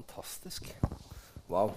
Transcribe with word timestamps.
Fantastisk. 0.00 0.70
Wow. 1.50 1.74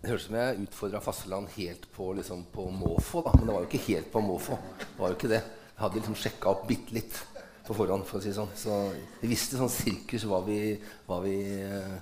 Det 0.00 0.08
høres 0.12 0.24
ut 0.24 0.28
som 0.30 0.36
jeg 0.38 0.60
utfordra 0.64 1.00
Fasseland 1.02 1.50
helt 1.58 1.84
på, 1.92 2.12
liksom, 2.16 2.44
på 2.54 2.68
måfå. 2.72 3.22
da, 3.26 3.32
Men 3.36 3.46
det 3.46 3.54
var 3.54 3.64
jo 3.64 3.68
ikke 3.68 3.86
helt 3.88 4.12
på 4.12 4.22
måfå. 4.24 4.56
Det 4.80 5.00
var 5.00 5.12
jo 5.12 5.18
ikke 5.18 5.30
det. 5.34 5.42
Jeg 5.42 5.82
hadde 5.82 6.00
liksom 6.00 6.16
sjekka 6.16 6.52
opp 6.54 6.62
bitte 6.70 6.94
litt 6.96 7.18
på 7.66 7.76
forhånd. 7.76 8.06
for 8.08 8.18
å 8.18 8.22
si 8.24 8.32
sånn. 8.32 8.54
Så 8.56 8.78
vi 9.20 9.28
visste 9.34 9.58
sånn 9.60 9.72
sirkus 9.72 10.24
hva 10.30 10.40
vi, 10.46 10.78
hva 11.08 11.18
vi 11.26 11.36
eh, 11.66 11.98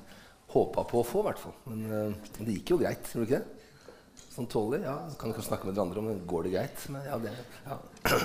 håpa 0.54 0.84
på 0.86 1.00
å 1.02 1.08
få. 1.08 1.24
hvert 1.26 1.42
fall. 1.42 1.56
Men 1.72 1.82
eh, 1.90 2.30
det 2.38 2.60
gikk 2.60 2.76
jo 2.76 2.80
greit. 2.84 3.10
Gjorde 3.10 3.26
det 3.26 3.32
ikke 3.32 3.42
det? 3.42 4.22
Sånn 4.36 4.50
tåler, 4.52 4.84
Ja, 4.84 4.94
kan 5.18 5.32
kanskje 5.32 5.48
snakke 5.48 5.66
med 5.66 5.74
dere 5.74 5.88
andre 5.88 6.04
om 6.04 6.12
det 6.12 6.30
går 6.30 6.46
det 6.46 6.54
greit. 6.54 6.86
Men 6.92 7.10
ja, 7.10 7.18
det, 7.18 7.34
ja. 7.66 7.80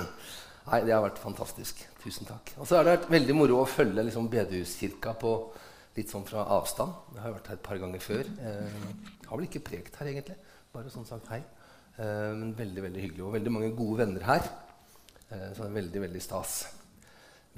Nei, 0.69 0.83
det 0.85 0.93
har 0.93 1.01
vært 1.07 1.23
fantastisk. 1.23 1.81
Tusen 2.03 2.29
takk. 2.29 2.53
Og 2.59 2.67
så 2.69 2.77
har 2.77 2.85
det 2.85 2.99
vært 2.99 3.11
veldig 3.15 3.39
moro 3.39 3.63
å 3.63 3.69
følge 3.69 4.05
liksom, 4.05 4.29
bedehuskirka 4.29 5.15
på 5.17 5.35
litt 5.97 6.11
sånn 6.11 6.27
fra 6.27 6.45
avstand. 6.55 6.93
Jeg 7.15 7.23
har 7.25 7.33
vært 7.35 7.49
her 7.51 7.59
et 7.59 7.65
par 7.65 7.79
ganger 7.81 8.03
før. 8.03 8.27
Eh, 8.39 8.83
har 9.27 9.39
vel 9.39 9.47
ikke 9.47 9.63
prekt 9.71 9.97
her, 9.99 10.11
egentlig. 10.11 10.37
Bare 10.71 10.91
sånn 10.93 11.07
sagt 11.07 11.31
hei. 11.33 11.41
Eh, 11.97 12.29
men 12.37 12.53
veldig 12.57 12.85
veldig 12.87 13.01
hyggelig. 13.05 13.25
Og 13.25 13.35
veldig 13.35 13.53
mange 13.53 13.71
gode 13.75 14.05
venner 14.05 14.27
her. 14.27 14.47
Eh, 15.27 15.49
så 15.51 15.63
det 15.63 15.67
er 15.67 15.75
veldig, 15.79 16.03
veldig 16.05 16.21
stas. 16.23 16.61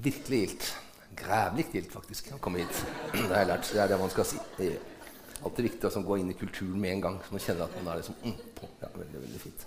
Virkelig 0.02 0.40
gildt. 0.40 0.72
Grævlig 1.14 1.68
gildt, 1.70 1.92
faktisk, 1.94 2.32
å 2.34 2.40
komme 2.42 2.64
hit. 2.64 2.82
Det 3.14 3.28
har 3.30 3.44
jeg 3.44 3.50
lært. 3.52 3.70
Det 3.70 3.84
er 3.84 3.92
det 3.92 4.00
man 4.00 4.10
skal 4.10 4.26
si. 4.26 4.40
Det 4.56 4.72
er 4.72 5.44
alltid 5.46 5.68
viktig 5.68 5.90
å 5.90 6.02
gå 6.08 6.18
inn 6.18 6.32
i 6.32 6.38
kulturen 6.38 6.80
med 6.80 6.96
en 6.96 7.04
gang. 7.06 7.20
Så 7.22 7.36
man 7.36 7.44
kjenner 7.44 7.68
at 7.68 7.78
man 7.78 7.92
er 7.92 8.02
liksom 8.02 8.18
mm, 8.24 8.40
på. 8.58 8.70
Ja, 8.82 8.90
veldig, 8.96 9.22
veldig 9.28 9.42
fint. 9.44 9.66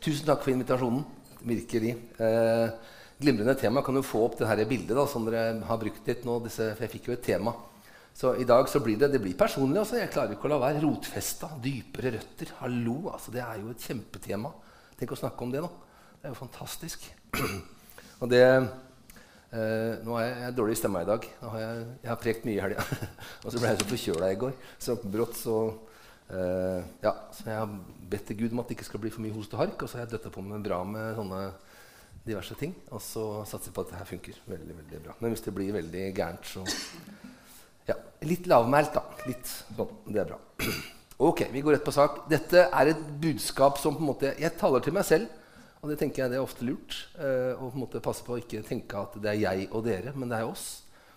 Tusen 0.00 0.28
takk 0.30 0.46
for 0.46 0.54
invitasjonen. 0.54 1.02
Virkelig. 1.40 1.96
Eh, 2.22 2.94
glimrende 3.20 3.56
tema. 3.58 3.82
Kan 3.82 3.98
jo 3.98 4.06
få 4.06 4.22
opp 4.28 4.38
det 4.38 4.48
her 4.48 4.62
bildet 4.68 4.94
da, 4.94 5.08
som 5.10 5.26
dere 5.26 5.58
har 5.66 5.82
brukt 5.82 6.06
litt 6.06 6.22
nå? 6.28 6.38
Disse, 6.46 6.70
for 6.76 6.86
jeg 6.86 6.94
fikk 6.94 7.10
jo 7.10 7.16
et 7.18 7.26
tema. 7.26 7.56
Så 8.14 8.34
i 8.36 8.44
dag 8.44 8.68
så 8.68 8.80
blir 8.84 8.98
det, 9.00 9.08
det 9.14 9.20
blir 9.22 9.36
personlig. 9.38 9.78
Altså. 9.80 9.98
Jeg 10.00 10.12
klarer 10.12 10.34
ikke 10.36 10.48
å 10.48 10.52
la 10.52 10.60
være. 10.60 10.82
Rotfesta, 10.84 11.54
dypere 11.62 12.14
røtter. 12.16 12.52
Hallo, 12.60 12.96
altså. 13.14 13.32
Det 13.34 13.42
er 13.44 13.62
jo 13.62 13.72
et 13.72 13.86
kjempetema. 13.86 14.52
Tenk 14.98 15.14
å 15.14 15.20
snakke 15.22 15.46
om 15.46 15.52
det 15.54 15.62
nå. 15.64 15.70
Det 16.20 16.28
er 16.28 16.34
jo 16.34 16.40
fantastisk. 16.42 17.06
Og 18.20 18.28
det 18.28 18.42
eh, 18.44 19.94
Nå 20.04 20.16
har 20.18 20.26
jeg, 20.26 20.34
jeg 20.44 20.56
dårlig 20.58 20.76
stemme 20.76 21.04
i 21.04 21.08
dag. 21.08 21.28
Har 21.40 21.62
jeg, 21.62 21.86
jeg, 22.02 22.10
har 22.10 22.20
prekt 22.20 22.44
mye 22.48 22.58
i 22.58 22.60
helga. 22.60 22.84
og 23.44 23.48
så 23.48 23.56
ble 23.56 23.70
jeg 23.70 23.80
så 23.80 23.88
forkjøla 23.94 24.28
i 24.28 24.38
går. 24.42 24.52
Så 24.84 24.98
brått 25.00 25.40
så 25.40 25.56
eh, 26.28 26.84
Ja, 27.06 27.14
så 27.32 27.48
jeg 27.48 27.56
har 27.56 27.72
bedt 28.12 28.28
til 28.28 28.42
Gud 28.42 28.52
om 28.52 28.60
at 28.60 28.68
det 28.68 28.76
ikke 28.76 28.90
skal 28.90 29.04
bli 29.06 29.14
for 29.14 29.24
mye 29.24 29.36
host 29.38 29.56
og 29.56 29.64
hark. 29.64 29.80
Og 29.80 29.88
så 29.88 29.96
har 29.96 30.04
jeg 30.04 30.18
døtta 30.18 30.34
på 30.34 30.44
meg 30.44 30.60
bra 30.66 30.82
med 30.84 31.16
sånne 31.16 31.42
diverse 32.26 32.56
ting. 32.60 32.76
Og 32.92 33.00
så 33.00 33.24
satser 33.48 33.70
jeg 33.70 33.78
på 33.78 33.86
at 33.86 33.94
det 33.94 34.02
her 34.02 34.12
funker 34.12 34.44
veldig, 34.50 34.76
veldig 34.82 35.02
bra. 35.06 35.16
Men 35.22 35.32
hvis 35.32 35.46
det 35.46 35.56
blir 35.56 35.72
veldig 35.78 36.06
gærent, 36.20 36.52
så 36.52 36.66
ja, 37.88 37.96
Litt 38.28 38.48
lavmælt, 38.50 38.94
da. 38.94 39.04
Litt 39.28 39.48
sånn. 39.48 39.92
Det 40.06 40.24
er 40.24 40.32
bra. 40.32 40.40
Ok, 41.20 41.42
vi 41.52 41.60
går 41.60 41.74
rett 41.76 41.84
på 41.84 41.92
sak. 41.92 42.22
Dette 42.30 42.62
er 42.72 42.88
et 42.94 43.00
budskap 43.20 43.76
som 43.76 43.92
på 43.92 44.00
en 44.00 44.08
måte 44.08 44.30
Jeg 44.40 44.54
taler 44.56 44.80
til 44.80 44.94
meg 44.96 45.04
selv, 45.04 45.28
og 45.82 45.90
det 45.90 45.98
tenker 46.00 46.22
jeg 46.22 46.32
det 46.32 46.38
er 46.38 46.44
ofte 46.46 46.64
lurt. 46.64 46.96
Eh, 47.20 47.50
å 47.52 47.66
på 47.66 47.76
en 47.76 47.82
måte 47.82 48.00
passe 48.00 48.24
på 48.24 48.32
å 48.32 48.38
ikke 48.40 48.62
tenke 48.64 48.96
at 48.96 49.18
det 49.20 49.28
er 49.28 49.42
jeg 49.42 49.66
og 49.68 49.84
dere, 49.84 50.14
men 50.16 50.32
det 50.32 50.38
er 50.38 50.48
oss. 50.48 50.64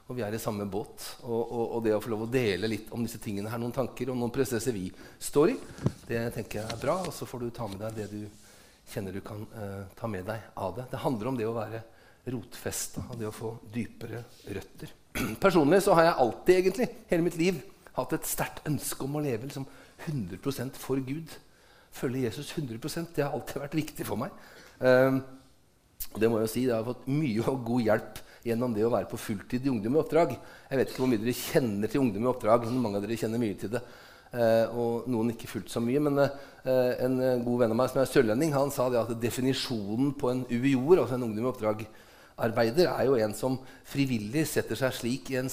Og 0.09 0.17
vi 0.17 0.25
er 0.27 0.35
i 0.35 0.41
samme 0.43 0.67
båt. 0.67 1.05
Og, 1.21 1.39
og, 1.39 1.63
og, 1.63 1.79
det 1.85 1.93
å 1.95 2.01
få 2.03 2.11
lov 2.11 2.25
å 2.25 2.27
dele 2.33 2.67
litt 2.67 2.91
om 2.91 3.05
disse 3.07 3.21
tingene 3.23 3.47
her, 3.47 3.61
noen 3.63 3.75
tanker 3.75 4.11
og 4.11 4.19
noen 4.19 4.33
prosesser 4.35 4.75
vi 4.75 4.89
står 5.23 5.53
i, 5.53 5.55
det 6.09 6.25
tenker 6.35 6.59
jeg 6.59 6.75
er 6.75 6.83
bra. 6.83 6.97
Og 7.07 7.15
så 7.15 7.27
får 7.29 7.45
du 7.45 7.53
ta 7.55 7.69
med 7.71 7.79
deg 7.85 8.01
det 8.01 8.09
du 8.11 8.27
kjenner 8.91 9.15
du 9.15 9.23
kan 9.23 9.47
eh, 9.55 9.85
ta 9.95 10.11
med 10.11 10.27
deg 10.27 10.51
av 10.59 10.75
det. 10.81 10.89
Det 10.91 11.03
handler 11.05 11.31
om 11.31 11.39
det 11.39 11.47
å 11.47 11.55
være 11.55 11.79
rotfesta 12.35 13.07
og 13.07 13.15
det 13.19 13.31
å 13.31 13.35
få 13.35 13.55
dypere 13.71 14.25
røtter. 14.51 14.91
Personlig 15.43 15.83
så 15.85 15.95
har 15.97 16.09
jeg 16.09 16.19
alltid, 16.25 16.55
egentlig, 16.57 16.89
hele 17.09 17.25
mitt 17.25 17.37
liv, 17.37 17.61
hatt 17.93 18.13
et 18.15 18.27
sterkt 18.27 18.63
ønske 18.69 19.05
om 19.05 19.19
å 19.19 19.23
leve 19.23 19.47
liksom 19.47 19.67
100% 20.07 20.79
for 20.81 21.01
Gud. 21.05 21.33
Følge 21.93 22.25
Jesus 22.25 22.49
100% 22.57 23.13
Det 23.15 23.21
har 23.21 23.33
alltid 23.35 23.61
vært 23.61 23.77
viktig 23.77 24.05
for 24.07 24.17
meg. 24.19 24.33
Um, 24.79 25.21
det 26.17 26.29
må 26.29 26.39
jeg 26.39 26.47
jo 26.47 26.51
si, 26.51 26.63
jeg 26.65 26.75
har 26.75 26.87
fått 26.87 27.05
mye 27.09 27.43
og 27.49 27.61
god 27.67 27.85
hjelp 27.85 28.23
gjennom 28.43 28.73
det 28.75 28.83
å 28.85 28.91
være 28.91 29.07
på 29.09 29.19
fulltid 29.21 29.65
i 29.65 29.71
Ungdom 29.71 29.95
i 29.95 30.01
oppdrag. 30.01 30.33
Jeg 30.69 30.79
vet 30.79 30.89
ikke 30.91 31.03
hvor 31.03 31.11
mye 31.11 31.21
dere 31.21 31.35
kjenner 31.37 31.91
til 31.91 32.01
Ungdom 32.03 32.25
i 32.25 32.31
oppdrag. 32.33 32.65
men 32.67 32.81
mange 32.81 32.99
av 32.99 33.05
dere 33.05 33.19
kjenner 33.21 33.41
mye 33.41 33.59
til 33.59 33.71
det. 33.71 33.81
Eh, 34.33 34.73
og 34.73 35.05
noen 35.13 35.31
ikke 35.31 35.47
fullt 35.47 35.71
så 35.71 35.81
mye. 35.83 36.01
Men 36.03 36.19
eh, 36.25 36.91
en 37.05 37.21
god 37.45 37.63
venn 37.63 37.75
av 37.75 37.79
meg 37.79 37.93
som 37.93 38.01
er 38.01 38.09
sørlending, 38.09 38.53
han 38.57 38.73
sa 38.73 38.89
det 38.91 38.99
at 38.99 39.13
definisjonen 39.21 40.11
på 40.19 40.33
en 40.33 40.43
UiO-er, 40.49 41.05
altså 41.05 41.15
en 41.19 41.27
Ungdom 41.29 41.47
i 41.47 41.51
oppdrag, 41.53 41.85
arbeider 42.37 42.89
er 42.89 43.05
jo 43.07 43.17
en 43.19 43.33
som 43.37 43.57
frivillig 43.89 44.45
setter 44.49 44.77
seg 44.79 44.95
slik 44.97 45.31
i 45.33 45.37
en, 45.41 45.49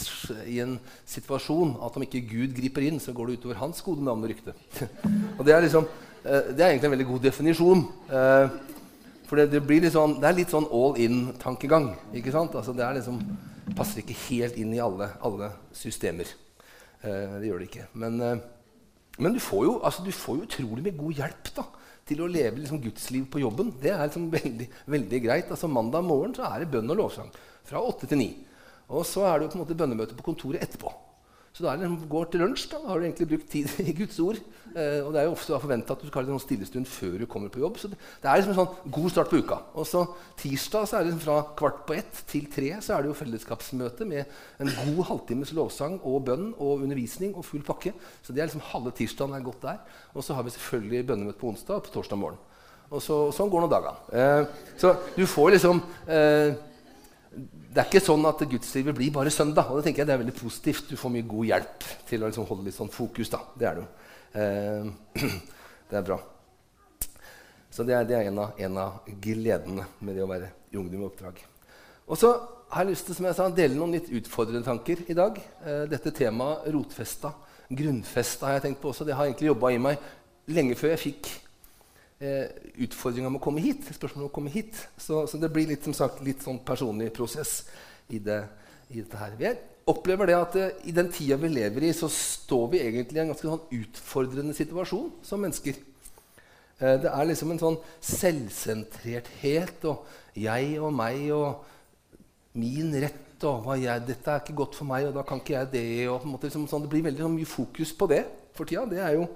i 0.48 0.60
en, 0.64 0.76
situasjon 1.08 1.76
at 1.84 1.96
om 1.96 2.04
ikke 2.06 2.22
Gud 2.28 2.54
griper 2.56 2.86
inn, 2.86 3.00
så 3.02 3.14
går 3.16 3.30
det 3.30 3.40
utover 3.40 3.60
hans 3.60 3.82
gode 3.84 4.04
navn 4.06 4.24
og 4.24 4.32
rykte. 4.32 4.54
og 5.38 5.44
det 5.46 5.54
er, 5.54 5.64
liksom, 5.66 5.88
eh, 6.24 6.52
det 6.54 6.64
er 6.64 6.70
egentlig 6.70 6.90
en 6.90 6.96
veldig 6.96 7.08
god 7.10 7.26
definisjon. 7.28 7.86
Eh, 8.08 8.58
for 9.28 9.38
det, 9.38 9.50
det, 9.52 9.62
blir 9.66 9.84
litt 9.84 9.94
sånn, 9.94 10.16
det 10.22 10.30
er 10.30 10.38
litt 10.40 10.54
sånn 10.54 10.68
all 10.74 10.96
in-tankegang. 11.00 11.92
ikke 12.16 12.32
sant? 12.34 12.56
Altså 12.58 12.74
det 12.76 12.88
liksom, 12.98 13.20
passer 13.78 14.02
ikke 14.02 14.18
helt 14.28 14.56
inn 14.58 14.72
i 14.74 14.82
alle, 14.82 15.12
alle 15.26 15.52
systemer. 15.76 16.32
Eh, 17.02 17.36
det 17.36 17.50
gjør 17.50 17.60
det 17.60 17.68
ikke. 17.68 17.90
Men, 18.00 18.40
men 19.20 19.36
du, 19.36 19.42
får 19.42 19.68
jo, 19.68 19.76
altså, 19.84 20.06
du 20.06 20.10
får 20.14 20.40
jo 20.40 20.48
utrolig 20.48 20.86
mye 20.88 20.98
god 21.04 21.22
hjelp. 21.22 21.52
da 21.60 21.68
til 22.10 22.22
å 22.24 22.30
leve 22.30 22.60
liksom, 22.60 22.82
gudsliv 22.82 23.26
på 23.32 23.42
jobben. 23.42 23.72
Det 23.80 23.92
er 23.94 24.02
liksom 24.04 24.28
veldig, 24.32 24.68
veldig, 24.90 25.20
greit. 25.24 25.50
Altså 25.50 25.70
Mandag 25.70 26.06
morgen 26.06 26.34
så 26.36 26.48
er 26.50 26.62
det 26.62 26.72
bønn 26.74 26.90
og 26.92 27.00
lovsang 27.04 27.30
fra 27.66 27.82
åtte 27.82 28.10
til 28.10 28.20
ni. 28.20 28.30
Og 28.90 29.06
så 29.06 29.24
er 29.28 29.38
det 29.38 29.46
jo 29.46 29.52
på 29.54 29.60
en 29.60 29.64
måte 29.64 29.78
bønnemøte 29.78 30.18
på 30.18 30.26
kontoret 30.26 30.66
etterpå. 30.66 30.92
Så 31.50 31.64
da 31.64 31.72
er 31.72 31.80
det 31.80 31.88
liksom, 31.88 32.08
går 32.10 32.28
til 32.30 32.42
lunsj. 32.44 32.66
Da 32.70 32.78
har 32.86 33.00
du 33.00 33.04
egentlig 33.04 33.28
brukt 33.32 33.48
tid 33.50 33.70
i 33.90 33.94
Guds 33.96 34.18
ord. 34.22 34.38
Eh, 34.70 35.00
og 35.02 35.10
det 35.10 35.20
er 35.20 35.26
jo 35.26 35.34
ofte 35.34 35.58
forventa 35.58 35.96
at 35.96 36.02
du 36.02 36.06
skal 36.06 36.22
ha 36.22 36.28
en 36.28 36.36
sånn 36.36 36.44
stillestund 36.44 36.86
før 36.86 37.16
du 37.18 37.26
kommer 37.30 37.50
på 37.52 37.62
jobb. 37.62 37.80
Så 37.80 37.90
det, 37.90 37.98
det 38.22 38.30
er 38.30 38.38
liksom 38.38 38.52
en 38.54 38.60
sånn 38.60 38.92
god 38.94 39.08
start 39.14 39.32
på 39.32 39.40
uka. 39.42 39.58
Og 39.74 39.88
så 39.90 40.04
tirsdag 40.38 40.86
så 40.86 40.98
er 40.98 41.02
det 41.02 41.10
liksom 41.10 41.24
fra 41.24 41.40
kvart 41.58 41.82
på 41.88 41.96
ett 41.98 42.22
til 42.30 42.46
tre 42.54 42.70
så 42.78 42.94
er 42.94 43.02
det 43.02 43.10
jo 43.10 43.18
fellesskapsmøte 43.18 44.06
med 44.08 44.38
en 44.62 44.70
god 44.76 45.02
halvtimes 45.10 45.54
lovsang 45.58 45.98
og 46.06 46.22
bønn 46.30 46.52
og 46.52 46.86
undervisning 46.86 47.34
og 47.34 47.48
full 47.48 47.66
pakke. 47.66 47.96
Så 48.22 48.36
det 48.36 48.44
er 48.44 48.50
liksom 48.52 48.64
halve 48.70 48.94
tirsdagen 48.94 49.34
er 49.34 49.44
godt 49.50 49.66
der. 49.66 49.82
Og 50.14 50.22
så 50.26 50.38
har 50.38 50.46
vi 50.46 50.54
selvfølgelig 50.54 51.08
bønnemøte 51.10 51.42
på 51.42 51.50
onsdag 51.50 51.80
og 51.80 51.88
på 51.88 51.96
torsdag 51.98 52.22
morgen. 52.22 52.38
Og 52.90 53.02
så, 53.02 53.16
sånn 53.34 53.50
går 53.50 53.66
nå 53.66 53.70
dagene. 53.70 53.98
Eh, 54.14 54.64
så 54.78 54.96
du 55.14 55.22
får 55.30 55.52
liksom 55.54 55.82
eh, 56.10 56.54
det 57.30 57.78
er 57.78 57.86
ikke 57.86 58.02
sånn 58.02 58.26
at 58.26 58.42
gudslivet 58.50 58.96
blir 58.96 59.12
bare 59.14 59.30
søndag. 59.30 59.70
Og 59.70 59.78
det 59.78 59.86
tenker 59.86 60.02
jeg 60.02 60.10
det 60.10 60.14
er 60.16 60.22
veldig 60.24 60.36
positivt. 60.40 60.88
Du 60.90 60.98
får 60.98 61.12
mye 61.14 61.28
god 61.30 61.46
hjelp 61.52 61.88
til 62.08 62.22
å 62.22 62.30
liksom 62.30 62.46
holde 62.48 62.66
litt 62.66 62.76
sånn 62.76 62.90
fokus. 62.90 63.30
da. 63.30 63.42
Det 63.54 63.68
er 63.68 63.78
det 63.78 63.84
jo. 63.84 63.90
Eh, 64.40 65.28
det 65.90 66.00
er 66.00 66.06
bra. 66.08 66.18
Så 67.70 67.86
det 67.86 67.94
er, 67.94 68.08
det 68.08 68.16
er 68.18 68.30
en, 68.32 68.40
av, 68.42 68.58
en, 68.58 68.80
av, 68.82 69.12
gledene 69.22 69.86
med 70.02 70.18
det 70.18 70.24
å 70.24 70.30
være 70.30 70.50
i 70.74 70.80
Ungdom 70.80 71.04
i 71.04 71.06
oppdrag. 71.06 71.38
Og 72.10 72.18
så 72.18 72.32
har 72.70 72.82
jeg 72.82 72.96
lyst 72.96 73.06
til 73.06 73.18
som 73.18 73.28
jeg 73.28 73.38
sa, 73.38 73.46
dele 73.54 73.78
noen 73.78 73.94
litt 73.94 74.10
utfordrende 74.18 74.66
tanker 74.66 75.04
i 75.06 75.14
dag. 75.14 75.38
Eh, 75.62 75.84
dette 75.90 76.10
temaet 76.14 76.66
rotfesta, 76.74 77.30
grunnfesta, 77.70 78.48
har 78.48 78.58
jeg 78.58 78.66
tenkt 78.66 78.82
på 78.82 78.90
også. 78.90 79.06
Det 79.06 79.14
har 79.14 79.30
egentlig 79.30 79.52
jobba 79.52 79.70
i 79.70 79.78
meg 79.86 80.10
lenge 80.50 80.74
før 80.78 80.96
jeg 80.96 81.04
fikk 81.04 81.30
eh, 82.20 82.46
utfordringa 82.84 83.30
med 83.32 83.40
å 83.40 83.44
komme 83.44 83.64
hit. 83.64 83.88
spørsmålet 83.88 84.26
om 84.26 84.30
å 84.30 84.34
komme 84.34 84.52
hit. 84.52 84.78
Så, 84.96 85.24
så, 85.26 85.40
det 85.40 85.50
blir 85.52 85.70
litt, 85.70 85.84
som 85.86 85.96
sagt, 85.96 86.22
litt 86.24 86.44
sånn 86.44 86.60
personlig 86.66 87.10
prosess 87.16 87.64
i, 88.08 88.20
det, 88.22 88.42
i 88.90 89.00
dette 89.00 89.20
her. 89.20 89.36
Vi 89.40 89.52
opplever 89.90 90.30
det 90.30 90.38
at 90.38 90.58
eh, 90.60 90.82
i 90.90 90.96
den 90.96 91.10
tida 91.12 91.38
vi 91.40 91.52
lever 91.52 91.88
i, 91.88 91.94
så 91.96 92.10
står 92.12 92.66
vi 92.74 92.82
egentlig 92.84 93.18
i 93.18 93.24
en 93.24 93.32
ganske 93.32 93.48
sånn 93.48 93.80
utfordrende 93.80 94.56
situasjon 94.56 95.10
som 95.26 95.42
mennesker. 95.42 95.80
Eh, 96.78 96.96
det 97.02 97.10
er 97.10 97.28
liksom 97.28 97.54
en 97.54 97.64
sånn 97.64 97.80
selvsentrerthet 98.12 99.88
og 99.90 100.06
jeg 100.38 100.76
og 100.78 100.94
meg 100.94 101.26
og 101.34 101.66
min 102.60 102.94
rett 102.98 103.26
og 103.46 103.70
jeg, 103.80 104.02
'Dette 104.04 104.30
er 104.30 104.40
ikke 104.42 104.52
godt 104.52 104.74
for 104.76 104.84
meg, 104.84 105.06
og 105.08 105.14
da 105.16 105.22
kan 105.24 105.38
ikke 105.40 105.54
jeg 105.54 105.68
det.' 105.72 106.08
Og 106.10 106.20
på 106.20 106.26
en 106.28 106.32
måte 106.34 106.44
liksom 106.44 106.66
sånn, 106.68 106.82
det 106.84 106.90
blir 106.92 107.06
veldig 107.06 107.22
sånn, 107.24 107.38
mye 107.38 107.48
fokus 107.48 107.92
på 107.96 108.08
det 108.10 108.26
for 108.52 108.68
tida. 108.68 108.84
Det 108.84 109.00
er 109.00 109.14
jo 109.16 109.28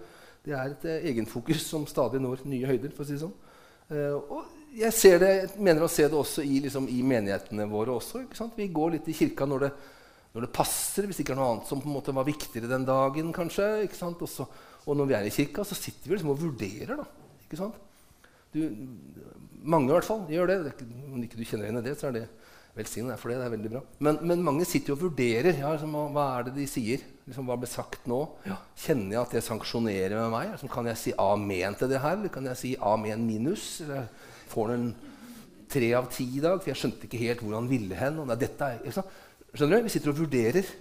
det 0.45 0.53
er 0.55 0.75
et 0.75 0.85
uh, 0.89 1.09
egenfokus 1.11 1.65
som 1.67 1.87
stadig 1.89 2.21
når 2.23 2.45
nye 2.49 2.69
høyder. 2.69 2.93
for 2.93 3.05
å 3.05 3.09
si 3.09 3.17
det 3.17 3.25
sånn. 3.25 3.35
Uh, 3.91 4.17
og 4.39 4.53
jeg 4.75 5.19
det, 5.23 5.33
mener 5.63 5.87
å 5.87 5.91
se 5.91 6.07
det 6.09 6.19
også 6.19 6.43
i, 6.43 6.59
liksom, 6.65 6.89
i 6.91 7.01
menighetene 7.07 7.67
våre. 7.71 7.95
også. 7.95 8.25
Vi 8.57 8.69
går 8.75 8.97
litt 8.97 9.09
i 9.09 9.17
kirka 9.17 9.47
når 9.47 9.67
det, 9.67 9.73
når 10.35 10.47
det, 10.47 10.53
passer, 10.57 11.07
hvis 11.07 11.21
det 11.21 11.27
ikke 11.27 11.37
er 11.37 11.41
noe 11.41 11.51
annet 11.53 11.71
som 11.71 11.83
på 11.83 11.89
en 11.89 11.95
måte 11.95 12.15
var 12.17 12.27
viktigere 12.27 12.71
den 12.71 12.87
dagen. 12.89 13.33
kanskje. 13.33 13.87
Også, 13.87 14.49
og 14.85 14.99
når 14.99 15.11
vi 15.11 15.19
er 15.19 15.29
i 15.29 15.35
kirka, 15.35 15.65
så 15.65 15.79
sitter 15.79 16.11
vi 16.11 16.17
liksom 16.17 16.35
og 16.35 16.43
vurderer. 16.43 16.97
da, 16.99 17.39
ikke 17.47 17.61
sant? 17.61 17.79
Du, 18.55 18.61
mange 19.65 19.91
i 19.91 19.95
hvert 19.95 20.07
fall 20.07 20.27
gjør 20.31 20.51
det. 20.51 20.59
Om 21.11 21.23
ikke 21.23 21.39
du 21.39 21.47
kjenner 21.47 21.69
igjen 21.69 21.81
i 21.81 21.87
det, 21.87 21.95
så 21.99 22.11
er 22.11 22.19
det 22.19 22.27
Velsign 22.75 23.07
deg 23.07 23.19
for 23.21 23.31
det. 23.31 23.39
det 23.39 23.47
er 23.47 23.53
veldig 23.55 23.71
bra. 23.71 23.81
Men, 24.03 24.17
men 24.27 24.41
mange 24.43 24.65
sitter 24.67 24.91
jo 24.91 24.97
og 24.97 25.05
vurderer. 25.05 25.53
Ja, 25.61 25.71
liksom, 25.77 25.95
hva 26.15 26.25
er 26.41 26.49
det 26.49 26.57
de 26.57 26.67
sier? 26.67 27.03
Liksom, 27.29 27.47
hva 27.47 27.57
ble 27.61 27.69
sagt 27.71 28.09
nå? 28.11 28.21
Ja. 28.49 28.57
Kjenner 28.83 29.15
jeg 29.15 29.21
at 29.21 29.37
det 29.37 29.43
sanksjonerer 29.47 30.17
med 30.19 30.33
meg? 30.33 30.49
Liksom, 30.57 30.73
kan 30.73 30.89
jeg 30.91 30.99
si 30.99 31.13
amen 31.23 31.79
til 31.79 31.93
det 31.93 32.01
her? 32.03 32.17
Eller 32.19 32.33
kan 32.35 32.49
jeg 32.51 32.59
si 32.59 32.73
amen 32.83 33.23
minus? 33.29 33.69
Eller 33.85 34.09
får 34.51 34.75
den 34.75 34.89
tre 35.71 35.93
av 36.01 36.11
ti 36.11 36.27
i 36.27 36.43
dag? 36.43 36.59
For 36.59 36.73
jeg 36.73 36.81
skjønte 36.83 37.07
ikke 37.07 37.23
helt 37.23 37.45
hvor 37.45 37.55
han 37.61 37.71
ville 37.71 38.01
hen. 38.01 38.19
Og 38.25 38.27
nei, 38.31 38.39
dette 38.43 38.73
er, 38.75 38.83
liksom. 38.89 39.07
Skjønner 39.55 39.79
du? 39.79 39.87
Vi 39.87 39.95
sitter 39.95 40.11
og 40.11 40.19
vurderer. 40.25 40.75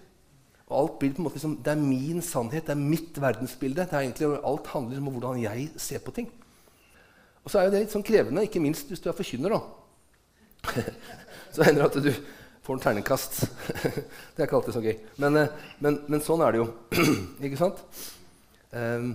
Og 0.63 0.75
alt 0.79 0.97
blir 0.97 1.13
på 1.13 1.21
en 1.21 1.27
måte 1.27 1.37
liksom, 1.37 1.59
Det 1.61 1.75
er 1.75 1.85
min 1.85 2.25
sannhet, 2.25 2.65
det 2.65 2.73
er 2.73 2.81
mitt 2.81 3.21
verdensbilde. 3.21 3.85
det 3.85 3.93
er 3.93 4.07
egentlig 4.07 4.33
Alt 4.41 4.73
handler 4.73 4.97
om 4.97 5.13
hvordan 5.13 5.43
jeg 5.43 5.69
ser 5.77 6.01
på 6.01 6.15
ting. 6.15 6.31
Og 7.43 7.51
så 7.51 7.59
er 7.59 7.67
jo 7.67 7.73
det 7.75 7.85
litt 7.85 7.93
sånn 7.93 8.05
krevende, 8.07 8.45
ikke 8.47 8.61
minst 8.63 8.89
hvis 8.89 9.03
du 9.03 9.09
er 9.11 9.17
forkynner. 9.17 9.53
da. 9.53 9.61
så 11.53 11.67
hender 11.67 11.85
det 11.85 11.89
at 11.91 12.07
du 12.07 12.39
får 12.63 12.77
en 12.77 12.83
terningkast. 12.85 13.43
det 14.33 14.39
er 14.41 14.47
ikke 14.47 14.57
alltid 14.59 14.77
så 14.77 14.83
gøy. 14.83 14.95
Men, 15.21 15.37
eh, 15.41 15.69
men, 15.83 15.99
men 16.11 16.23
sånn 16.23 16.43
er 16.45 16.55
det 16.55 16.63
jo. 16.63 16.67
ikke 17.45 17.59
sant? 17.59 17.83
Um, 18.73 19.13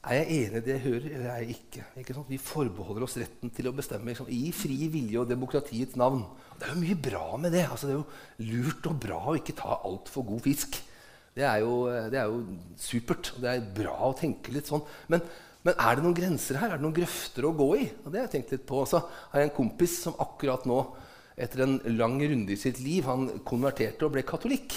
er 0.00 0.16
jeg 0.16 0.28
enig 0.46 0.60
i 0.60 0.64
det 0.64 0.72
jeg 0.72 0.84
hører, 0.86 1.06
eller 1.12 1.26
er 1.28 1.42
jeg 1.42 1.56
ikke? 1.58 1.82
ikke? 2.00 2.22
Vi 2.30 2.38
forbeholder 2.40 3.04
oss 3.04 3.18
retten 3.20 3.52
til 3.52 3.68
å 3.68 3.74
bestemme 3.76 4.08
liksom, 4.08 4.30
i 4.32 4.48
fri 4.56 4.88
vilje 4.92 5.20
og 5.20 5.28
demokratiets 5.28 5.98
navn. 6.00 6.22
Det 6.56 6.66
er 6.66 6.72
jo 6.72 6.84
mye 6.84 7.00
bra 7.08 7.26
med 7.40 7.52
det. 7.52 7.66
Altså, 7.66 7.88
det 7.88 7.94
er 7.94 8.00
jo 8.00 8.48
lurt 8.48 8.88
og 8.88 8.96
bra 9.04 9.18
å 9.28 9.36
ikke 9.36 9.58
ta 9.60 9.76
altfor 9.76 10.24
god 10.32 10.40
fisk. 10.46 10.80
Det 11.36 11.44
er, 11.44 11.60
jo, 11.62 11.84
det 12.10 12.18
er, 12.18 12.32
jo, 12.32 12.40
supert. 12.80 13.34
Det 13.40 13.52
er 13.52 13.68
bra 13.76 13.94
å 14.08 14.16
tenke 14.16 14.54
litt 14.56 14.72
sånn. 14.72 14.82
Men, 15.12 15.22
men, 15.66 15.74
er 15.76 15.96
det 15.96 16.04
noen 16.04 16.16
grenser 16.16 16.56
her? 16.56 16.72
Er 16.72 16.80
det 16.80 16.86
noen 16.86 16.96
grøfter 16.96 17.44
å 17.44 17.56
gå 17.56 17.68
i? 17.76 17.88
Og 18.04 18.08
det 18.08 18.22
har 18.22 18.28
jeg 18.28 18.34
tenkt 18.38 18.54
litt 18.54 18.68
på. 18.68 18.80
Så 18.88 19.02
har 19.02 19.42
jeg 19.42 19.50
en 19.50 19.58
kompis 19.58 19.98
som 20.06 20.16
akkurat 20.22 20.64
nå, 20.68 20.78
etter 21.40 21.64
en 21.64 21.76
lang 21.96 22.16
runde 22.20 22.52
i 22.52 22.60
sitt 22.60 22.80
liv, 22.84 23.04
han 23.08 23.28
konverterte 23.48 24.06
og 24.06 24.14
ble 24.16 24.24
katolikk. 24.28 24.76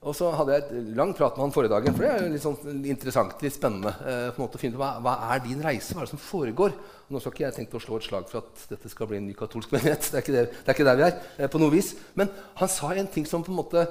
Og 0.00 0.14
så 0.16 0.30
hadde 0.32 0.54
jeg 0.54 0.62
et 0.64 0.92
lang 0.96 1.10
prat 1.12 1.34
med 1.36 1.44
han 1.44 1.52
forrige 1.52 1.74
dagen, 1.74 1.92
for 1.92 2.06
det 2.06 2.10
er 2.10 2.22
jo 2.24 2.28
litt 2.32 2.44
sånn 2.44 2.84
interessant, 2.88 3.42
litt 3.44 3.52
spennende. 3.52 3.90
Eh, 4.00 4.28
på 4.32 4.40
en 4.40 4.44
måte 4.46 4.56
å 4.56 4.62
finne 4.62 4.78
ut 4.78 4.80
hva, 4.80 4.94
hva 5.04 5.16
er 5.34 5.42
din 5.44 5.60
reise, 5.60 5.92
hva 5.92 6.00
er 6.00 6.08
det 6.08 6.14
som 6.14 6.22
foregår? 6.22 6.72
Og 7.04 7.12
nå 7.12 7.20
skal 7.20 7.34
ikke 7.34 7.44
jeg 7.44 7.56
tenke 7.58 7.76
å 7.76 7.82
slå 7.84 7.98
et 8.00 8.06
slag 8.06 8.30
for 8.30 8.40
at 8.40 8.62
dette 8.70 8.88
skal 8.88 9.10
bli 9.10 9.18
en 9.20 9.26
ny 9.28 9.34
katolsk 9.36 9.70
menighet. 9.76 10.08
Det 10.08 10.16
er 10.16 10.24
ikke, 10.24 10.36
det, 10.38 10.46
det 10.56 10.72
er 10.72 10.78
ikke 10.78 10.88
der 10.88 11.00
vi 11.02 11.06
er. 11.10 11.18
Eh, 11.36 11.50
på 11.52 11.60
noe 11.60 11.74
vis. 11.74 11.92
Men 12.16 12.32
han 12.62 12.72
sa 12.72 12.94
en 12.94 13.12
ting 13.12 13.28
som 13.28 13.44
på 13.44 13.52
en 13.52 13.60
måte 13.60 13.84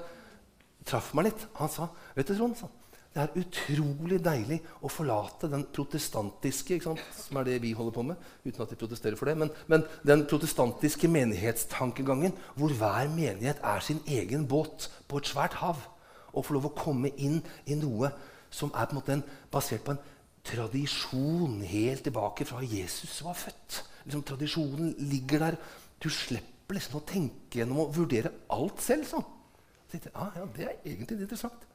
traff 0.89 1.11
meg 1.13 1.29
litt. 1.29 1.45
Han 1.61 1.69
sa 1.69 1.91
vet 2.15 2.25
du, 2.25 2.33
Trond, 2.33 2.57
sånn, 2.57 2.73
det 3.09 3.23
er 3.23 3.39
utrolig 3.41 4.19
deilig 4.21 4.59
å 4.85 4.89
forlate 4.91 5.49
den 5.49 5.63
protestantiske 5.73 6.77
som 6.85 7.39
er 7.39 7.47
det 7.47 7.55
vi 7.63 7.71
holder 7.73 7.95
på 7.95 8.03
med, 8.05 8.19
uten 8.45 8.61
at 8.61 8.69
de 8.69 8.77
protesterer 8.77 9.17
for 9.17 9.31
det, 9.31 9.33
men, 9.41 9.49
men 9.71 9.85
den 10.05 10.27
protestantiske 10.29 11.09
menighetstankegangen 11.09 12.35
hvor 12.53 12.75
hver 12.77 13.09
menighet 13.09 13.63
er 13.65 13.81
sin 13.85 14.03
egen 14.05 14.45
båt 14.49 14.91
på 15.09 15.21
et 15.21 15.31
svært 15.31 15.57
hav 15.63 15.87
Og 16.29 16.45
få 16.45 16.53
lov 16.53 16.67
å 16.69 16.77
komme 16.77 17.09
inn 17.17 17.39
i 17.65 17.73
noe 17.73 18.11
som 18.53 18.69
er 18.77 18.85
på 18.85 19.01
en 19.09 19.23
basert 19.49 19.81
på 19.81 19.95
en 19.95 20.03
tradisjon 20.45 21.63
helt 21.65 22.03
tilbake 22.05 22.45
fra 22.45 22.61
Jesus 22.61 23.17
var 23.25 23.33
født. 23.37 23.79
Liksom, 24.05 24.23
tradisjonen 24.23 24.93
ligger 25.09 25.43
der. 25.45 25.57
Du 25.97 26.09
slipper 26.13 26.77
liksom 26.77 26.99
å 26.99 27.05
tenke 27.05 27.59
gjennom 27.59 27.81
å 27.83 27.89
vurdere 27.93 28.31
alt 28.53 28.81
selv. 28.81 29.09
sånn. 29.09 29.25
Så 29.89 29.99
ja, 30.05 30.29
ja, 30.37 30.45
Det 30.53 30.65
er 30.67 30.77
egentlig 30.85 31.21
interessant. 31.25 31.65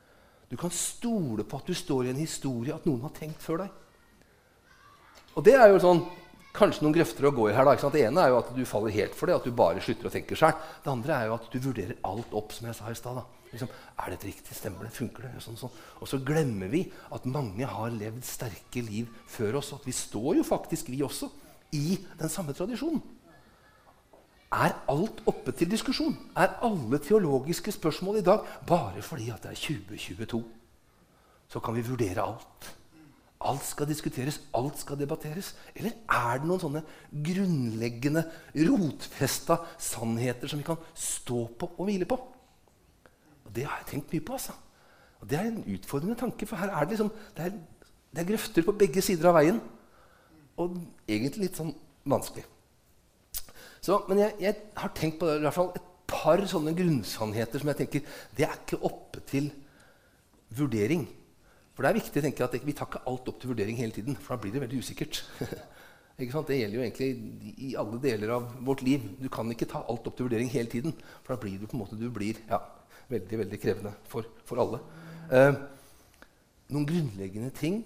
Du 0.50 0.56
kan 0.60 0.72
stole 0.74 1.46
på 1.46 1.58
at 1.60 1.70
du 1.70 1.74
står 1.74 2.06
i 2.06 2.12
en 2.12 2.20
historie, 2.20 2.74
at 2.74 2.84
noen 2.88 3.06
har 3.06 3.14
tenkt 3.16 3.42
før 3.42 3.64
deg. 3.64 3.80
Og 5.34 5.46
det 5.46 5.56
er 5.58 5.72
jo 5.72 5.80
sånn, 5.82 6.02
kanskje 6.54 6.84
noen 6.84 6.94
grøfter 6.94 7.26
å 7.26 7.32
gå 7.34 7.48
i 7.50 7.54
her. 7.56 7.66
da, 7.66 7.90
Det 7.90 8.04
ene 8.06 8.22
er 8.22 8.30
jo 8.30 8.38
at 8.38 8.52
du 8.54 8.64
faller 8.68 8.94
helt 8.94 9.14
for 9.18 9.26
det, 9.26 9.34
at 9.34 9.46
du 9.46 9.50
bare 9.50 9.82
slutter 9.82 10.06
å 10.06 10.12
tenke 10.14 10.38
sjøl. 10.38 10.54
Det 10.84 10.92
andre 10.92 11.16
er 11.16 11.30
jo 11.30 11.38
at 11.38 11.48
du 11.50 11.58
vurderer 11.58 11.96
alt 12.06 12.36
opp, 12.36 12.52
som 12.52 12.68
jeg 12.68 12.78
sa 12.78 12.90
i 12.90 12.98
stad. 12.98 13.24
Liksom, 13.54 13.70
er 14.02 14.10
dette 14.10 14.26
riktig? 14.28 14.54
Stemmer 14.54 14.86
det? 14.86 14.94
Funker 14.94 15.26
det? 15.26 15.42
Sånn, 15.42 15.58
sånn. 15.58 15.74
Og 16.02 16.10
så 16.10 16.18
glemmer 16.26 16.70
vi 16.70 16.84
at 17.14 17.26
mange 17.30 17.66
har 17.66 17.90
levd 17.94 18.24
sterke 18.26 18.82
liv 18.82 19.10
før 19.30 19.60
oss. 19.60 19.72
Og 19.72 19.82
at 19.82 19.90
vi 19.90 19.94
står 19.94 20.40
jo 20.40 20.46
faktisk, 20.46 20.90
vi 20.90 21.02
også, 21.06 21.30
i 21.74 21.98
den 22.18 22.30
samme 22.30 22.54
tradisjonen. 22.54 23.02
Er 24.54 24.76
alt 24.90 25.22
oppe 25.26 25.52
til 25.56 25.70
diskusjon? 25.70 26.14
Er 26.36 26.60
alle 26.62 27.00
teologiske 27.02 27.72
spørsmål 27.74 28.20
i 28.20 28.26
dag 28.26 28.46
bare 28.68 29.02
fordi 29.02 29.30
at 29.34 29.42
det 29.42 29.50
er 29.50 29.60
2022? 29.60 30.42
Så 31.48 31.60
kan 31.60 31.74
vi 31.74 31.86
vurdere 31.86 32.22
alt. 32.22 32.70
Alt 33.44 33.64
skal 33.66 33.88
diskuteres, 33.88 34.40
alt 34.54 34.78
skal 34.78 34.98
debatteres. 34.98 35.54
Eller 35.74 35.98
er 36.08 36.38
det 36.38 36.48
noen 36.48 36.62
sånne 36.62 36.84
grunnleggende, 37.10 38.22
rotfesta 38.54 39.58
sannheter 39.76 40.48
som 40.48 40.62
vi 40.62 40.68
kan 40.70 40.80
stå 40.94 41.48
på 41.58 41.74
og 41.74 41.90
hvile 41.90 42.08
på? 42.08 42.20
det 43.54 43.66
har 43.68 43.82
jeg 43.82 43.90
tenkt 43.92 44.12
mye 44.12 44.24
på. 44.24 44.32
altså. 44.32 44.52
Og 45.20 45.30
Det 45.30 45.38
er 45.38 45.46
en 45.48 45.64
utfordrende 45.74 46.14
tanke, 46.14 46.46
for 46.46 46.56
her 46.56 46.68
er 46.68 46.80
det 46.80 46.88
liksom, 46.88 47.12
det 47.36 47.44
er, 47.44 47.50
det 48.12 48.22
er 48.22 48.30
grøfter 48.32 48.62
på 48.62 48.72
begge 48.72 49.02
sider 49.02 49.28
av 49.30 49.38
veien. 49.38 49.60
Og 50.56 50.76
egentlig 51.08 51.48
litt 51.48 51.58
sånn 51.58 51.74
vanskelig. 52.06 52.44
Så, 53.84 53.98
men 54.08 54.22
jeg, 54.22 54.36
jeg, 54.40 54.56
har 54.80 54.92
tenkt 54.96 55.18
på 55.20 55.28
det, 55.28 55.42
i 55.42 55.44
hvert 55.44 55.56
fall 55.56 55.74
et 55.76 55.90
par 56.08 56.40
sånne 56.48 56.72
grunnsannheter 56.76 57.60
som 57.60 57.70
jeg 57.72 57.80
tenker 57.82 58.16
det 58.36 58.46
er 58.46 58.56
ikke 58.56 58.80
oppe 58.88 59.20
til 59.28 59.50
vurdering. 60.56 61.04
For 61.74 61.84
det 61.84 61.90
er 61.90 61.98
viktig 61.98 62.20
å 62.20 62.24
tenke 62.24 62.46
at 62.46 62.54
Vi 62.64 62.76
tar 62.76 62.88
ikke 62.88 63.02
alt 63.10 63.28
opp 63.28 63.40
til 63.42 63.50
vurdering 63.50 63.76
hele 63.76 63.92
tiden, 63.96 64.16
for 64.16 64.34
da 64.34 64.40
blir 64.40 64.54
det 64.54 64.62
veldig 64.62 64.80
usikkert. 64.80 65.20
det 66.16 66.28
gjelder 66.30 66.76
jo 66.78 66.84
egentlig 66.84 67.10
i 67.66 67.74
alle 67.76 67.98
deler 68.00 68.32
av 68.36 68.46
vårt 68.64 68.84
liv. 68.86 69.04
Du 69.18 69.28
kan 69.28 69.50
ikke 69.50 69.68
ta 69.68 69.82
alt 69.82 70.06
opp 70.06 70.16
til 70.16 70.28
vurdering 70.28 70.52
hele 70.52 70.70
tiden, 70.70 70.94
for 71.24 71.34
da 71.34 71.40
blir 71.42 71.58
du 71.58 71.66
på 71.66 71.76
en 71.76 71.82
måte 71.82 71.98
du 71.98 72.06
blir, 72.14 72.38
ja, 72.48 72.62
veldig 73.10 73.40
veldig 73.42 73.60
krevende 73.60 73.92
for, 74.08 74.30
for 74.46 74.62
alle. 74.62 74.80
Eh, 75.28 75.52
noen 76.72 76.88
grunnleggende 76.88 77.50
ting 77.58 77.82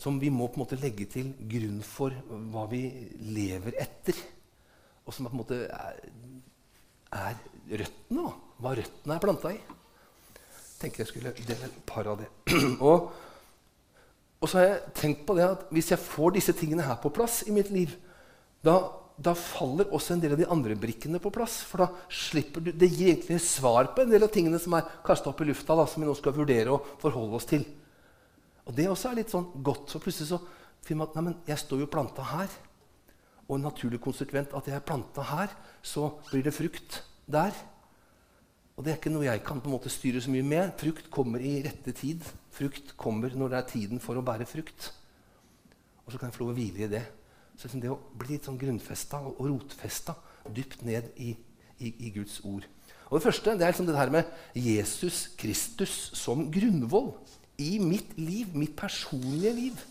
som 0.00 0.18
vi 0.18 0.32
må 0.32 0.48
på 0.48 0.58
en 0.58 0.64
måte 0.64 0.80
legge 0.80 1.06
til 1.12 1.34
grunn 1.50 1.82
for 1.84 2.16
hva 2.50 2.66
vi 2.72 2.86
lever 3.36 3.76
etter. 3.78 4.16
Og 5.10 5.16
som 5.16 5.26
på 5.26 5.34
en 5.34 5.40
måte 5.42 5.58
er, 5.66 7.40
røttene. 7.66 8.22
Da. 8.22 8.30
Hva 8.62 8.76
røttene 8.78 9.16
er 9.16 9.24
planta 9.24 9.50
i. 9.56 9.58
tenker 10.78 11.02
jeg 11.02 11.10
skulle 11.10 11.34
dele 11.34 11.66
et 11.66 11.82
par 11.88 12.06
av 12.08 12.22
det. 12.22 12.30
og, 12.88 13.10
og 14.38 14.46
så 14.46 14.60
har 14.60 14.68
jeg 14.68 14.94
tenkt 15.02 15.26
på 15.26 15.34
det 15.36 15.48
at 15.48 15.66
hvis 15.74 15.90
jeg 15.92 16.00
får 16.00 16.38
disse 16.38 16.54
tingene 16.56 16.86
her 16.86 17.02
på 17.02 17.12
plass 17.12 17.42
i 17.50 17.56
mitt 17.56 17.74
liv, 17.74 17.92
da 18.64 18.78
da 19.20 19.34
faller 19.36 19.90
også 19.92 20.14
en 20.14 20.22
del 20.22 20.32
av 20.32 20.40
de 20.40 20.46
andre 20.48 20.74
brikkene 20.80 21.18
på 21.20 21.32
plass. 21.34 21.58
For 21.68 21.82
da 21.82 21.88
slipper 22.08 22.64
du, 22.64 22.70
Det 22.72 22.88
gir 22.88 23.10
egentlig 23.12 23.40
svar 23.44 23.90
på 23.92 24.00
en 24.00 24.14
del 24.14 24.24
av 24.24 24.32
tingene 24.32 24.56
som 24.62 24.72
er 24.78 24.86
kasta 25.04 25.28
opp 25.28 25.42
i 25.44 25.48
lufta, 25.50 25.76
da, 25.76 25.84
som 25.84 26.00
vi 26.00 26.08
nå 26.08 26.14
skal 26.16 26.32
vurdere 26.36 26.72
og 26.72 26.94
forholde 27.02 27.36
oss 27.36 27.48
til. 27.50 27.66
Og 28.64 28.72
det 28.76 28.88
også 28.88 29.10
er 29.10 29.20
litt 29.20 29.32
sånn 29.34 29.50
godt. 29.60 29.92
Så 29.92 30.00
plutselig 30.00 30.30
så 30.30 30.40
finner 30.86 31.02
man 31.02 31.10
at 31.10 31.18
nei, 31.18 31.24
men 31.28 31.36
jeg 31.50 31.60
står 31.60 31.84
jo 31.84 31.90
planta 31.92 32.24
her. 32.32 32.56
Og 33.50 33.56
en 33.58 33.66
naturlig 33.66 33.98
konsekvent 33.98 34.54
at 34.54 34.68
jeg 34.70 34.78
er 34.78 34.86
planta 34.86 35.24
her, 35.26 35.50
så 35.82 36.12
blir 36.30 36.44
det 36.46 36.54
frukt 36.54 37.00
der. 37.26 37.56
Og 38.76 38.84
det 38.86 38.92
er 38.92 39.00
ikke 39.00 39.10
noe 39.12 39.26
jeg 39.26 39.42
kan 39.44 39.58
på 39.60 39.66
en 39.66 39.74
måte 39.74 39.90
styre 39.90 40.22
så 40.22 40.30
mye 40.30 40.46
med. 40.46 40.70
Frukt 40.78 41.10
kommer 41.12 41.42
i 41.42 41.58
rette 41.66 41.92
tid. 41.98 42.22
Frukt 42.54 42.94
kommer 42.96 43.34
når 43.34 43.50
det 43.50 43.58
er 43.58 43.70
tiden 43.74 44.00
for 44.00 44.16
å 44.16 44.22
bære 44.24 44.46
frukt. 44.48 44.92
Og 46.06 46.14
så 46.14 46.20
kan 46.20 46.30
jeg 46.30 46.38
få 46.38 46.44
lov 46.46 46.54
å 46.54 46.56
hvile 46.56 46.86
i 46.86 46.92
det. 46.94 47.02
Så 47.58 47.66
liksom 47.66 47.82
det 47.82 47.90
å 47.92 47.98
bli 48.16 48.36
litt 48.36 48.46
sånn 48.48 48.56
grunnfesta 48.60 49.20
og, 49.20 49.42
rotfesta 49.44 50.14
dypt 50.56 50.86
ned 50.86 51.10
i, 51.20 51.34
i, 51.76 51.90
i, 51.90 52.12
Guds 52.14 52.38
ord. 52.48 52.64
Og 53.10 53.18
Det 53.18 53.26
første 53.26 53.58
det 53.58 53.66
er 53.66 53.74
liksom 53.74 53.90
det 53.90 53.98
her 53.98 54.14
med 54.14 54.30
Jesus 54.56 55.26
Kristus 55.36 55.98
som 56.16 56.46
grunnvoll 56.54 57.12
i 57.60 57.74
mitt 57.82 58.14
liv, 58.16 58.54
mitt 58.56 58.72
personlige 58.78 59.52
liv. 59.58 59.84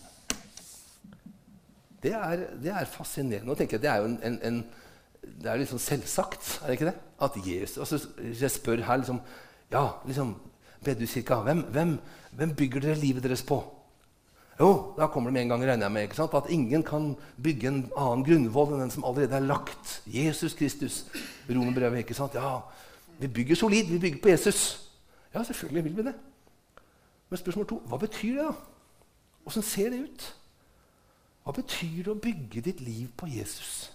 Det 2.03 2.13
er, 2.15 2.46
det 2.63 2.72
er 2.72 2.86
fascinerende. 2.86 3.51
Og 3.51 3.58
tenker 3.58 3.77
jeg, 3.77 3.82
Det 3.82 3.89
er 3.89 3.96
jo 3.96 4.06
en, 4.06 4.20
en, 4.24 4.39
en 4.44 4.63
det 5.20 5.51
er 5.51 5.60
liksom 5.60 5.79
selvsagt, 5.79 6.60
er 6.62 6.68
det 6.68 6.77
ikke 6.77 6.86
det? 6.86 6.96
At 7.22 7.32
Jesus, 7.46 7.77
altså, 7.77 8.10
Jeg 8.41 8.51
spør 8.51 8.84
her 8.84 8.98
liksom 8.98 9.20
Ja, 9.72 9.88
liksom 10.06 10.36
Bedehusskirka, 10.84 11.36
hvem, 11.36 11.62
hvem, 11.62 12.00
hvem 12.32 12.56
bygger 12.56 12.79
dere 12.79 12.96
livet 12.96 13.24
deres 13.24 13.44
på? 13.44 13.75
Jo, 14.60 14.94
da 14.98 15.08
kommer 15.08 15.29
det 15.29 15.34
med 15.34 15.41
en 15.41 15.50
gang, 15.50 15.62
regner 15.63 15.86
jeg 15.86 15.91
med, 15.91 16.01
ikke 16.01 16.15
sant? 16.15 16.34
at 16.34 16.50
ingen 16.50 16.84
kan 16.84 17.15
bygge 17.44 17.68
en 17.68 17.91
annen 17.98 18.24
grunnvoll 18.27 18.74
enn 18.74 18.82
den 18.86 18.91
som 18.91 19.03
allerede 19.08 19.36
er 19.36 19.46
lagt. 19.48 20.01
Jesus 20.08 20.53
Kristus. 20.53 21.06
Romerbrevet, 21.50 21.98
ikke 22.03 22.15
sant? 22.15 22.36
Ja, 22.36 22.58
vi 23.20 23.27
bygger 23.27 23.56
solid. 23.56 23.91
Vi 23.91 24.00
bygger 24.00 24.22
på 24.24 24.29
Jesus. 24.29 24.89
Ja, 25.34 25.44
selvfølgelig 25.44 25.84
vil 25.84 25.98
vi 25.98 26.08
det. 26.10 26.15
Men 27.29 27.38
spørsmål 27.38 27.68
to 27.68 27.82
hva 27.88 28.00
betyr 28.01 28.36
det, 28.36 28.50
da? 28.50 28.51
Åssen 29.48 29.63
ser 29.63 29.89
det 29.89 30.03
ut? 30.03 30.27
Hva 31.50 31.56
betyr 31.58 32.03
det 32.06 32.12
å 32.13 32.22
bygge 32.22 32.62
ditt 32.62 32.82
liv 32.86 33.08
på 33.18 33.25
Jesus? 33.25 33.88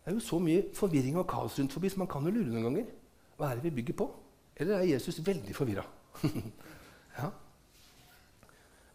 Det 0.00 0.08
er 0.08 0.16
jo 0.16 0.22
så 0.24 0.38
mye 0.40 0.62
forvirring 0.72 1.18
og 1.20 1.26
kaos 1.28 1.58
rundt 1.60 1.74
forbi, 1.76 1.90
så 1.92 2.00
man 2.00 2.08
kan 2.08 2.24
jo 2.24 2.32
lure 2.32 2.48
noen 2.48 2.64
ganger. 2.70 2.86
Hva 3.36 3.50
er 3.50 3.58
det 3.58 3.66
vi 3.66 3.74
bygger 3.82 3.98
på? 4.00 4.06
Eller 4.56 4.78
er 4.78 4.86
Jesus 4.94 5.20
veldig 5.26 5.56
forvirra? 5.56 5.84
Ja. 7.18 7.26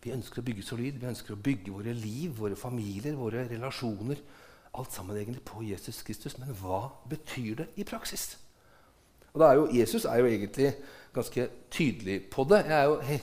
Vi 0.01 0.13
ønsker 0.15 0.41
å 0.41 0.45
bygge 0.47 0.63
solid, 0.65 0.97
vi 0.97 1.09
ønsker 1.11 1.35
å 1.35 1.41
bygge 1.45 1.73
våre 1.75 1.93
liv, 1.93 2.31
våre 2.39 2.57
familier, 2.57 3.13
våre 3.19 3.43
relasjoner. 3.45 4.23
Alt 4.79 4.97
sammen 4.97 5.19
egentlig 5.19 5.43
på 5.45 5.61
Jesus 5.67 6.01
Kristus. 6.07 6.39
Men 6.41 6.55
hva 6.57 6.87
betyr 7.11 7.59
det 7.59 7.67
i 7.77 7.85
praksis? 7.85 8.31
Og 9.35 9.43
er 9.45 9.59
jo, 9.59 9.67
Jesus 9.75 10.07
er 10.07 10.23
jo 10.23 10.31
egentlig 10.31 10.71
ganske 11.13 11.49
tydelig 11.71 12.21
på 12.31 12.47
det. 12.49 12.63
Jeg 12.65 12.79
er 12.79 12.83
jo, 12.89 13.19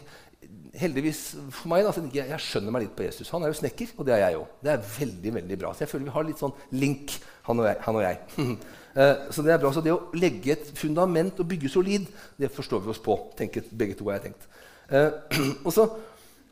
heldigvis 0.79 1.21
for 1.53 1.71
meg, 1.73 1.85
da, 1.85 1.93
jeg, 2.15 2.29
jeg, 2.31 2.43
skjønner 2.43 2.75
meg 2.75 2.87
litt 2.87 2.95
på 2.97 3.05
Jesus. 3.05 3.31
Han 3.35 3.45
er 3.45 3.53
jo 3.53 3.59
snekker, 3.59 3.93
og 3.97 4.07
det 4.09 4.15
er 4.17 4.23
jeg 4.25 4.39
òg. 4.41 4.55
Det 4.65 4.73
er 4.73 4.87
veldig 4.95 5.35
veldig 5.37 5.59
bra. 5.61 5.73
Så 5.75 5.85
jeg 5.85 5.93
føler 5.93 6.09
vi 6.09 6.15
har 6.15 6.27
litt 6.29 6.41
sånn 6.41 6.55
link, 6.81 7.17
han 7.49 7.61
og 7.61 7.69
jeg. 7.69 7.81
Han 7.89 8.01
og 8.01 8.07
jeg. 8.09 8.23
Eh, 8.93 9.31
så 9.33 9.41
det 9.41 9.55
er 9.55 9.57
bra. 9.57 9.71
Så 9.73 9.81
det 9.81 9.89
å 9.89 10.11
legge 10.13 10.53
et 10.53 10.67
fundament 10.77 11.39
og 11.41 11.47
bygge 11.49 11.71
solid, 11.73 12.11
det 12.37 12.51
forstår 12.53 12.83
vi 12.85 12.91
oss 12.93 12.99
på. 13.01 13.15
tenker 13.39 13.65
begge 13.73 13.95
to 13.97 14.05
har 14.11 14.19
jeg 14.19 14.27
tenkt. 14.27 14.43
Eh, 14.93 15.15
og, 15.65 15.71
så, 15.73 15.87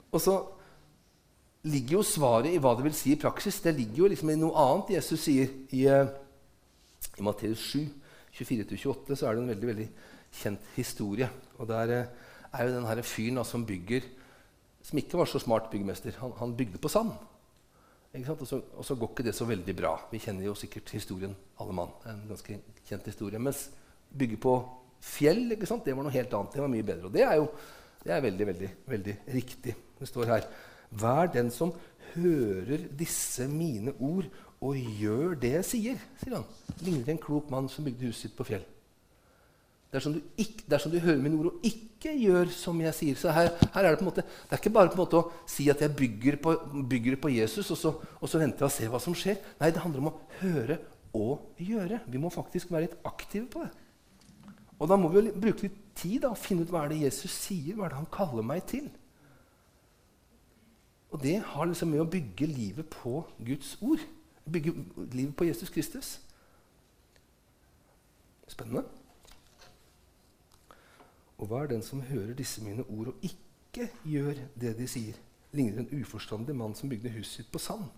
og 0.09 0.23
så 0.25 0.37
ligger 1.69 1.99
jo 1.99 2.07
svaret 2.09 2.55
i 2.55 2.63
hva 2.63 2.73
det 2.79 2.87
vil 2.87 2.97
si 2.97 3.13
i 3.13 3.19
praksis. 3.21 3.61
Det 3.61 3.75
ligger 3.77 4.07
jo 4.07 4.09
liksom 4.15 4.33
i 4.33 4.39
noe 4.41 4.57
annet 4.57 4.95
Jesus 4.97 5.27
sier 5.27 5.53
i, 5.77 5.85
uh, 5.85 6.09
i 7.21 7.27
Matteus 7.29 7.67
7, 7.75 7.85
24-28. 8.41 9.21
Så 9.21 9.29
er 9.29 9.37
det 9.37 9.45
en 9.45 9.53
veldig 9.53 9.71
veldig 9.75 9.89
kjent 10.41 10.73
historie. 10.79 11.29
Og 11.61 11.69
der 11.69 12.09
er 12.53 12.67
jo 12.67 12.77
den 12.77 12.89
her 12.89 13.03
fyren 13.07 13.41
da, 13.41 13.45
som 13.47 13.67
bygger 13.67 14.07
Som 14.83 14.99
ikke 14.99 15.19
var 15.21 15.29
så 15.29 15.39
smart 15.39 15.67
byggmester. 15.71 16.15
Han, 16.23 16.33
han 16.39 16.55
bygde 16.57 16.79
på 16.81 16.89
sand. 16.89 17.11
Og 18.17 18.47
så, 18.47 18.63
og, 18.75 18.85
så, 18.85 18.95
går 18.97 19.11
ikke 19.13 19.27
det 19.27 19.35
så 19.37 19.45
veldig 19.45 19.75
bra. 19.77 19.91
Vi 20.11 20.19
kjenner 20.19 20.47
jo 20.47 20.55
sikkert 20.57 20.89
historien, 20.91 21.35
alle 21.61 21.75
mann. 21.77 21.93
En 22.09 22.23
ganske 22.31 22.57
kjent 22.89 23.05
historie. 23.07 23.39
Mens 23.39 23.67
bygge 24.09 24.39
på 24.41 24.55
fjell, 25.05 25.51
det 25.53 25.61
var 25.95 26.01
noe 26.01 26.15
helt 26.15 26.33
annet. 26.33 26.57
Det 26.57 26.65
var 26.65 26.73
mye 26.73 26.87
bedre. 26.89 27.11
Og 27.11 27.13
det 27.13 27.27
er 27.27 27.37
jo 27.39 27.51
det 28.01 28.15
er 28.15 28.25
veldig, 28.25 28.47
veldig, 28.47 28.71
veldig 28.89 29.17
riktig. 29.35 29.77
Det 30.01 30.09
står 30.09 30.33
her 30.33 30.49
Vær 30.91 31.29
den 31.31 31.51
som 31.55 31.75
hører 32.15 32.89
disse 32.99 33.47
mine 33.49 33.93
ord 34.01 34.27
og 34.61 34.77
gjør 34.77 35.37
det 35.41 35.53
jeg 35.59 35.67
sier, 35.69 36.01
sier 36.21 36.41
han. 36.41 36.49
Ligner 36.83 37.13
en 37.13 37.21
klok 37.21 37.51
mann 37.53 37.69
som 37.71 37.85
bygde 37.87 38.09
huset 38.09 38.27
sitt 38.27 38.37
på 38.37 38.49
fjell. 38.49 38.65
Dersom 39.91 40.15
du, 40.15 40.21
ikke, 40.39 40.65
dersom 40.71 40.93
du 40.93 41.01
hører 41.03 41.19
mine 41.19 41.35
ord 41.35 41.49
og 41.51 41.65
ikke 41.67 42.13
gjør 42.15 42.53
som 42.55 42.79
jeg 42.79 42.95
sier. 42.95 43.19
Så 43.19 43.33
her, 43.35 43.51
her 43.75 43.87
er 43.87 43.91
Det 43.91 43.99
på 43.99 44.05
en 44.05 44.11
måte, 44.13 44.23
det 44.23 44.55
er 44.55 44.63
ikke 44.63 44.75
bare 44.77 44.93
på 44.93 44.99
en 44.99 45.03
måte 45.03 45.19
å 45.19 45.49
si 45.51 45.67
at 45.73 45.83
jeg 45.83 45.97
bygger 45.99 46.39
på, 46.43 46.55
bygger 46.93 47.19
på 47.19 47.33
Jesus, 47.35 47.73
og 47.75 47.79
så, 47.81 47.93
og 48.21 48.31
så 48.31 48.39
venter 48.39 48.63
jeg 48.63 48.71
og 48.71 48.77
ser 48.77 48.93
hva 48.93 49.03
som 49.03 49.17
skjer. 49.19 49.41
Nei, 49.59 49.73
det 49.75 49.83
handler 49.83 50.05
om 50.05 50.13
å 50.13 50.17
høre 50.39 50.79
og 51.19 51.59
gjøre. 51.59 52.05
Vi 52.07 52.23
må 52.23 52.31
faktisk 52.31 52.71
være 52.71 52.87
litt 52.87 52.99
aktive 53.11 53.51
på 53.51 53.65
det. 53.65 53.73
Og 54.81 54.89
da 54.89 54.97
må 54.97 55.11
vi 55.13 55.27
bruke 55.35 55.67
litt 55.67 55.83
tid 55.99 56.25
og 56.25 56.39
finne 56.41 56.65
ut 56.65 56.71
hva 56.73 56.87
er 56.87 56.95
det 56.95 57.03
Jesus 57.03 57.35
sier, 57.35 57.75
hva 57.75 57.89
er 57.89 57.93
det 57.93 58.01
han 58.01 58.15
kaller 58.15 58.47
meg 58.47 58.63
til. 58.71 58.87
Og 61.11 61.19
det 61.21 61.41
har 61.51 61.67
liksom 61.67 61.91
med 61.91 62.05
å 62.05 62.09
bygge 62.09 62.47
livet 62.47 62.87
på 62.95 63.25
Guds 63.43 63.75
ord. 63.83 64.07
Bygge 64.47 64.73
livet 65.11 65.35
på 65.37 65.51
Jesus 65.51 65.75
Kristus. 65.75 66.15
Spennende. 68.49 68.87
Og 71.41 71.49
hva 71.49 71.63
er 71.65 71.73
den 71.73 71.85
som 71.85 72.03
hører 72.05 72.35
disse 72.37 72.61
mine 72.65 72.85
ord 72.93 73.15
og 73.15 73.25
ikke 73.25 73.89
gjør 74.05 74.43
det 74.61 74.75
de 74.77 74.89
sier? 74.91 75.17
Ligner 75.57 75.83
en 75.83 76.03
uforstandig 76.03 76.55
mann 76.55 76.77
som 76.79 76.91
bygde 76.93 77.13
huset 77.17 77.41
sitt 77.41 77.49
på 77.51 77.63
sand. 77.63 77.89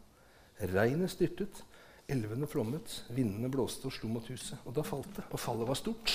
Regnet 0.72 1.10
styrtet, 1.10 1.64
elvene 2.10 2.46
flommet, 2.48 3.00
vindene 3.12 3.50
blåste 3.52 3.88
og 3.88 3.96
slo 3.96 4.08
mot 4.12 4.28
huset. 4.30 4.60
Og 4.62 4.76
da 4.76 4.84
falt 4.86 5.10
det, 5.16 5.26
og 5.28 5.42
fallet 5.42 5.68
var 5.68 5.78
stort. 5.78 6.14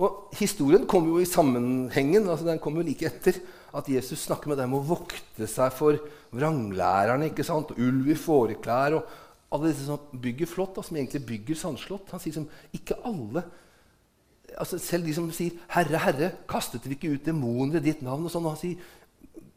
Og 0.00 0.30
Historien 0.38 0.86
kommer 0.88 1.12
jo 1.12 1.24
i 1.24 1.28
sammenhengen. 1.28 2.28
altså 2.28 2.46
Den 2.46 2.62
kommer 2.62 2.80
jo 2.80 2.88
like 2.88 3.10
etter 3.10 3.42
at 3.76 3.88
Jesus 3.90 4.22
snakker 4.24 4.48
med 4.48 4.56
dem 4.62 4.72
om 4.72 4.80
å 4.80 4.94
vokte 4.94 5.48
seg 5.50 5.74
for 5.76 5.98
vranglærerne. 6.32 7.28
ikke 7.28 7.44
sant? 7.44 7.74
Ulv 7.76 8.08
i 8.08 8.16
fåreklær 8.16 8.96
og 8.96 9.10
alle 9.50 9.72
disse 9.72 9.84
som 9.84 9.98
bygger 10.22 10.46
flott, 10.46 10.76
da, 10.78 10.84
som 10.86 10.96
egentlig 10.96 11.26
bygger 11.26 11.58
sandslott. 11.58 12.08
Han 12.14 12.22
sier 12.22 12.38
som 12.38 12.48
ikke 12.72 12.96
alle 13.04 13.44
altså 14.58 14.78
Selv 14.78 15.06
de 15.06 15.14
som 15.14 15.30
sier 15.32 15.58
'Herre, 15.68 15.98
Herre, 15.98 16.32
kastet 16.48 16.86
vi 16.86 16.96
ikke 16.96 17.14
ut 17.14 17.26
demoner 17.26 17.76
i 17.76 17.84
ditt 17.84 18.02
navn?' 18.02 18.24
og 18.24 18.30
sånn, 18.30 18.44
og 18.44 18.56
han 18.56 18.60
sier 18.60 18.78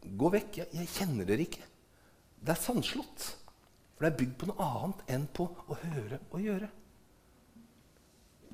'Gå 0.04 0.30
vekk, 0.30 0.58
jeg, 0.58 0.68
jeg 0.72 0.88
kjenner 0.88 1.24
dere 1.24 1.46
ikke'. 1.46 1.64
Det 2.44 2.52
er 2.52 2.60
sandslott. 2.60 3.36
For 3.94 4.04
det 4.04 4.12
er 4.12 4.18
bygd 4.18 4.36
på 4.38 4.46
noe 4.50 4.68
annet 4.68 5.02
enn 5.14 5.26
på 5.26 5.46
å 5.70 5.74
høre 5.74 6.18
og 6.30 6.40
gjøre. 6.42 6.68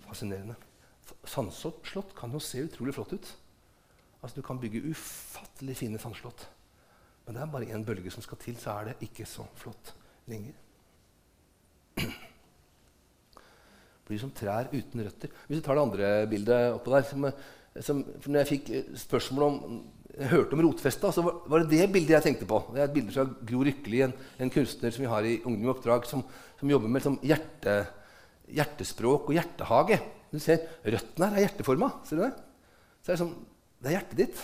Fascinerende. 0.05 0.57
Sandslott 1.25 2.15
kan 2.17 2.33
jo 2.33 2.39
se 2.39 2.63
utrolig 2.63 2.95
flott 2.95 3.13
ut. 3.13 3.37
Altså 4.23 4.37
Du 4.37 4.47
kan 4.47 4.61
bygge 4.61 4.91
ufattelig 4.91 5.77
fine 5.77 5.99
sandslott. 5.99 6.49
Men 7.27 7.35
det 7.35 7.43
er 7.43 7.53
bare 7.53 7.75
én 7.75 7.85
bølge 7.85 8.11
som 8.11 8.23
skal 8.23 8.39
til, 8.39 8.57
så 8.59 8.71
er 8.71 8.91
det 8.91 9.09
ikke 9.09 9.27
så 9.27 9.47
flott 9.55 9.95
lenger. 10.27 10.53
Det 11.97 12.13
blir 14.11 14.21
som 14.23 14.35
trær 14.35 14.69
uten 14.73 15.07
røtter. 15.07 15.33
Hvis 15.47 15.61
du 15.61 15.65
tar 15.65 15.79
det 15.79 15.87
andre 15.87 16.11
bildet 16.31 16.77
oppå 16.77 16.93
der 16.95 17.07
som, 17.09 17.31
som, 17.79 18.05
Når 18.27 18.43
jeg 18.43 18.51
fikk 18.51 18.71
spørsmål 19.07 19.47
om 19.47 19.59
jeg 20.11 20.31
hørte 20.33 20.57
om 20.57 20.63
rotfesta, 20.67 21.13
så 21.15 21.23
var, 21.23 21.63
det 21.63 21.79
det 21.79 21.93
bildet 21.95 22.17
jeg 22.17 22.27
tenkte 22.27 22.49
på. 22.51 22.59
Det 22.75 22.83
er 22.83 22.89
et 22.89 22.95
bilde 22.97 23.15
fra 23.15 23.25
Gro 23.47 23.63
rykkelig, 23.65 24.01
en, 24.05 24.15
en, 24.43 24.53
kunstner 24.53 24.93
som 24.93 25.05
vi 25.05 25.11
har 25.13 25.27
i 25.27 25.37
Ungdom 25.47 25.69
i 25.69 25.73
oppdrag, 25.73 26.09
som, 26.11 26.25
som 26.59 26.73
jobber 26.73 26.91
med 26.91 27.01
liksom, 27.01 27.21
hjerte, 27.25 27.77
hjertespråk 28.59 29.31
og 29.31 29.39
hjertehage. 29.39 30.01
Du 30.35 30.41
ser, 30.43 30.67
Røttene 30.83 31.31
her 31.31 31.39
er 31.39 31.47
hjerteforma. 31.47 31.93
Ser 32.07 32.21
du 32.21 32.25
det? 32.27 32.33
Så 33.01 33.13
er 33.13 33.15
det, 33.15 33.21
sånn, 33.23 33.37
det 33.81 33.91
er 33.91 33.97
hjertet 33.97 34.21
ditt. 34.25 34.43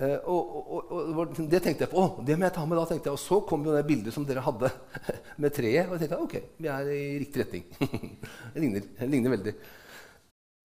Eh, 0.00 0.16
og, 0.32 0.54
og, 0.72 0.92
og, 0.96 1.34
Det 1.36 1.60
tenkte 1.60 1.84
jeg 1.84 1.92
på. 1.92 2.00
Å, 2.00 2.24
det 2.24 2.38
må 2.38 2.46
jeg 2.46 2.54
ta 2.56 2.64
med 2.64 2.78
da, 2.80 2.86
tenkte 2.88 3.10
jeg. 3.10 3.18
Og 3.18 3.20
så 3.20 3.40
kom 3.48 3.66
jo 3.66 3.74
det 3.76 3.84
bildet 3.88 4.16
som 4.16 4.24
dere 4.28 4.44
hadde 4.44 4.70
med 5.42 5.52
treet. 5.56 5.90
Og 5.90 5.96
jeg 5.96 6.06
tenkte 6.06 6.22
ok, 6.24 6.36
vi 6.56 6.70
er 6.72 6.90
i 6.94 7.04
riktig 7.20 7.44
retning. 7.44 7.66
det, 8.54 8.64
ligner, 8.64 8.88
ligner 9.04 9.36
veldig. 9.36 9.54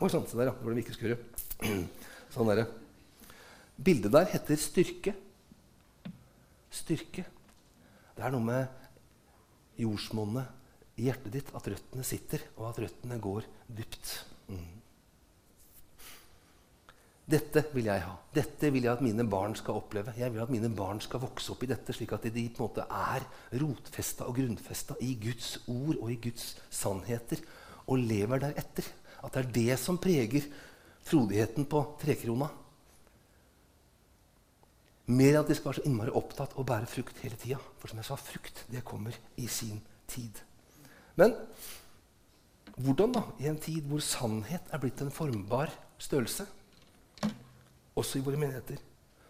Oi 0.05 0.11
sann, 0.11 0.27
se 0.29 0.39
der, 0.39 0.51
ja. 0.51 0.55
Det 0.61 0.77
vi 0.77 0.85
ikke 0.85 0.95
skulle. 0.95 1.19
Sånn 2.35 2.51
er 2.53 2.63
det. 2.63 2.67
Bildet 3.75 4.15
der 4.15 4.31
heter 4.31 4.59
styrke. 4.59 5.15
Styrke. 6.71 7.27
Det 8.15 8.23
er 8.23 8.31
noe 8.31 8.43
med 8.43 9.81
jordsmonnet 9.83 10.95
i 10.95 11.09
hjertet 11.09 11.33
ditt 11.33 11.51
at 11.55 11.65
røttene 11.67 12.05
sitter, 12.07 12.43
og 12.55 12.69
at 12.69 12.79
røttene 12.85 13.19
går 13.19 13.47
dypt. 13.67 14.13
Mm. 14.47 14.84
Dette 17.25 17.63
vil 17.73 17.87
jeg 17.89 18.03
ha. 18.05 18.11
Dette 18.35 18.69
vil 18.69 18.85
jeg 18.85 18.91
at 18.93 19.01
mine 19.01 19.23
barn 19.29 19.55
skal 19.57 19.79
oppleve. 19.79 20.13
Jeg 20.17 20.29
vil 20.33 20.43
at 20.43 20.51
mine 20.53 20.69
barn 20.77 20.99
skal 21.01 21.23
vokse 21.23 21.55
opp 21.55 21.63
i 21.65 21.69
dette, 21.71 21.93
slik 21.95 22.11
at 22.13 22.27
de 22.29 22.43
på 22.53 22.61
en 22.61 22.67
måte 22.67 22.85
er 22.85 23.25
rotfesta 23.61 24.27
og 24.29 24.37
grunnfesta 24.37 24.97
i 25.01 25.15
Guds 25.23 25.55
ord 25.65 25.95
og 25.95 26.11
i 26.13 26.19
Guds 26.21 26.51
sannheter 26.69 27.41
og 27.89 28.03
lever 28.03 28.43
deretter. 28.43 28.91
At 29.25 29.33
det 29.33 29.41
er 29.41 29.55
det 29.55 29.79
som 29.81 29.97
preger 29.97 30.45
frodigheten 31.05 31.65
på 31.69 31.81
trekrona. 32.01 32.51
Mer 35.05 35.39
at 35.39 35.49
de 35.49 35.57
skal 35.57 35.71
være 35.71 35.79
så 35.81 35.87
innmari 35.89 36.13
opptatt 36.17 36.53
å 36.57 36.65
bære 36.65 36.89
frukt 36.89 37.23
hele 37.25 37.37
tida. 37.41 37.57
For 37.81 37.89
som 37.89 38.01
jeg 38.01 38.07
sa, 38.07 38.19
frukt 38.21 38.61
det 38.69 38.85
kommer 38.85 39.17
i 39.41 39.47
sin 39.49 39.81
tid. 40.09 40.37
Men 41.17 41.33
hvordan 42.75 43.17
da, 43.17 43.25
i 43.41 43.49
en 43.49 43.57
tid 43.61 43.85
hvor 43.89 44.03
sannhet 44.03 44.69
er 44.69 44.81
blitt 44.81 45.01
en 45.01 45.13
formbar 45.13 45.73
størrelse, 46.01 46.45
også 47.95 48.19
i 48.19 48.25
våre 48.25 48.39
menigheter, 48.39 48.81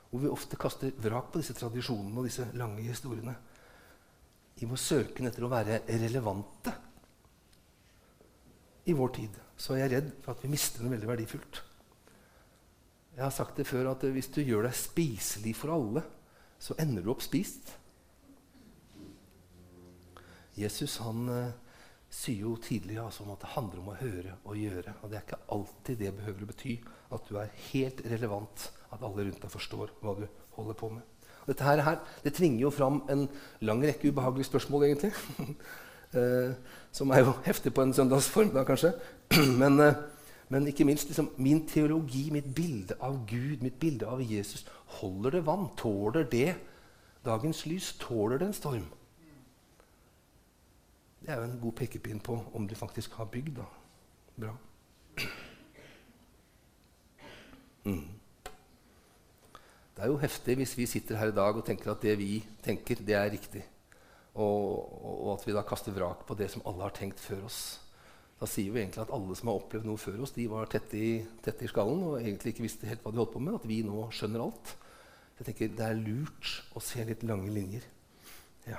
hvor 0.09 0.21
vi 0.23 0.31
ofte 0.31 0.57
kaster 0.59 0.93
vrak 1.01 1.31
på 1.31 1.41
disse 1.41 1.55
tradisjonene 1.57 2.21
og 2.21 2.27
disse 2.27 2.47
lange 2.57 2.85
historiene, 2.85 3.35
i 4.55 4.67
vår 4.69 4.79
søken 4.79 5.27
etter 5.27 5.43
å 5.43 5.51
være 5.51 5.81
relevante 5.89 6.71
i 8.87 8.93
vår 8.95 9.11
tid, 9.17 9.39
så 9.57 9.75
er 9.75 9.83
jeg 9.83 9.93
redd 9.95 10.11
for 10.23 10.35
at 10.35 10.43
vi 10.45 10.51
mister 10.53 10.83
noe 10.83 10.93
veldig 10.93 11.09
verdifullt. 11.09 11.61
Jeg 13.15 13.23
har 13.23 13.33
sagt 13.33 13.59
det 13.59 13.67
før 13.67 13.89
at 13.93 14.03
hvis 14.11 14.29
du 14.35 14.41
gjør 14.43 14.67
deg 14.67 14.77
spiselig 14.77 15.55
for 15.57 15.73
alle, 15.75 16.03
så 16.59 16.75
ender 16.79 17.03
du 17.03 17.11
opp 17.11 17.23
spist. 17.23 17.73
Jesus 20.55 20.97
han 21.03 21.27
eh, 21.31 21.53
sier 22.15 22.45
jo 22.45 22.55
tidlig 22.61 22.97
altså, 23.01 23.25
at 23.31 23.41
det 23.43 23.51
handler 23.55 23.81
om 23.81 23.91
å 23.91 23.97
høre 23.99 24.37
og 24.45 24.59
gjøre. 24.59 24.93
Og 25.01 25.11
det 25.11 25.19
er 25.19 25.25
ikke 25.25 25.41
alltid 25.55 25.99
det 25.99 26.13
behøver 26.15 26.45
å 26.45 26.49
bety 26.51 26.77
at 27.15 27.27
du 27.27 27.39
er 27.41 27.51
helt 27.71 28.01
relevant, 28.07 28.69
at 28.93 29.03
alle 29.03 29.27
rundt 29.27 29.43
deg 29.43 29.51
forstår 29.51 29.91
hva 30.01 30.15
du 30.19 30.25
holder 30.55 30.79
på 30.79 30.91
med. 30.93 31.03
Og 31.45 31.51
dette 31.51 31.67
her 31.67 31.99
det 32.23 32.33
tvinger 32.33 32.65
jo 32.65 32.73
fram 32.73 33.03
en 33.11 33.27
lang 33.61 33.83
rekke 33.83 34.09
ubehagelige 34.09 34.49
spørsmål, 34.49 34.87
egentlig. 34.87 35.11
eh, 36.17 36.55
som 36.95 37.11
er 37.11 37.25
jo 37.25 37.35
heftig 37.45 37.73
på 37.75 37.83
en 37.83 37.93
søndagsform, 37.93 38.53
da 38.55 38.63
kanskje. 38.65 38.95
men, 39.61 39.79
eh, 39.83 39.99
men, 40.49 40.67
ikke 40.71 40.87
minst 40.87 41.11
liksom, 41.11 41.33
min 41.37 41.65
teologi, 41.67 42.29
mitt 42.33 42.47
bilde 42.55 42.97
av 43.03 43.19
Gud, 43.29 43.61
mitt 43.61 43.79
bilde 43.81 44.07
av 44.09 44.23
Jesus, 44.23 44.65
holder 45.01 45.37
det 45.37 45.45
vann? 45.45 45.67
Tåler 45.77 46.25
det 46.31 46.55
dagens 47.25 47.65
lys? 47.69 47.93
Tåler 47.99 48.39
det 48.41 48.49
en 48.49 48.61
storm? 48.61 48.87
Det 51.25 51.33
er 51.33 51.39
jo 51.41 51.47
en 51.47 51.61
god 51.61 51.73
pekepinn 51.79 52.19
på 52.21 52.35
om 52.53 52.67
du 52.69 52.75
faktisk 52.77 53.15
har 53.17 53.25
bygd. 53.25 53.55
da. 53.57 53.65
Bra. 54.37 54.51
Mm. 57.85 58.09
Det 59.95 60.03
er 60.03 60.11
jo 60.11 60.19
heftig 60.21 60.55
hvis 60.59 60.75
vi 60.77 60.85
sitter 60.85 61.17
her 61.17 61.31
i 61.31 61.35
dag 61.35 61.57
og 61.57 61.65
tenker 61.65 61.91
at 61.91 62.01
det 62.03 62.13
vi 62.19 62.45
tenker, 62.63 63.01
det 63.01 63.15
er 63.17 63.31
riktig. 63.31 63.63
Og, 64.35 65.25
og, 65.25 65.33
at 65.33 65.47
vi 65.47 65.55
da 65.55 65.63
kaster 65.65 65.95
vrak 65.95 66.25
på 66.27 66.37
det 66.37 66.51
som 66.51 66.61
alle 66.67 66.83
har 66.83 66.93
tenkt 66.93 67.19
før 67.23 67.45
oss. 67.47 67.59
Da 68.39 68.45
sier 68.45 68.73
vi 68.73 68.83
egentlig 68.83 69.01
at 69.01 69.13
alle 69.15 69.35
som 69.39 69.49
har 69.49 69.61
opplevd 69.61 69.87
noe 69.87 69.97
før 69.97 70.21
oss, 70.25 70.33
de 70.35 70.49
var 70.51 70.69
tette 70.69 70.99
i, 70.99 71.11
tett 71.41 71.61
i 71.63 71.69
skallen 71.71 72.03
og 72.03 72.17
egentlig 72.19 72.53
ikke 72.53 72.67
visste 72.67 72.89
helt 72.89 73.01
hva 73.05 73.13
de 73.13 73.23
holdt 73.23 73.33
på 73.33 73.41
med. 73.41 73.57
At 73.57 73.69
vi 73.69 73.79
nå 73.87 74.09
skjønner 74.13 74.45
alt. 74.45 74.75
Jeg 75.39 75.49
tenker 75.49 75.73
Det 75.79 75.87
er 75.87 76.03
lurt 76.03 76.51
å 76.75 76.83
se 76.83 77.01
litt 77.07 77.23
lange 77.25 77.49
linjer. 77.49 77.87
Så 78.65 78.75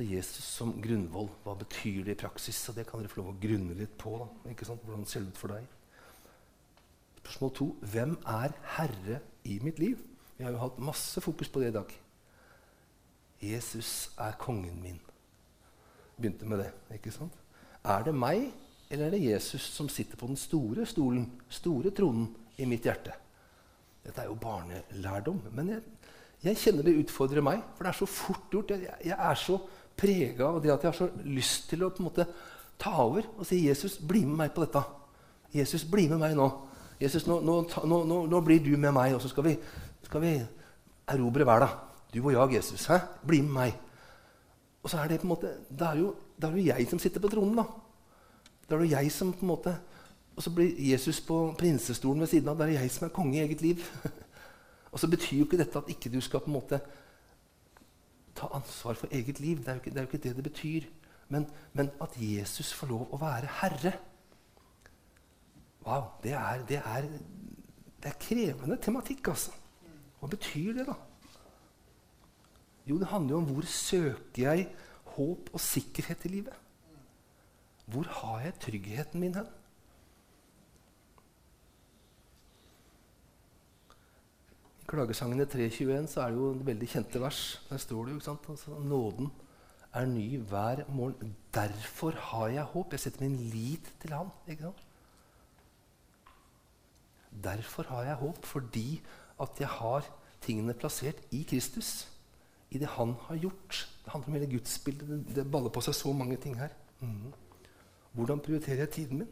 Så 0.00 0.04
Jesus 0.08 0.44
som 0.48 0.70
grunnvoll, 0.80 1.26
hva 1.44 1.52
betyr 1.60 2.06
det 2.06 2.14
i 2.14 2.20
praksis? 2.22 2.56
Og 2.70 2.76
det 2.78 2.86
kan 2.88 3.02
dere 3.02 3.10
få 3.12 3.18
lov 3.18 3.34
å 3.34 3.40
grunne 3.42 3.74
litt 3.76 3.98
på. 4.00 4.14
da, 4.16 4.28
ikke 4.48 4.64
sant? 4.64 4.80
Hvordan 4.86 5.02
ser 5.04 5.20
det 5.20 5.34
ut 5.34 5.40
for 5.42 5.52
deg? 5.52 5.66
Spørsmål 7.18 7.50
to 7.58 7.66
hvem 7.92 8.14
er 8.32 8.54
herre 8.78 9.18
i 9.44 9.58
mitt 9.60 9.76
liv? 9.82 10.00
Vi 10.38 10.46
har 10.46 10.54
jo 10.54 10.62
hatt 10.62 10.80
masse 10.80 11.20
fokus 11.20 11.52
på 11.52 11.60
det 11.60 11.68
i 11.68 11.74
dag. 11.74 11.92
Jesus 13.44 13.92
er 14.16 14.40
kongen 14.40 14.80
min. 14.80 14.96
Begynte 16.16 16.48
med 16.48 16.64
det. 16.64 16.70
ikke 16.96 17.12
sant? 17.12 17.36
Er 17.84 18.08
det 18.08 18.16
meg, 18.16 18.46
eller 18.88 19.10
er 19.10 19.18
det 19.18 19.24
Jesus 19.26 19.68
som 19.68 19.92
sitter 19.92 20.16
på 20.16 20.32
den 20.32 20.40
store 20.40 20.88
stolen, 20.88 21.28
store 21.52 21.92
tronen, 21.92 22.32
i 22.56 22.64
mitt 22.64 22.88
hjerte? 22.88 23.12
Dette 24.00 24.24
er 24.24 24.32
jo 24.32 24.40
barnelærdom. 24.40 25.44
Men 25.52 25.74
jeg, 25.74 25.84
jeg 26.44 26.56
kjenner 26.56 26.86
det 26.86 26.96
utfordrer 27.02 27.44
meg, 27.44 27.60
for 27.76 27.84
det 27.84 27.92
er 27.92 27.98
så 27.98 28.08
fort 28.08 28.52
gjort. 28.52 28.72
Jeg, 28.72 28.94
jeg 29.04 29.16
er 29.16 29.36
så 29.36 29.58
prega 30.00 30.46
av 30.48 30.62
det 30.64 30.72
at 30.72 30.86
jeg 30.86 30.92
har 30.92 30.96
så 30.96 31.26
lyst 31.28 31.68
til 31.68 31.84
å 31.84 31.90
på 31.92 32.00
en 32.00 32.08
måte 32.08 32.26
ta 32.80 32.94
over 33.02 33.26
og 33.36 33.44
si 33.44 33.60
'Jesus, 33.66 33.98
bli 33.98 34.24
med 34.24 34.36
meg 34.36 34.54
på 34.54 34.64
dette'. 34.64 34.84
Jesus, 35.52 35.84
bli 35.84 36.08
med 36.08 36.18
meg 36.18 36.36
nå. 36.38 36.48
Jesus, 37.00 37.26
nå, 37.26 37.40
nå, 37.40 37.56
nå, 37.84 38.26
nå 38.26 38.40
blir 38.40 38.60
du 38.64 38.76
med 38.76 38.92
meg, 38.92 39.14
og 39.14 39.22
så 39.22 39.28
skal 39.28 39.44
vi, 39.44 39.56
skal 40.04 40.20
vi 40.20 40.34
erobre 41.08 41.46
verden. 41.46 41.68
Du 42.14 42.22
og 42.24 42.32
jeg, 42.32 42.56
Jesus. 42.56 42.86
Hæ? 42.86 42.98
Bli 43.26 43.40
med 43.40 43.52
meg. 43.52 43.78
Og 44.82 44.90
så 44.90 44.98
er 44.98 45.08
det 45.08 45.20
på 45.20 45.28
en 45.28 45.34
måte, 45.34 45.52
det 45.70 45.86
er 45.86 45.98
jo, 46.00 46.14
er 46.42 46.56
jo 46.56 46.64
jeg 46.64 46.86
som 46.90 46.98
sitter 46.98 47.20
på 47.20 47.28
tronen. 47.28 47.56
da. 47.56 47.64
Det 48.68 48.76
er 48.76 48.84
jo 48.84 48.90
jeg 48.90 49.12
som 49.12 49.32
på 49.32 49.44
en 49.44 49.54
måte, 49.54 49.76
Og 50.36 50.42
så 50.42 50.50
blir 50.50 50.90
Jesus 50.92 51.20
på 51.20 51.54
prinsestolen 51.58 52.20
ved 52.20 52.28
siden 52.28 52.48
av. 52.48 52.56
Det 52.56 52.66
er 52.66 52.80
jeg 52.80 52.90
som 52.90 53.04
er 53.04 53.12
konge 53.12 53.36
i 53.36 53.40
eget 53.42 53.60
liv. 53.60 53.82
og 54.92 55.00
så 55.00 55.10
betyr 55.10 55.38
jo 55.38 55.46
ikke 55.46 55.60
dette 55.60 55.78
at 55.78 55.90
ikke 55.92 56.10
du 56.10 56.20
skal 56.20 56.42
på 56.42 56.50
en 56.50 56.56
måte 56.58 56.80
ta 58.36 58.48
ansvar 58.56 58.98
for 58.98 59.12
eget 59.14 59.40
liv. 59.40 59.58
Det 59.58 59.68
er 59.68 59.78
jo 59.78 59.82
ikke 59.82 59.90
det, 59.90 59.98
er 59.98 60.06
jo 60.06 60.10
ikke 60.10 60.22
det, 60.28 60.36
det 60.36 60.44
betyr. 60.44 60.88
Men, 61.28 61.46
men, 61.72 61.90
at 62.02 62.16
Jesus 62.18 62.72
får 62.74 62.90
lov 62.90 63.12
å 63.14 63.20
være 63.20 63.50
herre 63.60 63.92
Wow, 65.80 66.10
det 66.22 66.34
er, 66.36 66.64
det 66.68 66.76
er, 66.76 67.06
det 68.02 68.10
er 68.10 68.16
krevende 68.20 68.76
tematikk, 68.76 69.30
altså. 69.32 69.54
Hva 70.20 70.28
betyr 70.28 70.74
det, 70.76 70.84
da? 70.84 70.96
Jo, 72.90 72.98
det 73.00 73.08
handler 73.08 73.32
jo 73.32 73.38
om 73.38 73.46
hvor 73.48 73.68
søker 73.70 74.42
jeg 74.42 74.66
håp 75.14 75.48
og 75.54 75.62
sikkerhet 75.64 76.26
i 76.28 76.32
livet? 76.34 76.58
Hvor 77.90 78.04
har 78.18 78.44
jeg 78.44 78.58
tryggheten 78.60 79.24
min 79.24 79.38
hen? 79.38 79.48
Klagesangene 84.90 85.46
3.21 85.46 86.08
så 86.10 86.24
er 86.24 86.32
det 86.32 86.40
jo 86.40 86.50
en 86.50 86.66
veldig 86.66 86.88
kjente 86.90 87.20
vers. 87.22 87.40
Der 87.68 87.78
står 87.78 88.04
det 88.04 88.12
jo 88.12 88.18
ikke 88.18 88.26
sant? 88.26 88.48
Altså, 88.50 88.78
Nåden 88.82 89.30
er 89.94 90.06
ny 90.10 90.40
hver 90.50 90.82
morgen. 90.88 91.36
Derfor 91.54 92.10
har 92.10 92.48
jeg 92.48 92.64
håp. 92.72 92.92
Jeg 92.92 93.00
setter 93.04 93.22
min 93.22 93.36
lit 93.52 93.92
til 94.02 94.12
Han. 94.12 94.32
ikke 94.48 94.62
sant? 94.62 94.86
Derfor 97.44 97.86
har 97.88 98.02
jeg 98.02 98.14
håp, 98.14 98.44
fordi 98.44 99.00
at 99.40 99.60
jeg 99.60 99.68
har 99.68 100.10
tingene 100.42 100.74
plassert 100.74 101.22
i 101.30 101.42
Kristus. 101.42 102.08
I 102.70 102.78
det 102.78 102.88
Han 102.98 103.14
har 103.28 103.36
gjort. 103.36 103.86
Det 104.04 104.12
handler 104.12 104.28
om 104.28 104.34
hele 104.34 104.50
gudsbildet. 104.58 105.08
Det, 105.08 105.36
det 105.36 105.50
baller 105.50 105.70
på 105.70 105.80
seg 105.86 105.94
så 105.94 106.12
mange 106.12 106.36
ting 106.36 106.58
her. 106.58 106.74
Mm. 107.00 107.30
Hvordan 108.12 108.40
prioriterer 108.40 108.76
jeg 108.84 108.90
tiden 108.90 109.18
min? 109.18 109.28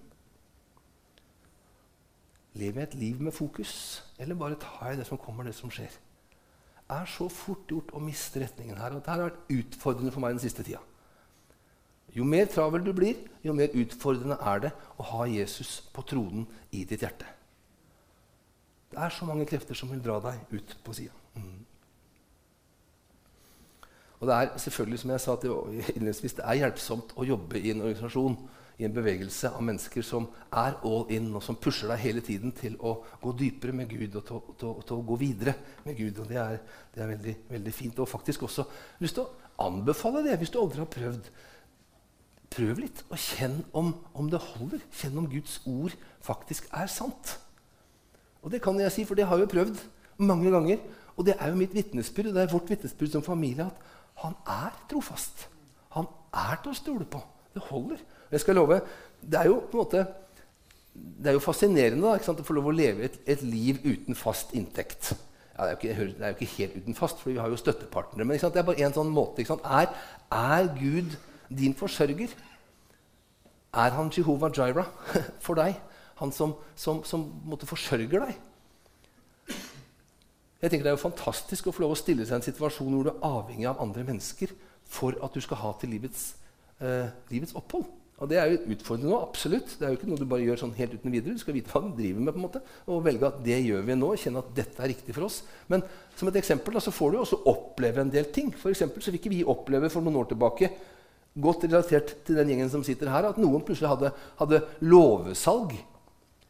Lever 2.58 2.82
jeg 2.82 2.88
et 2.88 2.98
liv 2.98 3.22
med 3.22 3.34
fokus, 3.34 3.72
eller 4.18 4.38
bare 4.38 4.58
tar 4.58 4.90
jeg 4.90 5.00
det 5.00 5.06
som 5.06 5.20
kommer, 5.20 5.46
det 5.46 5.54
som 5.54 5.70
skjer? 5.70 5.92
Det 6.88 6.96
er 6.96 7.10
så 7.12 7.28
fort 7.30 7.68
gjort 7.70 7.92
å 7.94 8.02
miste 8.02 8.40
retningen 8.42 8.78
her. 8.80 8.94
og 8.94 9.00
Dette 9.00 9.14
har 9.14 9.26
vært 9.28 9.52
utfordrende 9.52 10.12
for 10.14 10.24
meg 10.24 10.34
den 10.34 10.42
siste 10.42 10.64
tida. 10.66 10.80
Jo 12.16 12.24
mer 12.24 12.48
travel 12.48 12.84
du 12.84 12.94
blir, 12.96 13.18
jo 13.44 13.52
mer 13.54 13.74
utfordrende 13.76 14.38
er 14.40 14.62
det 14.64 14.70
å 14.96 15.06
ha 15.10 15.26
Jesus 15.28 15.78
på 15.92 16.02
tronen 16.08 16.46
i 16.72 16.84
ditt 16.88 17.04
hjerte. 17.04 17.28
Det 18.88 18.98
er 19.04 19.12
så 19.12 19.28
mange 19.28 19.44
krefter 19.46 19.76
som 19.76 19.90
vil 19.92 20.00
dra 20.02 20.16
deg 20.24 20.54
ut 20.56 20.76
på 20.84 20.94
sida. 20.96 21.12
Mm. 21.36 21.58
Og 24.18 24.26
det 24.26 24.34
er 24.34 24.54
selvfølgelig, 24.58 24.98
som 24.98 25.10
jeg 25.10 25.20
sa 25.20 25.36
innledningsvis, 25.44 26.38
det 26.40 26.46
er 26.46 26.62
hjelpsomt 26.62 27.12
å 27.14 27.26
jobbe 27.28 27.60
i 27.60 27.70
en 27.70 27.84
organisasjon 27.84 28.38
i 28.78 28.86
en 28.86 28.94
bevegelse 28.94 29.50
av 29.50 29.62
mennesker 29.66 30.04
som 30.06 30.28
er 30.54 30.76
all 30.86 31.08
in, 31.10 31.32
og 31.34 31.42
som 31.42 31.58
pusher 31.58 31.90
deg 31.90 31.98
hele 32.04 32.22
tiden 32.22 32.52
til 32.54 32.76
å 32.78 32.94
gå 33.22 33.32
dypere 33.40 33.74
med 33.74 33.90
Gud 33.90 34.14
og 34.20 34.26
til, 34.28 34.42
til, 34.60 34.76
til 34.86 34.94
å 34.94 35.06
gå 35.08 35.16
videre 35.18 35.54
med 35.86 35.98
Gud. 35.98 36.20
Og 36.22 36.28
det 36.30 36.38
er, 36.38 36.60
det 36.94 37.02
er 37.02 37.10
veldig, 37.10 37.34
veldig, 37.50 37.74
fint. 37.74 37.98
Og 37.98 38.10
faktisk 38.10 38.44
også 38.46 38.68
lyst 39.02 39.18
til 39.18 39.26
å 39.26 39.66
anbefale 39.66 40.22
det 40.26 40.36
hvis 40.38 40.52
du 40.54 40.60
aldri 40.62 40.84
har 40.84 40.92
prøvd. 40.94 41.30
Prøv 42.54 42.78
litt, 42.80 43.02
og 43.10 43.18
kjenn 43.20 43.58
om, 43.76 43.90
om 44.14 44.30
det 44.30 44.40
holder. 44.54 44.84
Kjenn 45.00 45.18
om 45.20 45.26
Guds 45.30 45.58
ord 45.68 45.96
faktisk 46.24 46.70
er 46.70 46.86
sant. 46.92 47.34
Og 48.46 48.54
det 48.54 48.62
kan 48.62 48.78
jeg 48.78 48.94
si, 48.94 49.04
for 49.08 49.18
det 49.18 49.26
har 49.26 49.42
jeg 49.42 49.50
prøvd 49.50 49.82
mange 50.22 50.52
ganger. 50.54 50.78
Og 51.18 51.26
det 51.26 51.34
er 51.34 51.50
jo 51.50 51.58
mitt 51.58 51.74
vitnesbyrd, 51.74 52.30
det 52.30 52.44
er 52.44 52.54
vårt 52.54 52.70
vitnesbyrd 52.70 53.16
som 53.16 53.26
familie 53.26 53.66
at 53.66 53.82
han 54.22 54.38
er 54.46 54.78
trofast. 54.90 55.48
Han 55.98 56.06
er 56.30 56.62
til 56.62 56.70
å 56.70 56.78
stole 56.78 57.08
på. 57.10 57.24
Det 57.58 57.66
holder. 57.68 58.00
Jeg 58.30 58.44
skal 58.44 58.58
love, 58.58 58.80
Det 59.18 59.38
er 59.40 59.50
jo 59.50 59.60
på 59.66 59.78
en 59.78 59.84
måte 59.84 60.06
det 60.98 61.30
er 61.30 61.36
jo 61.36 61.42
fascinerende 61.42 62.02
da, 62.02 62.32
å 62.32 62.44
få 62.46 62.56
lov 62.56 62.70
å 62.70 62.74
leve 62.74 63.06
et, 63.06 63.18
et 63.28 63.42
liv 63.46 63.78
uten 63.84 64.16
fast 64.18 64.54
inntekt. 64.56 65.12
Ja, 65.54 65.66
det, 65.66 65.70
er 65.70 65.76
ikke, 65.76 65.94
det, 66.06 66.22
er 66.22 66.32
jo 66.32 66.38
ikke, 66.38 66.54
helt 66.56 66.76
uten 66.78 66.96
fast, 66.98 67.20
for 67.22 67.32
vi 67.32 67.40
har 67.40 67.50
jo 67.50 67.58
støttepartnere. 67.58 68.26
Men 68.26 68.38
det 68.38 68.60
er 68.60 68.66
bare 68.66 68.86
en 68.86 68.94
sånn 68.94 69.10
måte. 69.10 69.42
Er, 69.42 69.90
er, 70.34 70.68
Gud 70.78 71.16
din 71.50 71.74
forsørger? 71.78 72.34
Er 73.78 73.96
han 73.96 74.12
Jehovah 74.14 74.54
Jireh 74.54 74.90
for 75.44 75.58
deg? 75.58 75.78
Han 76.22 76.34
som, 76.34 76.54
som, 76.78 77.02
som 77.06 77.26
måtte 77.46 77.68
forsørger 77.68 78.26
deg? 78.26 78.38
Jeg 80.58 80.70
tenker 80.72 80.86
Det 80.86 80.90
er 80.90 80.96
jo 80.96 81.04
fantastisk 81.04 81.68
å 81.68 81.74
få 81.74 81.84
lov 81.84 81.94
å 81.94 81.98
stille 81.98 82.24
seg 82.26 82.34
i 82.34 82.40
en 82.40 82.48
situasjon 82.48 82.94
hvor 82.94 83.06
du 83.06 83.12
er 83.12 83.26
avhengig 83.26 83.68
av 83.70 83.82
andre 83.82 84.02
mennesker 84.06 84.50
for 84.88 85.14
at 85.22 85.34
du 85.34 85.42
skal 85.44 85.60
ha 85.62 85.70
til 85.78 85.92
livets, 85.94 86.32
eh, 86.84 87.08
livets 87.32 87.56
opphold. 87.58 87.86
Og 88.18 88.26
Det 88.26 88.38
er 88.40 88.50
jo 88.50 88.72
utfordrende 88.74 89.12
nå, 89.12 89.18
absolutt. 89.22 89.76
Det 89.78 89.86
er 89.86 89.92
jo 89.92 89.98
ikke 90.00 90.08
noe 90.10 90.18
du 90.18 90.26
bare 90.26 90.42
gjør 90.42 90.58
sånn 90.64 90.74
helt 90.74 90.96
uten 90.98 91.12
videre. 91.14 91.36
Du 91.36 91.42
skal 91.42 91.54
vite 91.54 91.70
hva 91.70 91.84
du 91.84 91.92
driver 91.94 92.24
med, 92.24 92.32
på 92.34 92.40
en 92.40 92.46
måte, 92.48 92.62
og 92.90 93.04
velge 93.06 93.28
at 93.28 93.38
det 93.46 93.58
gjør 93.62 93.84
vi 93.86 93.94
nå. 93.94 94.08
kjenne 94.18 94.42
at 94.42 94.48
dette 94.56 94.82
er 94.82 94.90
riktig 94.90 95.14
for 95.14 95.28
oss. 95.28 95.36
Men 95.70 95.84
som 96.18 96.30
et 96.30 96.38
eksempel 96.40 96.74
da, 96.74 96.82
så 96.82 96.94
får 96.94 97.14
du 97.14 97.20
også 97.20 97.38
oppleve 97.52 98.02
en 98.02 98.10
del 98.10 98.26
ting. 98.34 98.50
For 98.58 98.74
eksempel, 98.74 99.04
så 99.04 99.14
fikk 99.14 99.30
vi 99.30 99.44
oppleve 99.46 99.90
for 99.92 100.02
noen 100.02 100.18
år 100.18 100.32
tilbake, 100.32 100.72
godt 101.38 101.68
relatert 101.68 102.16
til 102.26 102.40
den 102.40 102.50
gjengen 102.50 102.72
som 102.72 102.82
sitter 102.82 103.12
her, 103.12 103.30
at 103.30 103.38
noen 103.38 103.62
plutselig 103.62 103.92
hadde, 103.92 104.10
hadde 104.40 104.64
låvesalg. 104.82 105.76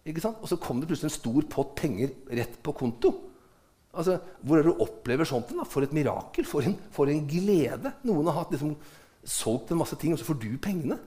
Og 0.09 0.49
så 0.49 0.57
kom 0.57 0.81
det 0.81 0.89
plutselig 0.89 1.11
en 1.11 1.19
stor 1.19 1.49
pott 1.53 1.75
penger 1.77 2.15
rett 2.33 2.55
på 2.65 2.73
konto. 2.73 3.13
Altså, 3.93 4.19
Hvor 4.41 4.57
er 4.57 4.65
det 4.65 4.73
du 4.73 4.83
opplever 4.85 5.29
sånt? 5.29 5.53
Da? 5.53 5.67
For 5.69 5.85
et 5.85 5.93
mirakel. 5.93 6.47
For 6.49 6.65
en, 6.65 6.77
for 6.95 7.13
en 7.13 7.27
glede. 7.29 7.93
Noen 8.09 8.31
har 8.31 8.41
hatt, 8.41 8.55
liksom, 8.55 8.73
solgt 9.29 9.73
en 9.73 9.81
masse 9.81 9.97
ting, 10.01 10.15
og 10.15 10.21
så 10.21 10.27
får 10.29 10.41
du 10.43 10.51
pengene 10.63 10.99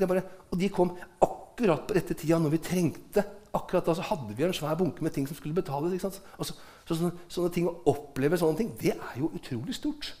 bare, 0.00 0.22
og 0.50 0.58
de 0.58 0.68
kom 0.72 0.94
akkurat 1.20 1.86
på 1.86 1.94
rette 1.96 2.14
tida 2.16 2.38
når 2.40 2.54
vi 2.54 2.60
trengte. 2.64 3.24
Akkurat 3.52 3.84
da 3.84 3.94
så 3.94 4.04
hadde 4.08 4.34
vi 4.36 4.44
en 4.46 4.54
svær 4.56 4.76
bunke 4.78 5.04
med 5.04 5.12
ting 5.12 5.26
som 5.28 5.36
skulle 5.36 5.54
betales. 5.54 6.00
Så, 6.00 6.22
så, 6.40 6.54
sånne, 6.88 7.12
sånne, 7.28 7.50
ting, 7.52 7.68
Å 7.68 7.82
oppleve 7.92 8.38
sånne 8.40 8.56
ting, 8.56 8.70
det 8.80 8.94
er 8.94 9.18
jo 9.20 9.32
utrolig 9.36 9.76
stort. 9.76 10.14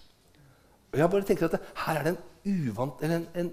Og 0.92 0.98
jeg 1.00 1.10
bare 1.14 1.24
tenker 1.24 1.48
at 1.48 1.56
det, 1.56 1.62
Her 1.86 2.00
er 2.00 2.04
det 2.04 2.12
en 2.12 2.66
uvant, 2.68 3.00
en, 3.02 3.26
en, 3.34 3.50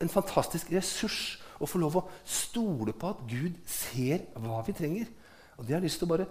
en 0.00 0.12
fantastisk 0.12 0.70
ressurs 0.70 1.40
å 1.58 1.66
få 1.66 1.80
lov 1.82 1.98
å 1.98 2.06
stole 2.26 2.94
på 2.94 3.10
at 3.10 3.26
Gud 3.30 3.58
ser 3.66 4.28
hva 4.38 4.62
vi 4.66 4.76
trenger. 4.76 5.10
Og 5.58 5.66
det 5.66 5.74
har 5.74 5.82
jeg 5.82 5.88
lyst 5.88 6.02
til 6.02 6.08
å 6.08 6.14
bare 6.14 6.30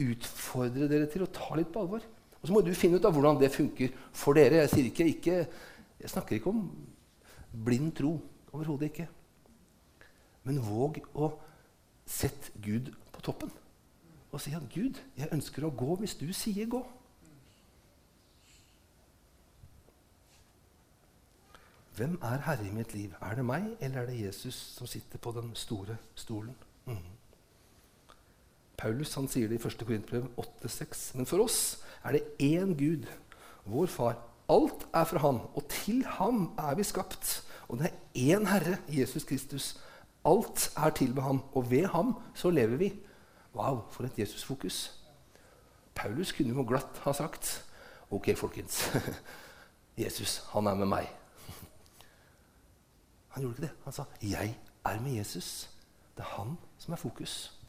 utfordre 0.00 0.88
dere 0.88 1.08
til 1.12 1.26
å 1.26 1.32
ta 1.34 1.52
litt 1.58 1.68
på 1.72 1.82
alvor. 1.82 2.04
Og 2.40 2.48
så 2.48 2.54
må 2.54 2.62
du 2.64 2.72
finne 2.74 2.96
ut 2.96 3.04
av 3.04 3.12
hvordan 3.12 3.40
det 3.40 3.52
funker 3.52 3.92
for 4.16 4.38
dere. 4.38 4.64
Jeg, 4.64 4.90
ikke, 4.90 5.06
ikke, 5.12 5.38
jeg 6.00 6.12
snakker 6.12 6.38
ikke 6.38 6.52
om 6.52 6.62
blind 7.64 7.92
tro. 7.98 8.16
Overhodet 8.52 8.90
ikke. 8.90 9.08
Men 10.48 10.62
våg 10.64 11.02
å 11.14 11.34
sette 12.08 12.54
Gud 12.64 12.90
på 13.12 13.22
toppen 13.22 13.52
og 14.30 14.38
si 14.38 14.52
at 14.54 14.62
'Gud, 14.70 14.94
jeg 15.18 15.28
ønsker 15.34 15.64
å 15.66 15.72
gå 15.74 15.96
hvis 15.98 16.14
du 16.14 16.28
sier 16.32 16.68
gå'. 16.70 16.84
Hvem 21.98 22.18
er 22.22 22.44
herre 22.46 22.66
i 22.66 22.70
mitt 22.70 22.94
liv? 22.94 23.14
Er 23.20 23.34
det 23.34 23.44
meg, 23.44 23.64
eller 23.80 24.00
er 24.00 24.06
det 24.06 24.20
Jesus 24.20 24.54
som 24.54 24.86
sitter 24.86 25.18
på 25.18 25.32
den 25.36 25.50
store 25.54 25.96
stolen? 26.14 26.54
Mm. 26.86 26.96
Paulus 28.76 29.14
han 29.14 29.28
sier 29.28 29.48
det 29.48 29.58
i 29.58 29.66
1. 29.66 29.84
Korintbrev 29.84 30.30
8,6. 30.38 31.16
Men 31.16 31.26
for 31.26 31.44
oss 31.44 31.84
er 32.04 32.12
det 32.12 32.22
én 32.40 32.74
Gud, 32.78 33.06
vår 33.64 33.86
Far. 33.86 34.18
Alt 34.50 34.86
er 34.94 35.04
fra 35.04 35.18
Han, 35.18 35.40
og 35.54 35.68
til 35.68 36.04
Ham 36.04 36.52
er 36.58 36.74
vi 36.74 36.82
skapt. 36.82 37.44
Og 37.68 37.78
det 37.78 37.86
er 37.86 38.38
én 38.38 38.48
Herre, 38.48 38.78
Jesus 38.88 39.24
Kristus. 39.24 39.76
Alt 40.24 40.72
er 40.76 40.90
til 40.90 41.16
ved 41.16 41.22
ham, 41.22 41.42
og 41.52 41.70
ved 41.70 41.86
ham 41.86 42.14
så 42.34 42.50
lever 42.50 42.76
vi. 42.76 42.92
Wow, 43.54 43.84
for 43.90 44.04
et 44.04 44.18
Jesusfokus. 44.18 45.00
Paulus 45.94 46.32
kunne 46.32 46.54
jo 46.54 46.64
glatt 46.68 46.98
ha 47.04 47.12
sagt 47.12 47.64
Ok, 48.10 48.36
folkens. 48.36 48.90
Jesus, 50.02 50.42
han 50.52 50.66
er 50.66 50.74
med 50.74 50.86
meg. 50.86 51.06
Han 53.34 53.42
gjorde 53.42 53.54
ikke 53.54 53.62
det. 53.62 53.70
Han 53.84 53.92
sa 53.92 54.04
'Jeg 54.22 54.58
er 54.84 55.00
med 55.00 55.20
Jesus'. 55.20 55.68
Det 56.16 56.24
er 56.24 56.36
han 56.36 56.58
som 56.78 56.92
er 56.92 56.96
fokus. 56.96 57.60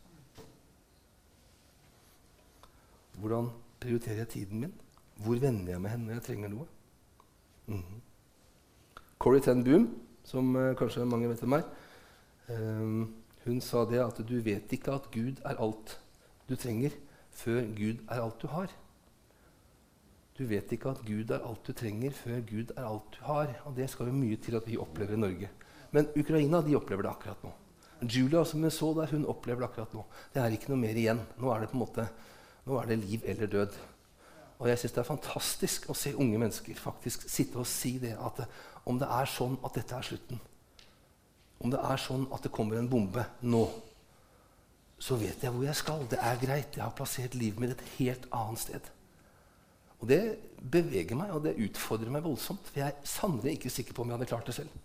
Hvordan 3.14 3.50
prioriterer 3.82 4.24
jeg 4.24 4.32
tiden 4.36 4.64
min? 4.66 4.74
Hvor 5.22 5.40
vender 5.42 5.74
jeg 5.74 5.82
meg 5.82 5.92
hen 5.96 6.06
når 6.08 6.20
jeg 6.20 6.28
trenger 6.30 6.54
noe? 6.54 6.68
Mm 7.68 7.78
-hmm. 7.78 8.02
Corrie 9.20 9.42
ten 9.42 9.64
Boom, 9.64 9.90
som 10.24 10.56
uh, 10.56 10.76
kanskje 10.76 11.06
mange 11.06 11.30
vet 11.30 11.40
hvem 11.40 11.54
er, 11.54 11.64
um, 12.50 13.14
hun 13.46 13.62
sa 13.62 13.86
det 13.86 14.00
at 14.00 14.18
du 14.28 14.40
vet 14.42 14.72
ikke 14.72 14.92
at 14.92 15.12
Gud 15.12 15.42
er 15.46 15.62
alt 15.62 16.00
du 16.50 16.56
trenger, 16.56 16.90
før 17.32 17.62
Gud 17.62 18.02
er 18.10 18.22
alt 18.22 18.42
du 18.42 18.48
har. 18.48 18.68
Du 20.38 20.46
vet 20.46 20.72
ikke 20.72 20.90
at 20.90 21.02
Gud 21.06 21.30
er 21.30 21.44
alt 21.46 21.68
du 21.68 21.74
trenger, 21.74 22.12
før 22.12 22.40
Gud 22.50 22.72
er 22.78 22.86
alt 22.88 23.14
du 23.14 23.24
har. 23.28 23.52
Og 23.66 23.76
det 23.76 23.90
skal 23.90 24.10
jo 24.10 24.14
mye 24.14 24.38
til 24.42 24.56
at 24.56 24.68
vi 24.68 24.78
opplever 24.78 25.14
i 25.14 25.20
Norge. 25.20 25.50
Men 25.92 26.08
Ukraina 26.18 26.62
de 26.66 26.76
opplever 26.76 27.04
det 27.06 27.12
akkurat 27.12 27.44
nå. 27.44 27.52
Julia, 28.02 28.44
som 28.46 28.64
jeg 28.64 28.74
så 28.74 28.94
der, 28.98 29.12
hun 29.12 29.28
opplever 29.30 29.62
det 29.62 29.70
akkurat 29.70 29.94
nå. 29.94 30.06
Det 30.34 30.42
er 30.42 30.56
ikke 30.56 30.72
noe 30.72 30.82
mer 30.82 30.98
igjen. 30.98 31.22
Nå 31.38 31.52
er 31.54 31.62
det 31.62 31.70
på 31.70 31.78
en 31.78 31.84
måte, 31.84 32.08
nå 32.66 32.78
er 32.78 32.90
det 32.90 33.00
liv 33.02 33.26
eller 33.26 33.50
død. 33.52 33.78
Og 34.62 34.70
jeg 34.70 34.80
syns 34.80 34.94
det 34.94 35.02
er 35.02 35.10
fantastisk 35.10 35.88
å 35.90 35.98
se 35.98 36.14
unge 36.14 36.38
mennesker 36.38 36.78
faktisk 36.78 37.26
sitte 37.30 37.58
og 37.62 37.70
si 37.70 37.96
det 38.02 38.14
at 38.22 38.44
om 38.86 39.00
det 39.02 39.10
er 39.10 39.30
sånn 39.30 39.58
at 39.66 39.78
dette 39.78 39.98
er 39.98 40.06
slutten, 40.06 40.42
om 41.62 41.74
det 41.74 41.82
er 41.82 42.02
sånn 42.02 42.28
at 42.34 42.46
det 42.46 42.54
kommer 42.54 42.78
en 42.78 42.90
bombe 42.90 43.24
nå, 43.46 43.66
så 45.02 45.18
vet 45.18 45.42
jeg 45.42 45.54
hvor 45.54 45.66
jeg 45.66 45.78
skal. 45.78 46.04
Det 46.10 46.20
er 46.22 46.42
greit. 46.42 46.76
Jeg 46.78 46.84
har 46.84 46.94
plassert 46.98 47.38
livet 47.38 47.62
mitt 47.62 47.74
et 47.74 47.88
helt 47.98 48.28
annet 48.38 48.62
sted. 48.62 48.90
Og 50.02 50.10
det 50.10 50.20
beveger 50.62 51.18
meg, 51.18 51.34
og 51.34 51.46
det 51.46 51.58
utfordrer 51.62 52.14
meg 52.14 52.26
voldsomt. 52.26 52.70
For 52.70 52.82
jeg 52.82 52.94
er 52.94 53.10
sannelig 53.10 53.56
ikke 53.58 53.74
sikker 53.74 53.98
på 53.98 54.04
om 54.04 54.12
jeg 54.12 54.18
hadde 54.18 54.30
klart 54.30 54.50
det 54.50 54.58
selv. 54.58 54.76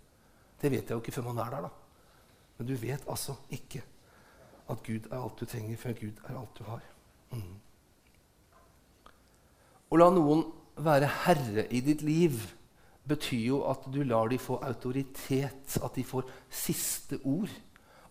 Det 0.57 0.71
vet 0.73 0.89
jeg 0.89 0.95
jo 0.95 1.03
ikke 1.03 1.13
før 1.13 1.29
man 1.29 1.43
er 1.43 1.53
der, 1.53 1.67
da. 1.67 2.17
Men 2.57 2.69
du 2.69 2.73
vet 2.81 3.05
altså 3.09 3.37
ikke 3.53 3.83
at 4.69 4.83
Gud 4.85 5.05
er 5.11 5.19
alt 5.19 5.39
du 5.39 5.45
trenger, 5.45 5.77
før 5.77 5.97
Gud 6.01 6.21
er 6.25 6.37
alt 6.37 6.57
du 6.57 6.63
har. 6.65 6.85
Mm. 7.31 7.57
Å 9.87 9.99
la 9.99 10.09
noen 10.11 10.43
være 10.83 11.09
herre 11.23 11.65
i 11.73 11.81
ditt 11.81 12.03
liv 12.05 12.41
betyr 13.07 13.45
jo 13.53 13.61
at 13.71 13.85
du 13.93 14.01
lar 14.03 14.27
dem 14.29 14.41
få 14.41 14.59
autoritet, 14.67 15.77
at 15.79 15.95
de 15.95 16.03
får 16.03 16.27
siste 16.51 17.19
ord. 17.23 17.51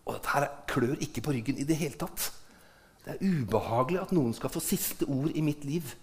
Og 0.07 0.15
dette 0.15 0.33
her 0.33 0.47
klør 0.69 1.03
ikke 1.03 1.21
på 1.21 1.35
ryggen 1.35 1.59
i 1.61 1.67
det 1.67 1.77
hele 1.77 1.99
tatt. 1.99 2.31
Det 3.05 3.13
er 3.13 3.23
ubehagelig 3.23 4.01
at 4.01 4.13
noen 4.15 4.33
skal 4.35 4.51
få 4.51 4.63
siste 4.63 5.05
ord 5.05 5.29
i 5.35 5.43
mitt 5.45 5.63
liv. 5.67 5.93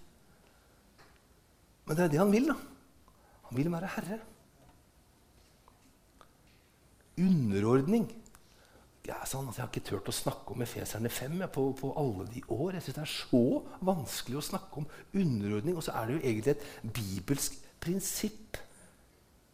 Men 1.85 1.97
det 1.97 2.05
er 2.05 2.13
det 2.13 2.21
han 2.23 2.31
vil. 2.33 2.47
da. 2.49 2.55
Han 3.49 3.59
vil 3.59 3.71
være 3.73 3.91
herre. 3.97 4.19
Underordning 7.21 8.07
ja, 9.05 9.19
sånn, 9.27 9.45
altså, 9.45 9.59
Jeg 9.59 9.65
har 9.65 9.71
ikke 9.71 9.87
turt 9.89 10.09
å 10.09 10.15
snakke 10.15 10.55
om 10.55 10.63
Efeserne 10.65 11.11
5 11.13 11.41
ja, 11.43 11.49
på, 11.51 11.67
på, 11.77 11.91
alle 11.99 12.25
de 12.33 12.41
år. 12.49 12.77
Jeg 12.77 12.85
synes 12.87 12.97
Det 12.97 13.03
er 13.03 13.13
så 13.13 13.43
vanskelig 13.85 14.39
å 14.39 14.45
snakke 14.49 14.81
om 14.81 14.87
underordning. 15.13 15.77
Og 15.77 15.85
så 15.85 15.93
er 15.93 16.07
det 16.07 16.15
jo 16.15 16.23
egentlig 16.23 16.55
et 16.55 16.67
bibelsk 16.97 17.59
prinsipp 17.83 18.61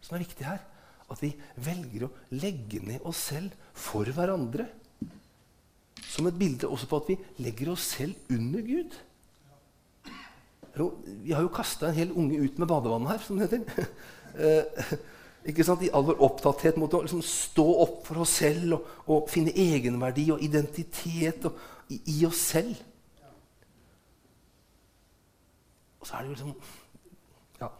som 0.01 0.15
er 0.15 0.23
viktig 0.23 0.47
her. 0.47 0.63
At 1.11 1.19
vi 1.23 1.33
velger 1.59 2.07
å 2.07 2.13
legge 2.39 2.79
ned 2.85 3.03
oss 3.07 3.25
selv 3.31 3.55
for 3.75 4.07
hverandre. 4.07 4.69
Som 6.11 6.27
et 6.29 6.39
bilde 6.39 6.69
også 6.71 6.87
på 6.87 7.01
at 7.01 7.11
vi 7.11 7.19
legger 7.43 7.73
oss 7.73 7.91
selv 7.97 8.31
under 8.31 8.63
Gud. 8.65 8.95
Jo, 10.79 10.93
vi 11.03 11.33
har 11.35 11.43
jo 11.43 11.51
kasta 11.51 11.89
en 11.89 11.97
hel 11.97 12.13
unge 12.15 12.39
ut 12.39 12.59
med 12.61 12.69
badevannet 12.71 13.11
her, 13.11 13.25
som 13.25 13.39
det 13.39 13.51
heter. 13.51 13.91
Ikke 15.49 15.65
sant? 15.65 15.81
I 15.81 15.89
all 15.93 16.05
vår 16.05 16.21
opptatthet 16.21 16.77
mot 16.77 16.93
å 16.93 17.01
liksom 17.01 17.23
stå 17.25 17.65
opp 17.83 18.03
for 18.05 18.21
oss 18.21 18.35
selv 18.43 18.75
og, 18.77 18.91
og 19.09 19.31
finne 19.31 19.53
egenverdi 19.57 20.27
og 20.35 20.43
identitet 20.45 21.47
og, 21.49 21.57
i, 21.89 21.97
i, 22.13 22.17
oss 22.27 22.43
selv. 22.53 22.75
Og 26.01 26.05
så 26.05 26.17
er 26.17 26.21
det 26.21 26.29
jo 26.29 26.37
liksom 26.37 26.53
Ja. 27.61 27.71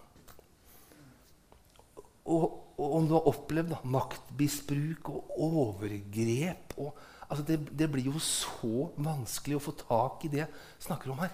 Og, 2.26 2.43
og 2.82 2.97
om 2.97 3.08
du 3.08 3.15
har 3.17 3.30
opplevd 3.30 3.76
da, 3.76 3.80
maktmisbruk 3.93 5.13
og 5.13 5.39
overgrep 5.45 6.78
og, 6.82 6.97
altså 7.28 7.45
det, 7.45 7.62
det 7.78 7.89
blir 7.93 8.10
jo 8.10 8.21
så 8.26 8.89
vanskelig 8.97 9.58
å 9.58 9.65
få 9.69 9.78
tak 9.86 10.26
i 10.26 10.34
det 10.34 10.43
jeg 10.47 10.88
snakker 10.88 11.13
om 11.13 11.21
her. 11.21 11.34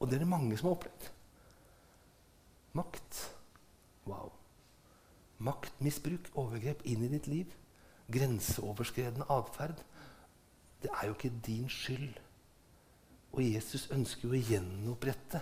Og 0.00 0.10
det 0.10 0.18
er 0.18 0.26
det 0.26 0.34
mange 0.34 0.58
som 0.58 0.72
har 0.72 0.80
opplevd. 0.80 1.12
Makt. 2.74 3.20
Wow. 4.10 4.32
Maktmisbruk, 5.44 6.30
overgrep 6.40 6.84
inn 6.88 7.04
i 7.04 7.10
ditt 7.12 7.28
liv. 7.28 7.50
Grenseoverskredende 8.12 9.26
atferd. 9.32 9.80
Det 10.82 10.90
er 10.92 11.08
jo 11.08 11.16
ikke 11.16 11.32
din 11.46 11.68
skyld. 11.72 12.14
Og 13.34 13.42
Jesus 13.44 13.88
ønsker 13.92 14.28
jo 14.28 14.36
å 14.36 14.44
gjenopprette 14.50 15.40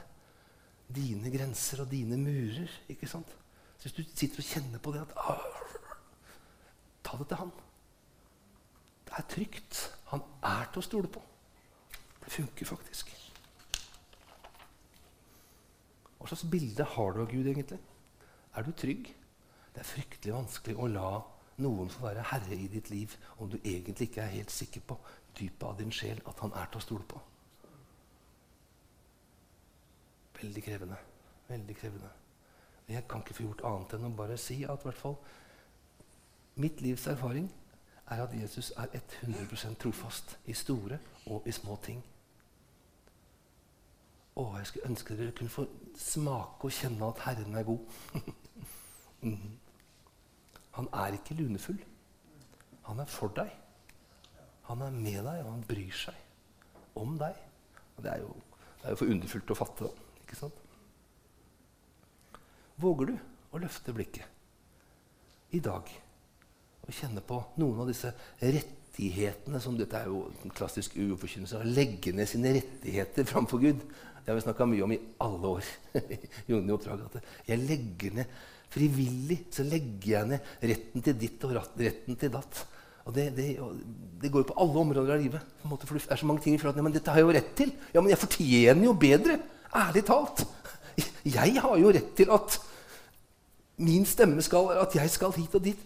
dine 0.93 1.31
grenser 1.33 1.85
og 1.85 1.91
dine 1.91 2.19
murer. 2.19 2.71
ikke 2.89 3.09
sant? 3.11 3.29
Så 3.79 3.89
hvis 3.89 3.99
du 3.99 4.17
sitter 4.17 4.43
og 4.43 4.49
kjenner 4.49 4.83
på 4.83 4.93
det 4.95 5.03
at 5.03 5.15
Ta 7.03 7.19
det 7.19 7.27
til 7.29 7.37
han. 7.37 7.51
Det 9.07 9.19
er 9.19 9.27
trygt. 9.29 9.81
Han 10.13 10.23
er 10.43 10.69
til 10.71 10.81
å 10.81 10.87
stole 10.87 11.11
på. 11.11 11.23
Det 12.23 12.31
funker 12.33 12.69
faktisk. 12.69 13.11
Hva 16.19 16.31
slags 16.31 16.47
bilde 16.49 16.87
har 16.87 17.13
du 17.13 17.25
av 17.25 17.29
Gud 17.33 17.49
egentlig? 17.51 17.81
Er 18.55 18.63
du 18.63 18.71
trygg? 18.73 19.11
Det 19.73 19.81
er 19.81 19.89
fryktelig 19.89 20.35
vanskelig 20.35 20.77
å 20.77 20.89
la 20.93 21.11
noen 21.63 21.91
få 21.93 22.07
være 22.07 22.25
herre 22.33 22.57
i 22.57 22.69
ditt 22.73 22.91
liv 22.91 23.15
om 23.39 23.51
du 23.51 23.59
egentlig 23.59 24.11
ikke 24.11 24.25
er 24.25 24.35
helt 24.37 24.53
sikker 24.53 24.85
på 24.87 24.99
dypet 25.39 25.69
av 25.69 25.79
din 25.79 25.93
sjel 25.93 26.21
at 26.29 26.41
han 26.45 26.53
er 26.57 26.69
til 26.71 26.81
å 26.81 26.85
stole 26.87 27.09
på. 27.09 27.21
Veldig 30.43 30.65
krevende. 30.65 30.99
Veldig 31.49 31.77
krevende. 31.77 32.11
Jeg 32.89 33.07
kan 33.09 33.23
ikke 33.23 33.35
få 33.35 33.47
gjort 33.47 33.65
annet 33.69 33.97
enn 33.97 34.09
å 34.09 34.15
bare 34.17 34.37
si 34.41 34.63
at 34.69 34.85
hvert 34.85 34.99
fall 34.99 35.19
mitt 36.61 36.81
livs 36.85 37.07
erfaring 37.09 37.49
er 38.13 38.25
at 38.25 38.35
Jesus 38.37 38.73
er 38.77 38.91
100% 38.99 39.79
trofast 39.81 40.37
i 40.45 40.53
store 40.53 40.99
og 41.27 41.47
i 41.49 41.55
små 41.55 41.79
ting. 41.85 42.03
Å, 44.37 44.45
jeg 44.59 44.67
skulle 44.67 44.91
ønske 44.91 45.17
dere 45.17 45.35
kunne 45.37 45.53
få 45.53 45.67
smake 45.99 46.69
og 46.69 46.73
kjenne 46.73 47.09
at 47.09 47.25
Herren 47.27 47.57
er 47.57 47.67
god. 47.69 47.99
mm. 49.29 49.51
Han 50.79 50.89
er 50.93 51.19
ikke 51.19 51.37
lunefull. 51.39 51.81
Han 52.89 53.01
er 53.03 53.11
for 53.11 53.33
deg. 53.37 53.51
Han 54.71 54.83
er 54.85 54.95
med 54.95 55.21
deg, 55.27 55.43
og 55.45 55.51
han 55.51 55.65
bryr 55.69 55.97
seg 55.97 56.99
om 56.99 57.17
deg. 57.21 57.37
Og 57.97 58.05
det 58.05 58.13
er 58.13 58.23
jo, 58.23 58.31
det 58.81 58.87
er 58.87 58.95
jo 58.95 59.01
for 59.03 59.15
underfullt 59.15 59.53
å 59.53 59.59
fatte. 59.59 59.91
ikke 60.25 60.39
sant? 60.39 60.63
Våger 62.83 63.13
du 63.13 63.17
å 63.53 63.61
løfte 63.63 63.95
blikket 63.95 65.53
i 65.53 65.61
dag 65.63 65.91
og 66.83 66.95
kjenne 66.97 67.23
på 67.25 67.37
noen 67.61 67.83
av 67.85 67.91
disse 67.91 68.11
rettighetene 68.41 69.61
som 69.63 69.77
Dette 69.79 70.01
er 70.01 70.09
jo 70.11 70.25
en 70.43 70.55
klassisk 70.57 70.97
uforkynnelse. 70.97 71.61
Å 71.61 71.69
legge 71.69 72.15
ned 72.17 72.31
sine 72.31 72.55
rettigheter 72.57 73.29
framfor 73.29 73.63
Gud. 73.63 73.85
Det 74.23 74.31
har 74.31 74.39
vi 74.39 74.47
snakka 74.47 74.67
mye 74.71 74.87
om 74.87 74.95
i 74.95 75.01
alle 75.23 75.53
år. 75.59 75.69
i 76.49 76.57
oppdrag, 76.57 77.05
at 77.07 77.47
jeg 77.47 77.63
legger 77.63 78.19
ned 78.19 78.35
Frivillig 78.73 79.39
så 79.53 79.65
legger 79.69 80.15
jeg 80.15 80.31
ned 80.31 80.53
retten 80.73 81.05
til 81.05 81.19
ditt 81.21 81.45
og 81.45 81.57
retten 81.57 82.17
til 82.19 82.33
datt. 82.33 82.63
Og 83.03 83.15
det, 83.15 83.27
det, 83.37 83.47
det 84.23 84.31
går 84.31 84.45
jo 84.45 84.51
på 84.53 84.59
alle 84.63 84.83
områder 84.85 85.15
av 85.17 85.23
livet. 85.23 85.55
Måte, 85.67 85.89
for 85.89 85.99
det 85.99 86.07
er 86.07 86.21
så 86.21 86.29
mange 86.29 86.45
ting 86.45 86.59
for 86.61 86.71
at, 86.71 86.79
men 86.79 86.95
dette 86.95 87.11
har 87.11 87.21
jeg 87.21 87.27
jo 87.27 87.35
rett 87.37 87.55
til. 87.59 87.73
Ja, 87.95 88.01
men 88.01 88.13
jeg 88.13 88.21
fortjener 88.23 88.87
jo 88.87 88.95
bedre. 88.99 89.39
Ærlig 89.75 90.05
talt. 90.07 90.45
Jeg 91.25 91.55
har 91.65 91.77
jo 91.81 91.89
rett 91.95 92.11
til 92.19 92.29
at 92.35 92.59
min 93.81 94.05
stemme 94.05 94.43
skal 94.45 94.75
At 94.83 94.93
jeg 94.93 95.11
skal 95.11 95.33
hit 95.33 95.55
og 95.57 95.63
dit. 95.65 95.79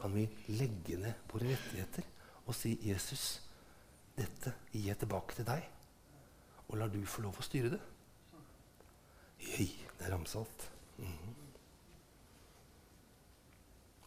Kan 0.00 0.14
vi 0.14 0.24
legge 0.48 0.96
ned 0.96 1.12
våre 1.30 1.50
rettigheter 1.50 2.06
og 2.46 2.54
si 2.56 2.78
'Jesus'? 2.80 3.42
Dette 4.16 4.52
gir 4.72 4.88
jeg 4.88 4.98
tilbake 4.98 5.34
til 5.34 5.46
deg, 5.46 5.62
og 6.68 6.78
lar 6.78 6.88
du 6.92 7.00
få 7.06 7.22
lov 7.22 7.38
å 7.38 7.44
styre 7.44 7.70
det. 7.72 7.80
Jøy, 9.42 9.68
det 9.98 10.06
er 10.06 10.14
ramsalt. 10.14 10.70
Mm. 10.98 11.34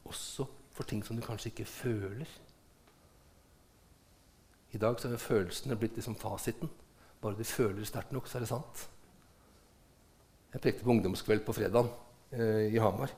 Også 0.05 0.47
for 0.75 0.87
ting 0.87 1.03
som 1.05 1.17
du 1.17 1.23
kanskje 1.25 1.51
ikke 1.51 1.67
føler. 1.69 2.29
I 4.75 4.81
dag 4.81 4.99
så 4.99 5.07
er 5.07 5.21
følelsene 5.21 5.77
blitt 5.79 5.95
liksom 5.95 6.17
fasiten. 6.19 6.71
Bare 7.21 7.37
du 7.37 7.43
føler 7.47 7.85
sterkt 7.87 8.11
nok, 8.11 8.27
så 8.27 8.37
er 8.37 8.43
det 8.43 8.51
sant. 8.51 8.89
Jeg 10.53 10.61
prekte 10.61 10.83
på 10.83 10.91
ungdomskveld 10.91 11.45
på 11.45 11.55
fredag 11.55 11.89
eh, 12.31 12.73
i 12.73 12.79
Hamar. 12.79 13.11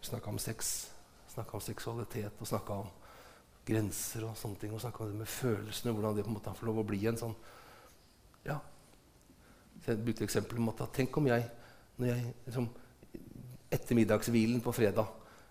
Snakka 0.00 0.32
om 0.32 0.38
sex, 0.40 0.90
snakka 1.28 1.56
om 1.56 1.64
seksualitet 1.64 2.40
og 2.40 2.48
snakka 2.48 2.76
om 2.84 2.90
grenser 3.68 4.24
og 4.28 4.36
sånne 4.36 4.60
ting. 4.60 4.74
Og 4.74 4.80
snakka 4.80 5.04
om 5.04 5.10
det 5.12 5.22
med 5.22 5.28
følelsene, 5.28 5.92
hvordan 5.92 6.16
det 6.16 6.24
på 6.24 6.32
en 6.32 6.36
måte 6.38 6.54
får 6.56 6.70
lov 6.70 6.82
å 6.82 6.86
bli 6.88 7.00
en 7.08 7.20
sånn 7.20 7.36
ja, 8.46 8.56
Så 9.80 9.92
jeg 9.92 10.04
brukte 10.04 10.26
eksempelet 10.26 10.62
om 10.62 10.70
at 10.72 10.84
tenk 10.96 11.16
om 11.16 11.26
jeg, 11.30 11.48
når 12.00 12.12
jeg 12.12 12.34
liksom, 12.46 12.68
etter 13.72 13.98
middagshvilen 13.98 14.62
på 14.64 14.74
fredag 14.76 15.08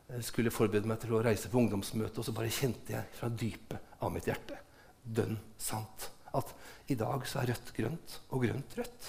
eh, 0.09 0.21
skulle 0.25 0.53
forberede 0.53 0.89
meg 0.89 1.01
til 1.01 1.15
å 1.17 1.23
reise 1.25 1.51
på 1.51 1.61
ungdomsmøte, 1.61 2.21
og 2.21 2.27
så 2.27 2.35
bare 2.35 2.53
kjente 2.53 2.95
jeg 2.95 3.19
fra 3.19 3.31
dypet 3.31 3.95
av 4.03 4.13
mitt 4.13 4.29
hjerte 4.29 4.59
dønn 5.03 5.37
sant 5.57 6.09
at 6.37 6.51
i 6.91 6.97
dag 6.97 7.23
så 7.25 7.41
er 7.41 7.53
rødt 7.53 7.71
grønt 7.73 8.19
og 8.29 8.43
grønt 8.43 8.75
rødt. 8.77 9.07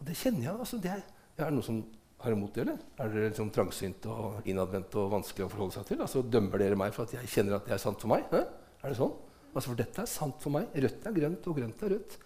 Og 0.00 0.08
det 0.08 0.16
kjenner 0.18 0.48
jeg. 0.48 0.58
altså 0.64 0.80
det 0.82 0.90
er, 0.92 1.04
er 1.36 1.44
det 1.44 1.54
noe 1.54 1.66
som 1.66 1.78
har 2.22 2.34
imot 2.34 2.56
det, 2.56 2.64
eller? 2.64 2.80
Er 2.98 3.12
dere 3.12 3.30
liksom 3.30 3.52
trangsynt 3.54 4.08
og 4.10 4.48
innadvendte 4.48 4.98
og 4.98 5.12
vanskelig 5.12 5.46
å 5.46 5.52
forholde 5.52 5.76
seg 5.76 5.86
til? 5.90 6.00
Altså 6.02 6.24
Dømmer 6.24 6.62
dere 6.62 6.78
meg 6.78 6.94
for 6.96 7.06
at 7.06 7.14
jeg 7.14 7.30
kjenner 7.30 7.58
at 7.58 7.68
det 7.68 7.76
er 7.76 7.82
sant 7.82 8.02
for 8.02 8.10
meg? 8.10 8.26
Hæ? 8.32 8.42
Er 8.82 8.92
det 8.92 8.98
sånn? 8.98 9.14
Altså 9.52 9.70
For 9.70 9.78
dette 9.78 10.02
er 10.02 10.10
sant 10.10 10.40
for 10.42 10.56
meg. 10.56 10.72
Rødt 10.74 11.06
er 11.06 11.16
grønt, 11.16 11.46
og 11.46 11.60
grønt 11.60 11.84
er 11.86 11.94
rødt. 11.94 12.16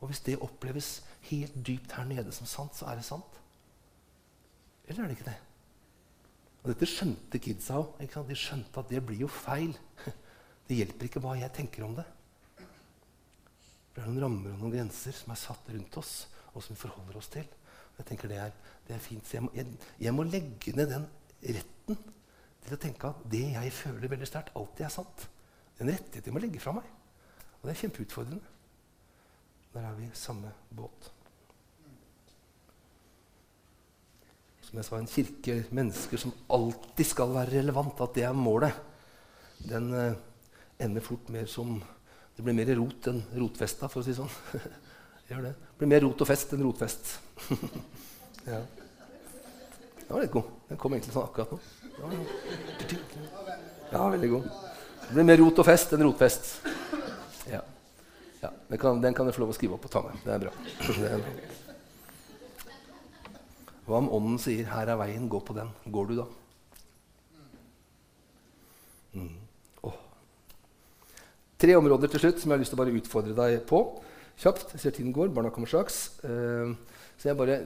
Og 0.00 0.10
hvis 0.10 0.22
det 0.26 0.38
oppleves 0.44 1.00
helt 1.30 1.56
dypt 1.66 1.96
her 1.96 2.04
nede 2.08 2.32
som 2.34 2.48
sant, 2.48 2.76
så 2.76 2.88
er 2.90 2.98
det 2.98 3.06
sant. 3.06 3.40
Eller 4.86 5.02
er 5.02 5.08
det 5.08 5.18
ikke 5.18 5.30
det? 5.30 5.38
Og 6.62 6.72
Dette 6.72 6.88
skjønte 6.90 7.38
kidsa 7.42 7.78
òg. 7.78 8.00
De 8.02 8.36
skjønte 8.38 8.82
at 8.82 8.88
det 8.90 9.02
blir 9.06 9.24
jo 9.24 9.30
feil. 9.30 9.76
Det 10.66 10.74
hjelper 10.80 11.06
ikke 11.06 11.20
hva 11.22 11.36
jeg 11.38 11.54
tenker 11.54 11.84
om 11.86 11.92
det. 11.94 12.02
Det 13.94 14.00
er 14.02 14.08
noen 14.08 14.24
rammer 14.24 14.56
og 14.56 14.64
noen 14.64 14.72
grenser 14.72 15.14
som 15.14 15.30
er 15.30 15.38
satt 15.38 15.68
rundt 15.70 15.98
oss, 16.00 16.14
og 16.50 16.64
som 16.64 16.74
vi 16.74 16.80
forholder 16.80 17.20
oss 17.20 17.30
til. 17.30 17.46
Jeg 18.00 18.08
tenker 18.08 18.32
det 18.32 18.40
er, 18.42 18.56
det 18.88 18.96
er 18.96 19.04
fint. 19.04 19.22
Så 19.22 19.36
jeg 19.36 19.44
må, 19.46 19.52
jeg, 19.54 19.76
jeg 20.02 20.14
må, 20.16 20.24
legge 20.26 20.74
ned 20.74 20.90
den 20.90 21.06
retten 21.54 22.00
til 22.66 22.74
å 22.74 22.80
tenke 22.82 23.12
at 23.12 23.22
det 23.30 23.44
jeg 23.54 23.72
føler 23.78 24.10
veldig 24.16 24.26
sterkt, 24.26 24.50
alltid 24.58 24.88
er 24.88 24.92
sant. 24.96 25.28
En 25.78 25.92
rettighet 25.92 26.26
jeg 26.26 26.34
må 26.34 26.42
legge 26.42 26.64
fra 26.66 26.74
meg. 26.76 26.90
Og 27.60 27.68
det 27.68 27.76
er 27.76 27.80
kjempeutfordrende. 27.84 28.55
Der 29.76 29.84
er 29.84 29.96
vi 29.98 30.06
i 30.08 30.14
samme 30.16 30.48
båt. 30.72 31.10
Som 34.64 34.78
jeg 34.80 34.86
sa, 34.86 34.96
en 34.96 35.10
kirke, 35.10 35.56
mennesker 35.76 36.20
som 36.22 36.32
alltid 36.56 37.04
skal 37.10 37.34
være 37.34 37.58
relevant, 37.58 38.00
at 38.00 38.14
det 38.16 38.24
er 38.24 38.32
målet. 38.32 38.78
Den 39.68 39.90
eh, 39.92 40.16
ender 40.80 41.04
fort 41.04 41.28
mer 41.32 41.44
som 41.50 41.76
Det 42.36 42.44
blir 42.44 42.52
mer 42.52 42.68
rot 42.76 43.06
enn 43.08 43.22
rotfesta, 43.40 43.88
for 43.88 44.02
å 44.02 44.04
si 44.04 44.12
sånn. 44.16 44.32
Gjør 45.28 45.46
det. 45.46 45.52
det 45.56 45.78
blir 45.80 45.88
mer 45.88 46.02
rot 46.04 46.20
og 46.20 46.28
fest 46.28 46.50
enn 46.52 46.64
rotfest. 46.66 47.12
ja. 48.52 48.58
Den 50.02 50.10
var 50.10 50.20
litt 50.20 50.34
god. 50.34 50.50
Den 50.68 50.80
kom 50.80 50.96
egentlig 50.96 51.14
sånn 51.14 51.24
akkurat 51.24 51.52
nå. 51.52 51.60
Ja, 53.92 54.02
veldig 54.12 54.32
god. 54.34 54.50
Det 55.06 55.14
blir 55.16 55.28
mer 55.32 55.40
rot 55.40 55.64
og 55.64 55.68
fest 55.68 55.96
enn 55.96 56.04
rotfest. 56.04 56.52
Ja. 58.46 58.52
Den, 58.68 58.78
kan, 58.78 59.00
den 59.02 59.14
kan 59.14 59.26
jeg 59.26 59.34
få 59.34 59.42
lov 59.42 59.52
å 59.52 59.56
skrive 59.56 59.74
opp 59.74 59.86
og 59.88 59.92
ta 59.92 60.02
med. 60.06 60.18
Det 60.22 60.34
er 60.34 60.42
bra. 60.44 60.52
Det 60.86 61.08
er. 61.10 61.54
Hva 63.86 64.00
om 64.00 64.10
Ånden 64.18 64.38
sier 64.42 64.66
'Her 64.66 64.90
er 64.90 64.98
veien, 64.98 65.28
gå 65.30 65.40
på 65.40 65.54
den'? 65.54 65.70
Går 65.90 66.06
du 66.06 66.14
da? 66.18 66.26
Mm. 69.14 69.34
Oh. 69.82 69.98
Tre 71.58 71.76
områder 71.76 72.10
til 72.10 72.20
slutt 72.20 72.40
som 72.40 72.50
jeg 72.50 72.58
har 72.58 72.62
lyst 72.62 72.74
til 72.74 72.78
å 72.78 72.82
bare 72.84 72.96
utfordre 72.98 73.34
deg 73.34 73.66
på. 73.66 73.82
Kjapt. 74.36 74.74
Jeg 74.74 74.80
ser 74.80 74.90
tiden 74.90 75.14
går. 75.14 75.34
Barna 75.34 75.50
kommer 75.50 75.70
straks. 75.70 76.18
Uh, 76.22 76.74
så 77.16 77.30
jeg 77.30 77.38
bare 77.38 77.60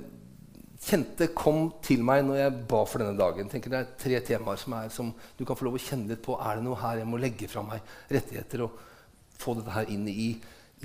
kjente 0.80 1.34
kom 1.36 1.72
til 1.84 2.04
meg 2.04 2.22
når 2.24 2.36
jeg 2.40 2.60
ba 2.68 2.84
for 2.88 3.02
denne 3.02 3.18
dagen. 3.18 3.48
Tenker 3.48 3.70
Det 3.70 3.80
er 3.80 3.96
tre 3.98 4.20
temaer 4.20 4.56
som, 4.56 4.72
er, 4.72 4.88
som 4.88 5.12
du 5.36 5.44
kan 5.44 5.56
få 5.56 5.68
lov 5.68 5.76
å 5.76 5.82
kjenne 5.82 6.08
litt 6.08 6.22
på. 6.24 6.38
Er 6.40 6.56
det 6.56 6.64
noe 6.64 6.80
her 6.80 7.02
jeg 7.02 7.08
må 7.10 7.20
legge 7.20 7.48
fra 7.48 7.64
meg 7.66 7.80
rettigheter 8.08 8.64
og 8.64 8.78
få 9.40 9.56
dette 9.58 9.72
her 9.74 9.88
inn 9.92 10.08
i 10.08 10.34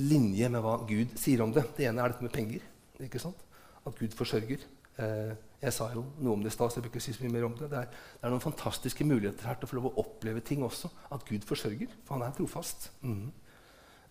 linje 0.01 0.49
med 0.51 0.63
hva 0.63 0.77
Gud 0.87 1.15
sier 1.19 1.43
om 1.45 1.53
det? 1.55 1.65
Det 1.77 1.87
ene 1.87 2.03
er 2.03 2.13
dette 2.13 2.25
med 2.25 2.33
penger. 2.33 2.63
ikke 3.03 3.21
sant? 3.21 3.39
At 3.85 3.97
Gud 3.99 4.15
forsørger. 4.17 4.65
Eh, 4.97 5.33
jeg 5.65 5.73
sa 5.73 5.87
jo 5.93 6.03
noe 6.21 6.35
om 6.35 6.43
det 6.43 6.51
i 6.51 6.55
stad, 6.55 6.75
jeg 6.75 6.83
bør 6.83 6.91
ikke 6.93 7.03
si 7.03 7.13
så 7.15 7.23
mye 7.23 7.33
mer 7.33 7.47
om 7.47 7.55
det. 7.57 7.69
Det 7.71 7.79
er, 7.79 7.87
det 7.89 8.21
er, 8.21 8.33
noen 8.33 8.43
fantastiske 8.43 9.07
muligheter 9.07 9.47
her 9.49 9.57
til 9.59 9.67
å 9.67 9.71
få 9.71 9.79
lov 9.79 9.89
å 9.91 10.03
oppleve 10.03 10.43
ting 10.45 10.63
også. 10.65 10.91
At 11.15 11.25
Gud 11.27 11.47
forsørger. 11.47 11.95
For 12.05 12.17
han 12.17 12.27
er 12.27 12.35
trofast. 12.37 12.89
Mm. 13.05 13.31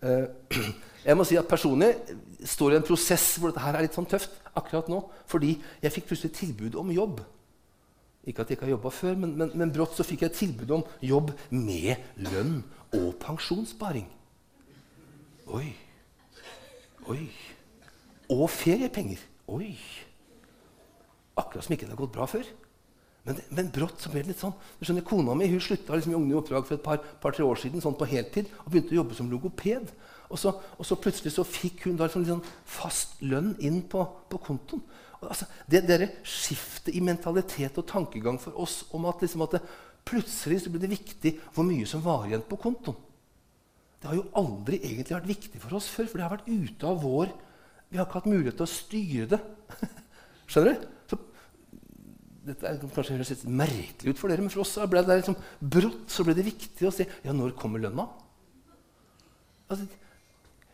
Eh, 0.01 0.25
jeg 1.07 1.17
må 1.17 1.27
si 1.27 1.37
at 1.39 1.49
Personlig 1.49 1.93
står 2.55 2.75
i 2.75 2.79
en 2.81 2.87
prosess 2.87 3.35
hvor 3.39 3.53
dette 3.53 3.63
her 3.63 3.77
er 3.77 3.87
litt 3.87 3.95
sånn 3.97 4.09
tøft 4.09 4.35
akkurat 4.53 4.91
nå. 4.91 5.01
Fordi 5.31 5.55
jeg 5.83 5.95
fikk 5.95 6.11
plutselig 6.11 6.35
tilbud 6.37 6.77
om 6.81 6.93
jobb. 6.93 7.23
Ikke 8.25 8.41
at 8.41 8.49
jeg 8.49 8.57
ikke 8.57 8.65
har 8.65 8.75
jobba 8.75 8.91
før, 8.93 9.17
men, 9.21 9.35
men, 9.37 9.51
men, 9.53 9.71
brått 9.73 9.97
så 9.97 10.05
fikk 10.05 10.25
jeg 10.25 10.33
tilbud 10.33 10.71
om 10.79 10.85
jobb 11.05 11.31
med 11.53 12.21
lønn 12.25 12.57
og 12.97 13.11
pensjonssparing. 13.21 14.07
Oi. 15.53 15.69
Oi. 17.11 17.23
Og 18.33 18.47
feriepenger. 18.49 19.21
Oi. 19.53 19.75
Akkurat 21.37 21.65
som 21.65 21.75
ikke 21.75 21.85
det 21.85 21.93
har 21.93 22.01
gått 22.01 22.15
bra 22.15 22.25
før. 22.29 22.47
Men, 23.25 23.39
men, 23.57 23.69
brått 23.73 24.01
så 24.01 24.11
ble 24.13 24.21
det 24.21 24.33
litt 24.33 24.41
sånn. 24.41 24.53
Du 24.77 24.85
skjønner, 24.85 25.05
Kona 25.05 25.33
mi 25.37 25.47
hun 25.49 25.61
slutta 25.61 25.97
liksom 25.97 26.13
i 26.13 26.17
Unge 26.17 26.37
oppdrag 26.37 26.67
for 26.67 26.77
et 26.77 26.83
par, 26.85 26.99
par, 27.21 27.37
år 27.41 27.57
siden 27.57 27.81
sånn 27.81 27.97
på 27.97 28.07
heltid 28.09 28.51
og 28.63 28.69
begynte 28.69 28.93
å 28.93 28.99
jobbe 28.99 29.17
som 29.17 29.31
logoped. 29.31 29.89
Og 30.29 30.41
så, 30.41 30.53
og 30.53 30.85
så 30.85 30.97
plutselig 30.97 31.33
så 31.33 31.45
fikk 31.45 31.87
hun 31.87 31.97
da 31.97 32.07
liksom, 32.07 32.25
sånn 32.29 32.45
fast 32.69 33.17
lønn 33.25 33.53
inn 33.65 33.81
på, 33.89 34.03
på 34.29 34.41
kontoen. 34.45 34.83
Og, 35.19 35.25
altså, 35.31 35.49
det 35.69 35.85
der 35.89 36.05
skiftet 36.25 36.93
i 36.93 37.01
mentalitet 37.05 37.77
og 37.81 37.89
tankegang 37.89 38.37
for 38.41 38.57
oss 38.61 38.83
om 38.93 39.09
at, 39.09 39.25
liksom, 39.25 39.45
at 39.45 39.57
det, 39.57 39.63
plutselig 40.05 40.61
så 40.61 40.73
ble 40.73 40.83
det 40.83 40.93
viktig 40.93 41.33
hvor 41.55 41.65
mye 41.65 41.85
som 41.89 42.03
var 42.05 42.27
igjen 42.29 42.45
på 42.45 42.61
kontoen. 42.61 42.97
Det 44.05 44.11
har 44.11 44.19
jo 44.19 44.27
aldri 44.37 44.77
egentlig 44.83 45.15
vært 45.15 45.31
viktig 45.31 45.59
for 45.63 45.79
oss 45.79 45.87
før, 45.89 46.05
for 46.11 46.21
det 46.21 46.25
har 46.27 46.35
vært 46.35 46.49
ute 46.51 46.85
av 46.85 46.99
vår 47.01 47.31
Vi 47.89 47.97
har 47.97 48.05
ikke 48.05 48.19
hatt 48.19 48.27
mulighet 48.29 48.59
til 48.59 48.65
å 48.65 48.69
styre 48.69 49.25
det. 49.31 49.39
Skjønner 50.51 50.75
du? 50.75 50.91
dette 52.45 52.67
er, 52.69 52.77
kanskje 52.93 53.15
høres 53.15 53.31
litt 53.33 53.43
merkelig 53.49 54.13
ut 54.13 54.19
for 54.21 54.29
dere, 54.29 54.43
men 54.45 54.51
for 54.53 54.61
oss 54.61 54.75
ble 54.91 55.01
det 55.05 55.15
liksom, 55.17 55.37
brått 55.57 56.13
så 56.13 56.25
ble 56.27 56.35
det 56.37 56.45
viktig 56.45 56.85
å 56.85 56.93
se 56.93 57.07
ja, 57.25 57.33
når 57.33 57.55
kommer 57.57 57.81
lønna. 57.81 58.05
Altså, 59.65 59.87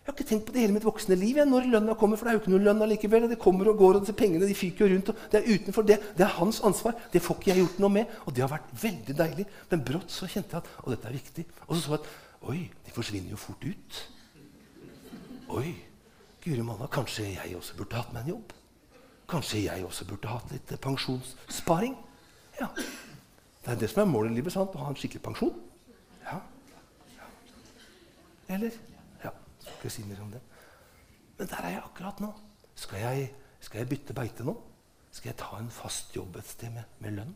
jeg 0.02 0.10
har 0.10 0.18
ikke 0.18 0.28
tenkt 0.28 0.48
på 0.50 0.56
det 0.56 0.66
hele 0.66 0.76
mitt 0.76 0.86
voksne 0.88 1.16
liv. 1.16 1.38
Ja, 1.40 1.46
når 1.48 1.70
lønna 1.72 1.96
kommer, 1.96 2.20
for 2.20 2.28
det 2.28 2.34
er 2.34 2.36
jo 2.36 2.42
ikke 2.42 2.52
noe 2.56 2.66
lønn 2.66 2.84
allikevel. 2.84 3.30
Det 3.32 3.38
kommer 3.40 3.70
og 3.72 3.78
går, 3.80 4.00
og 4.00 4.04
disse 4.04 4.18
pengene 4.18 4.50
de 4.50 4.58
fyker 4.58 4.84
jo 4.84 4.96
rundt. 4.96 5.12
og 5.14 5.22
Det 5.32 5.40
er 5.40 5.48
utenfor 5.54 5.86
det. 5.88 6.00
Det 6.18 6.26
er 6.26 6.34
hans 6.40 6.60
ansvar. 6.68 6.98
Det 7.14 7.22
får 7.24 7.38
ikke 7.38 7.52
jeg 7.54 7.62
gjort 7.62 7.80
noe 7.86 7.94
med. 8.02 8.16
Og 8.26 8.36
det 8.36 8.44
har 8.44 8.52
vært 8.52 8.74
veldig 8.82 9.16
deilig. 9.22 9.46
Men 9.70 9.86
brått 9.88 10.12
så 10.12 10.28
kjente 10.28 10.58
jeg 10.58 10.66
at 10.66 10.72
og 10.82 10.90
dette 10.96 11.08
er 11.08 11.16
viktig. 11.16 11.46
Og 11.68 11.78
så 11.78 11.84
så 11.86 11.94
jeg 11.94 12.02
at 12.02 12.10
oi, 12.50 12.72
de 12.86 12.92
forsvinner 12.96 13.34
jo 13.34 13.40
fort 13.40 13.64
ut. 13.66 14.02
Oi, 15.52 15.76
guri 16.44 16.64
malla, 16.66 16.88
kanskje 16.92 17.28
jeg 17.34 17.56
også 17.58 17.78
burde 17.78 18.00
hatt 18.00 18.14
meg 18.16 18.26
en 18.26 18.34
jobb. 18.36 18.54
Kanskje 19.32 19.66
jeg 19.66 19.86
også 19.86 20.08
burde 20.10 20.32
hatt 20.32 20.52
litt 20.52 20.74
pensjonssparing? 20.84 21.96
Ja. 22.60 22.68
Det 23.62 23.74
er 23.74 23.78
det 23.80 23.90
som 23.92 24.04
er 24.04 24.10
målet 24.12 24.34
i 24.34 24.40
livet. 24.40 24.54
sant? 24.54 24.74
Å 24.76 24.86
ha 24.86 24.90
en 24.92 24.98
skikkelig 24.98 25.22
pensjon. 25.24 25.54
Ja. 26.26 26.40
ja. 27.14 27.30
Eller? 28.56 28.76
Ja, 29.24 29.32
skal 29.62 29.78
ikke 29.78 29.94
si 29.94 30.08
mer 30.08 30.24
om 30.24 30.34
det. 30.34 30.42
Men 31.38 31.52
der 31.52 31.68
er 31.68 31.76
jeg 31.78 31.84
akkurat 31.86 32.20
nå. 32.24 32.32
Skal 32.76 33.04
jeg, 33.04 33.30
skal 33.62 33.84
jeg 33.84 33.92
bytte 33.94 34.18
beite 34.18 34.48
nå? 34.48 34.58
Skal 35.12 35.32
jeg 35.32 35.40
ta 35.40 35.60
en 35.60 35.72
fast 35.74 36.16
jobb 36.16 36.40
et 36.40 36.48
sted 36.48 36.74
med, 36.74 36.88
med 37.04 37.20
lønn? 37.20 37.32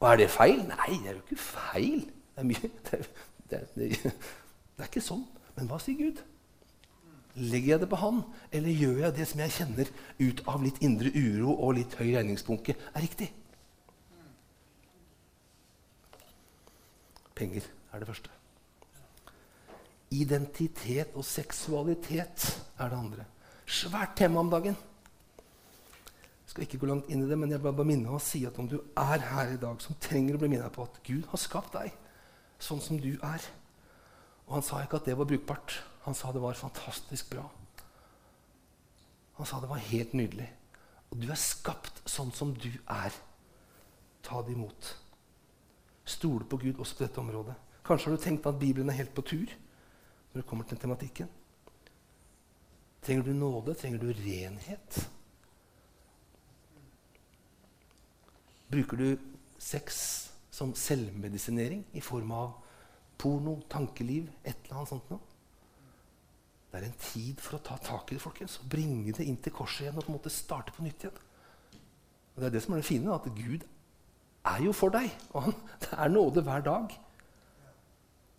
Og 0.00 0.08
er 0.10 0.20
det 0.20 0.30
feil? 0.32 0.60
Nei, 0.68 0.98
det 1.02 1.12
er 1.12 1.18
jo 1.18 1.22
ikke 1.24 1.40
feil. 1.42 2.02
Det 2.34 2.42
er, 2.42 2.48
mye, 2.50 2.70
det, 2.88 2.98
er, 2.98 3.08
det, 3.50 3.64
det, 3.74 3.90
det 4.74 4.84
er 4.84 4.90
ikke 4.90 5.04
sånn. 5.04 5.24
Men 5.54 5.70
hva 5.70 5.78
sier 5.82 5.98
Gud? 5.98 6.22
Legger 7.34 7.74
jeg 7.74 7.82
det 7.82 7.88
på 7.90 7.98
han, 7.98 8.20
eller 8.54 8.70
gjør 8.78 9.00
jeg 9.02 9.16
det 9.16 9.24
som 9.26 9.40
jeg 9.42 9.54
kjenner 9.56 9.88
ut 10.20 10.42
av 10.50 10.62
litt 10.62 10.76
indre 10.86 11.10
uro 11.10 11.56
og 11.56 11.74
litt 11.80 11.96
høy 11.98 12.12
regningsbunke, 12.14 12.76
er 12.94 13.02
riktig? 13.02 13.32
Penger 17.34 17.66
er 17.90 18.02
det 18.02 18.08
første. 18.08 18.30
Identitet 20.14 21.16
og 21.18 21.26
seksualitet 21.26 22.46
er 22.78 22.92
det 22.92 23.00
andre. 23.00 23.26
Svært 23.66 24.14
tema 24.20 24.44
om 24.44 24.52
dagen. 24.52 24.76
Jeg 26.44 26.52
skal 26.52 26.66
ikke 26.68 26.84
gå 26.84 26.90
langt 26.92 27.10
inn 27.10 27.24
i 27.24 27.26
det, 27.26 27.38
men 27.40 27.50
jeg 27.50 27.58
vil 27.64 27.74
bare 27.74 27.88
minne 27.88 28.14
og 28.14 28.22
si 28.22 28.44
at 28.46 28.58
om 28.62 28.70
du 28.70 28.76
er 28.78 29.26
her 29.32 29.56
i 29.56 29.58
dag 29.58 29.82
som 29.82 29.98
trenger 29.98 30.36
å 30.36 30.42
bli 30.44 30.52
minnet 30.54 30.70
på 30.74 30.86
at 30.86 31.02
Gud 31.02 31.26
har 31.32 31.42
skapt 31.42 31.74
deg 31.74 31.90
sånn 32.64 32.82
som 32.82 32.98
du 33.00 33.12
er 33.14 33.50
Og 34.44 34.58
han 34.58 34.64
sa 34.64 34.82
ikke 34.84 34.98
at 35.00 35.06
det 35.08 35.14
var 35.16 35.24
brukbart. 35.24 35.78
Han 36.04 36.14
sa 36.16 36.28
det 36.32 36.42
var 36.42 36.58
fantastisk 36.58 37.30
bra. 37.32 37.46
Han 39.38 39.48
sa 39.48 39.60
det 39.60 39.70
var 39.70 39.80
helt 39.80 40.12
nydelig. 40.12 40.50
Og 41.08 41.22
du 41.22 41.30
er 41.32 41.40
skapt 41.40 42.02
sånn 42.04 42.28
som 42.36 42.52
du 42.52 42.68
er. 42.84 43.14
Ta 44.20 44.42
det 44.44 44.52
imot. 44.52 44.90
Stole 46.04 46.44
på 46.44 46.58
Gud 46.60 46.76
også 46.76 46.98
på 46.98 47.06
dette 47.06 47.22
området. 47.22 47.56
Kanskje 47.88 48.10
har 48.10 48.18
du 48.18 48.22
tenkt 48.22 48.46
at 48.50 48.60
Bibelen 48.60 48.92
er 48.92 49.00
helt 49.00 49.14
på 49.16 49.24
tur 49.24 49.48
når 49.48 50.42
det 50.42 50.48
kommer 50.50 50.68
til 50.68 50.80
tematikken. 50.82 51.32
Trenger 53.04 53.24
du 53.24 53.32
nåde? 53.32 53.74
Trenger 53.80 54.04
du 54.04 54.12
renhet? 54.12 55.00
Bruker 58.68 59.00
du 59.00 59.08
sex 59.58 60.33
som 60.54 60.74
selvmedisinering 60.78 61.82
i 61.98 62.02
form 62.04 62.30
av 62.34 62.52
porno, 63.18 63.58
tankeliv, 63.70 64.28
et 64.44 64.56
eller 64.64 64.80
annet 64.80 64.92
sånt 64.92 65.10
noe? 65.12 65.30
Det 66.70 66.80
er 66.80 66.88
en 66.88 66.98
tid 66.98 67.42
for 67.42 67.56
å 67.58 67.62
ta 67.62 67.76
tak 67.78 68.10
i 68.10 68.16
det 68.16 68.22
folkens, 68.22 68.56
og 68.58 68.70
bringe 68.70 69.14
det 69.14 69.26
inn 69.28 69.38
til 69.42 69.54
korset 69.54 69.84
igjen 69.84 69.98
og 69.98 70.06
på 70.06 70.10
en 70.10 70.16
måte 70.16 70.32
starte 70.34 70.74
på 70.74 70.82
nytt 70.82 71.06
igjen. 71.06 71.20
Og 72.34 72.42
Det 72.42 72.48
er 72.48 72.54
det 72.56 72.62
som 72.64 72.74
er 72.74 72.82
det 72.82 72.88
fine, 72.88 73.14
at 73.14 73.28
Gud 73.36 73.66
er 74.50 74.62
jo 74.64 74.72
for 74.74 74.94
deg. 74.94 75.12
Og 75.38 75.52
det 75.84 75.92
er 75.94 76.10
nåde 76.10 76.42
hver 76.42 76.64
dag. 76.66 76.96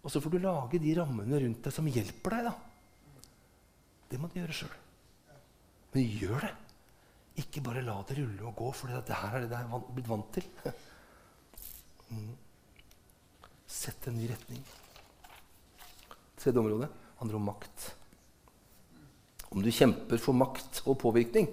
Og 0.04 0.12
så 0.12 0.22
får 0.22 0.36
du 0.36 0.42
lage 0.44 0.82
de 0.84 0.98
rammene 1.00 1.40
rundt 1.42 1.64
deg 1.64 1.74
som 1.74 1.88
hjelper 1.88 2.36
deg. 2.36 2.50
da. 2.52 3.30
Det 4.12 4.20
må 4.22 4.28
du 4.30 4.36
gjøre 4.42 4.58
sjøl. 4.60 4.76
Men 5.96 6.12
gjør 6.20 6.46
det. 6.50 6.54
Ikke 7.42 7.64
bare 7.64 7.84
la 7.84 7.96
det 8.08 8.20
rulle 8.20 8.44
og 8.48 8.60
gå, 8.60 8.68
for 8.76 8.92
det 8.92 9.16
her 9.24 9.40
er 9.40 9.48
det 9.48 9.56
jeg 9.56 9.80
er 9.80 9.88
blitt 9.96 10.12
vant 10.12 10.36
til. 10.36 10.52
Sett 13.68 14.08
en 14.08 14.18
ny 14.18 14.28
retning. 14.30 14.62
Tredje 16.40 16.62
område 16.62 16.90
handler 17.20 17.40
om 17.40 17.48
makt. 17.50 17.92
Om 19.50 19.64
du 19.64 19.72
kjemper 19.72 20.20
for 20.22 20.38
makt 20.38 20.82
og 20.86 21.00
påvirkning, 21.02 21.48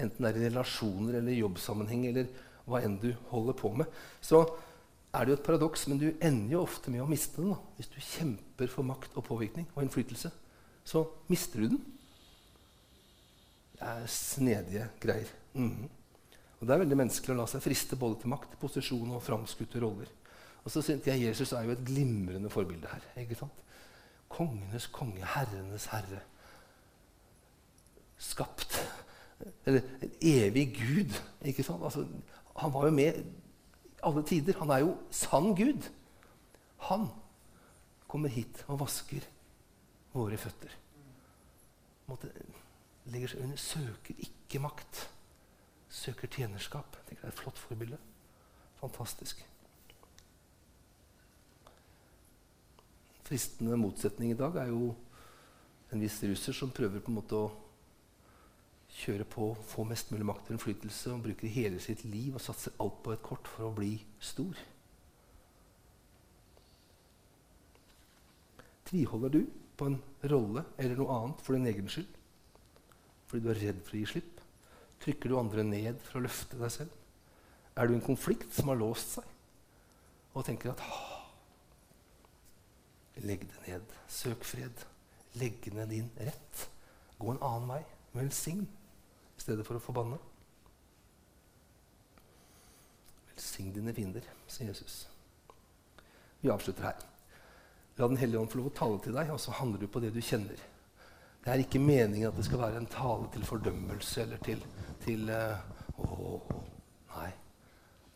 enten 0.00 0.24
det 0.24 0.32
er 0.32 0.40
i 0.40 0.44
relasjoner 0.48 1.18
eller 1.20 1.38
jobbsammenheng, 1.38 2.04
eller 2.10 2.28
hva 2.68 2.82
enn 2.84 2.98
du 3.02 3.10
holder 3.32 3.56
på 3.58 3.72
med, 3.80 3.90
så 4.22 4.44
er 5.12 5.24
det 5.24 5.34
jo 5.34 5.38
et 5.40 5.46
paradoks, 5.46 5.86
men 5.90 5.98
du 6.00 6.06
ender 6.12 6.54
jo 6.54 6.62
ofte 6.64 6.92
med 6.92 7.02
å 7.04 7.08
miste 7.10 7.42
den. 7.42 7.52
da. 7.52 7.58
Hvis 7.76 7.90
du 7.92 7.98
kjemper 8.00 8.70
for 8.72 8.86
makt 8.86 9.18
og 9.18 9.26
påvirkning 9.26 9.66
og 9.74 9.82
innflytelse, 9.84 10.30
så 10.84 11.04
mister 11.28 11.62
du 11.62 11.74
den. 11.74 11.82
Det 13.76 13.90
er 13.90 14.06
snedige 14.08 14.86
greier. 15.02 15.34
Mm. 15.58 15.90
Og 16.62 16.68
Det 16.68 16.74
er 16.76 16.82
veldig 16.84 16.96
menneskelig 17.00 17.34
å 17.34 17.40
la 17.40 17.44
seg 17.50 17.62
friste 17.64 17.96
både 17.98 18.20
til 18.22 18.30
makt, 18.30 18.52
posisjon 18.60 19.16
og 19.16 19.22
framskutte 19.26 19.80
roller. 19.82 20.10
Og 20.62 20.70
så 20.70 20.78
synes 20.86 21.08
jeg 21.10 21.24
Jesus 21.24 21.50
er 21.58 21.64
jo 21.66 21.72
et 21.74 21.80
glimrende 21.82 22.50
forbilde 22.54 22.86
her. 22.86 23.02
ikke 23.18 23.34
sant? 23.34 23.56
Kongenes 24.30 24.86
konge, 24.94 25.24
herrenes 25.26 25.88
herre. 25.90 26.20
Skapt. 28.14 28.78
Eller 29.66 29.82
en 30.06 30.12
evig 30.20 30.68
Gud. 30.76 31.18
ikke 31.42 31.64
sant? 31.66 31.82
Altså, 31.82 32.06
han 32.56 32.74
var 32.74 32.86
jo 32.86 32.92
med 32.94 33.18
alle 34.06 34.22
tider. 34.22 34.60
Han 34.60 34.70
er 34.70 34.84
jo 34.84 34.92
sann 35.10 35.56
Gud. 35.58 35.88
Han 36.92 37.08
kommer 38.06 38.30
hit 38.30 38.62
og 38.68 38.78
vasker 38.84 39.26
våre 40.14 40.38
føtter. 40.38 40.78
Måte, 42.06 42.30
legger 43.10 43.34
seg 43.34 43.42
under, 43.48 43.58
søker 43.58 44.22
ikke 44.22 44.62
makt. 44.62 45.02
Søker 45.92 46.30
tjenerskap. 46.32 46.96
Det 47.08 47.18
er 47.20 47.28
et 47.28 47.38
flott 47.38 47.58
forbilde. 47.60 47.98
Fantastisk. 48.80 49.44
Fristende 53.28 53.76
motsetning 53.76 54.32
i 54.32 54.38
dag 54.38 54.56
er 54.64 54.72
jo 54.72 54.94
en 55.92 56.00
viss 56.00 56.22
russer 56.24 56.56
som 56.56 56.72
prøver 56.72 57.04
på 57.04 57.12
en 57.12 57.18
måte 57.20 57.36
å 57.36 57.50
kjøre 58.92 59.24
på, 59.28 59.52
få 59.68 59.84
mest 59.88 60.12
mulig 60.12 60.26
makt 60.28 60.48
og 60.48 60.56
innflytelse 60.56 61.12
og 61.12 61.24
bruker 61.26 61.52
hele 61.52 61.80
sitt 61.80 62.04
liv 62.04 62.36
og 62.36 62.44
satser 62.44 62.76
alt 62.82 63.00
på 63.04 63.12
et 63.14 63.24
kort 63.24 63.48
for 63.48 63.68
å 63.68 63.74
bli 63.76 63.94
stor. 64.20 64.56
Tviholder 68.88 69.32
du 69.32 69.42
på 69.76 69.88
en 69.88 69.98
rolle 70.32 70.64
eller 70.76 70.96
noe 71.00 71.16
annet 71.18 71.44
for 71.44 71.56
din 71.56 71.68
egen 71.68 71.88
skyld? 71.92 72.20
Fordi 73.28 73.44
du 73.44 73.52
er 73.52 73.60
redd 73.60 73.84
for 73.84 73.96
å 73.96 74.02
gi 74.02 74.10
slipp? 74.16 74.31
Trykker 75.02 75.32
du 75.32 75.38
andre 75.38 75.64
ned 75.66 75.98
for 76.06 76.20
å 76.20 76.26
løfte 76.26 76.58
deg 76.60 76.70
selv? 76.70 76.98
Er 77.76 77.88
du 77.88 77.96
en 77.96 78.04
konflikt 78.04 78.52
som 78.54 78.70
har 78.70 78.78
låst 78.78 79.16
seg, 79.16 79.26
og 80.32 80.46
tenker 80.46 80.72
at 80.72 80.82
Legg 83.20 83.44
det 83.44 83.66
ned. 83.66 83.82
Søk 84.08 84.44
fred. 84.44 84.84
Legg 85.34 85.68
ned 85.74 85.90
din 85.92 86.10
rett. 86.16 86.68
Gå 87.18 87.30
en 87.30 87.42
annen 87.44 87.68
vei. 87.68 87.82
Velsign 88.16 88.64
i 88.64 89.40
stedet 89.40 89.66
for 89.66 89.78
å 89.78 89.82
forbanne. 89.82 90.18
Velsign 93.30 93.72
dine 93.76 93.94
fiender, 93.96 94.26
sier 94.50 94.72
Jesus. 94.72 95.06
Vi 96.40 96.50
avslutter 96.50 96.88
her. 96.88 97.04
La 97.98 98.08
Den 98.08 98.16
hellige 98.16 98.40
ånd 98.40 98.50
få 98.50 98.58
lov 98.58 98.72
å 98.72 98.76
tale 98.76 99.00
til 99.04 99.16
deg, 99.16 99.30
og 99.30 99.40
så 99.40 99.54
handler 99.60 99.82
du 99.82 99.88
på 99.92 100.00
det 100.02 100.12
du 100.14 100.20
kjenner. 100.24 100.58
Det 101.42 101.50
er 101.50 101.64
ikke 101.64 101.82
meningen 101.82 102.28
at 102.28 102.36
det 102.38 102.44
skal 102.46 102.60
være 102.62 102.78
en 102.78 102.86
tale 102.90 103.26
til 103.34 103.44
fordømmelse 103.44 104.22
eller 104.22 104.38
til, 104.46 104.62
til 105.02 105.30
uh, 105.30 105.58
å, 105.98 106.36
Nei, 107.12 107.32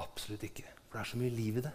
absolutt 0.00 0.46
ikke. 0.46 0.68
For 0.86 0.96
det 0.96 1.02
er 1.02 1.10
så 1.10 1.18
mye 1.20 1.34
liv 1.34 1.58
i 1.58 1.64
det. 1.66 1.72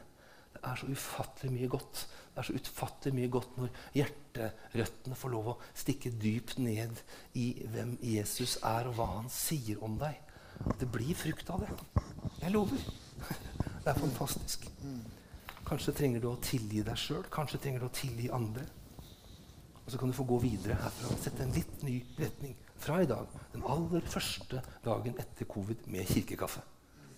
Det 0.53 0.61
er 0.63 0.79
så 0.79 0.87
ufattelig 0.87 1.51
mye 1.53 1.69
godt. 1.71 2.05
Det 2.31 2.41
er 2.41 2.47
så 2.47 2.55
utfattelig 2.55 3.15
mye 3.17 3.31
godt 3.35 3.59
når 3.59 3.69
hjerterøttene 3.97 5.19
får 5.19 5.33
lov 5.35 5.51
å 5.51 5.57
stikke 5.83 6.13
dypt 6.21 6.57
ned 6.63 7.03
i 7.39 7.47
hvem 7.73 7.97
Jesus 8.05 8.57
er, 8.63 8.87
og 8.87 8.95
hva 8.97 9.07
han 9.17 9.31
sier 9.31 9.83
om 9.83 9.99
deg. 10.01 10.17
Det 10.79 10.87
blir 10.91 11.17
frukt 11.17 11.49
av 11.51 11.65
det. 11.65 11.71
Jeg 12.41 12.55
lover. 12.55 12.89
Det 13.81 13.89
er 13.89 13.97
fantastisk. 13.97 14.67
Kanskje 15.65 15.93
trenger 15.97 16.21
du 16.21 16.27
å 16.29 16.37
tilgi 16.43 16.83
deg 16.85 16.99
sjøl. 16.99 17.23
Kanskje 17.33 17.59
trenger 17.63 17.81
du 17.81 17.87
å 17.87 17.95
tilgi 17.97 18.27
andre. 18.33 18.67
Og 19.91 19.97
så 19.97 19.99
kan 19.99 20.07
du 20.07 20.15
få 20.15 20.23
gå 20.23 20.37
videre 20.39 20.77
herfra. 20.79 21.09
Sette 21.19 21.43
en 21.43 21.49
litt 21.51 21.81
ny 21.83 21.97
retning 22.15 22.53
fra 22.79 23.01
i 23.03 23.07
dag. 23.09 23.27
Den 23.51 23.65
aller 23.67 24.05
første 24.07 24.61
dagen 24.85 25.17
etter 25.19 25.49
covid 25.51 25.81
med 25.91 26.07
kirkekaffe. 26.07 26.61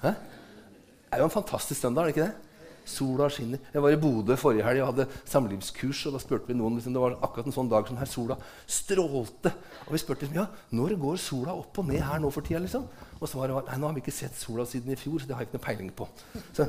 Hæ? 0.01 0.09
Det 0.09 1.19
er 1.19 1.21
jo 1.21 1.27
en 1.27 1.35
fantastisk 1.35 1.83
søndag, 1.83 2.01
er 2.01 2.09
det 2.09 2.15
ikke 2.15 2.23
det? 2.31 2.87
Sola 2.89 3.27
skinner. 3.29 3.61
Jeg 3.75 3.83
var 3.85 3.93
i 3.93 3.99
Bodø 4.01 4.33
forrige 4.41 4.65
helg 4.65 4.81
og 4.81 4.89
hadde 4.89 5.05
samlivskurs. 5.29 6.01
og 6.07 6.15
Da 6.15 6.23
spurte 6.23 6.49
vi 6.49 6.55
noen 6.57 6.79
liksom, 6.79 6.95
det 6.97 7.03
var 7.03 7.19
akkurat 7.19 7.51
en 7.51 7.55
sånn 7.59 7.69
dag 7.69 7.85
som 7.91 7.99
her 8.01 8.09
sola 8.09 8.39
strålte. 8.65 9.53
Og 9.85 9.93
vi 9.93 10.01
spurte 10.01 10.25
liksom, 10.25 10.39
ja, 10.41 10.47
når 10.73 10.97
går 11.05 11.21
sola 11.21 11.53
opp 11.53 11.77
og 11.77 11.87
ned 11.91 12.01
her 12.01 12.25
nå 12.25 12.33
for 12.33 12.41
tida. 12.41 12.63
Liksom? 12.65 12.89
Og 13.19 13.29
svaret 13.29 13.53
var 13.53 13.69
nei, 13.69 13.77
nå 13.77 13.91
har 13.91 13.99
vi 13.99 14.01
ikke 14.01 14.15
sett 14.17 14.41
sola 14.41 14.65
siden 14.65 14.97
i 14.97 14.97
fjor, 14.97 15.21
så 15.21 15.29
det 15.29 15.37
har 15.37 15.45
jeg 15.45 15.51
ikke 15.51 15.61
noe 15.61 15.67
peiling 15.69 15.93
på. 15.93 16.09
Så 16.57 16.65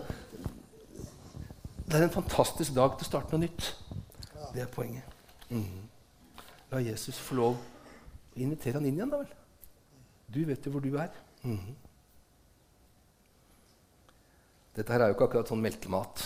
Det 1.88 1.96
er 1.96 2.06
en 2.10 2.14
fantastisk 2.20 2.76
dag 2.76 2.92
til 2.92 3.08
å 3.08 3.10
starte 3.14 3.32
noe 3.32 3.46
nytt. 3.48 3.72
Det 4.52 4.68
er 4.68 4.70
poenget. 4.76 5.08
Mm. 5.48 5.88
La 6.72 6.80
Jesus 6.82 7.18
få 7.20 7.38
lov 7.38 7.56
å 7.58 8.40
invitere 8.40 8.80
han 8.80 8.86
inn 8.88 8.98
igjen, 8.98 9.12
da 9.12 9.20
vel. 9.22 9.34
Du 10.34 10.40
vet 10.48 10.64
jo 10.66 10.72
hvor 10.74 10.84
du 10.84 10.94
er. 10.98 11.12
Mm. 11.44 11.74
Dette 14.74 14.90
her 14.90 15.04
er 15.04 15.12
jo 15.12 15.18
ikke 15.18 15.28
akkurat 15.28 15.52
sånn 15.52 15.62
melkemat. 15.62 16.24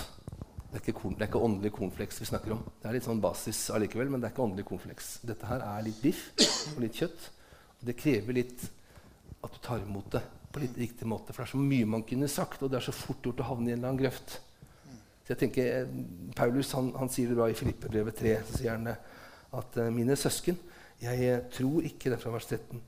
Det 0.69 0.79
er 0.79 0.83
ikke, 0.85 0.99
korn, 1.01 1.17
det 1.17 1.25
er 1.25 1.31
ikke 1.31 1.45
åndelig 1.45 1.73
cornflakes 1.77 2.21
vi 2.23 2.29
snakker 2.29 2.55
om. 2.55 2.65
Det 2.81 2.89
er 2.89 2.97
litt 2.97 3.07
sånn 3.09 3.21
basis 3.25 3.61
allikevel, 3.73 4.11
men 4.13 4.21
det 4.21 4.29
er 4.29 4.35
ikke 4.35 4.45
åndelig 4.45 4.67
cornflakes. 4.69 5.13
Dette 5.29 5.49
her 5.49 5.65
er 5.65 5.85
litt 5.85 6.01
biff 6.05 6.27
og 6.75 6.83
litt 6.85 6.97
kjøtt. 6.97 7.29
Og 7.79 7.87
det 7.89 7.97
krever 7.97 8.37
litt 8.37 8.67
at 9.45 9.55
du 9.55 9.61
tar 9.65 9.85
imot 9.85 10.11
det 10.17 10.23
på 10.53 10.63
litt 10.63 10.77
riktig 10.81 11.09
måte. 11.09 11.33
For 11.33 11.43
det 11.43 11.49
er 11.49 11.55
så 11.55 11.63
mye 11.63 11.89
man 11.89 12.05
kunne 12.09 12.29
sagt, 12.33 12.63
og 12.63 12.73
det 12.73 12.81
er 12.81 12.89
så 12.89 12.97
fort 12.97 13.25
gjort 13.25 13.43
å 13.45 13.49
havne 13.51 13.71
i 13.71 13.75
en 13.75 13.81
eller 13.81 13.93
annen 13.93 14.03
grøft. 14.03 14.39
Så 15.25 15.35
jeg 15.35 15.41
tenker, 15.43 15.67
eh, 15.83 15.97
Paulus 16.37 16.73
han, 16.73 16.93
han 16.97 17.13
sier 17.13 17.29
det 17.29 17.37
bra 17.37 17.49
i 17.53 17.57
Filippebrevet 17.57 18.17
3. 18.17 18.37
så 18.49 18.61
sier 18.61 18.77
han 18.77 18.89
at 19.55 19.79
uh, 19.81 19.89
mine 19.93 20.17
søsken, 20.17 20.59
jeg 20.99 21.25
eh, 21.29 21.45
tror 21.55 21.85
ikke 21.87 22.11
det 22.11 22.17
er 22.17 22.23
fra 22.23 22.33
vers 22.35 22.47
13. 22.47 22.81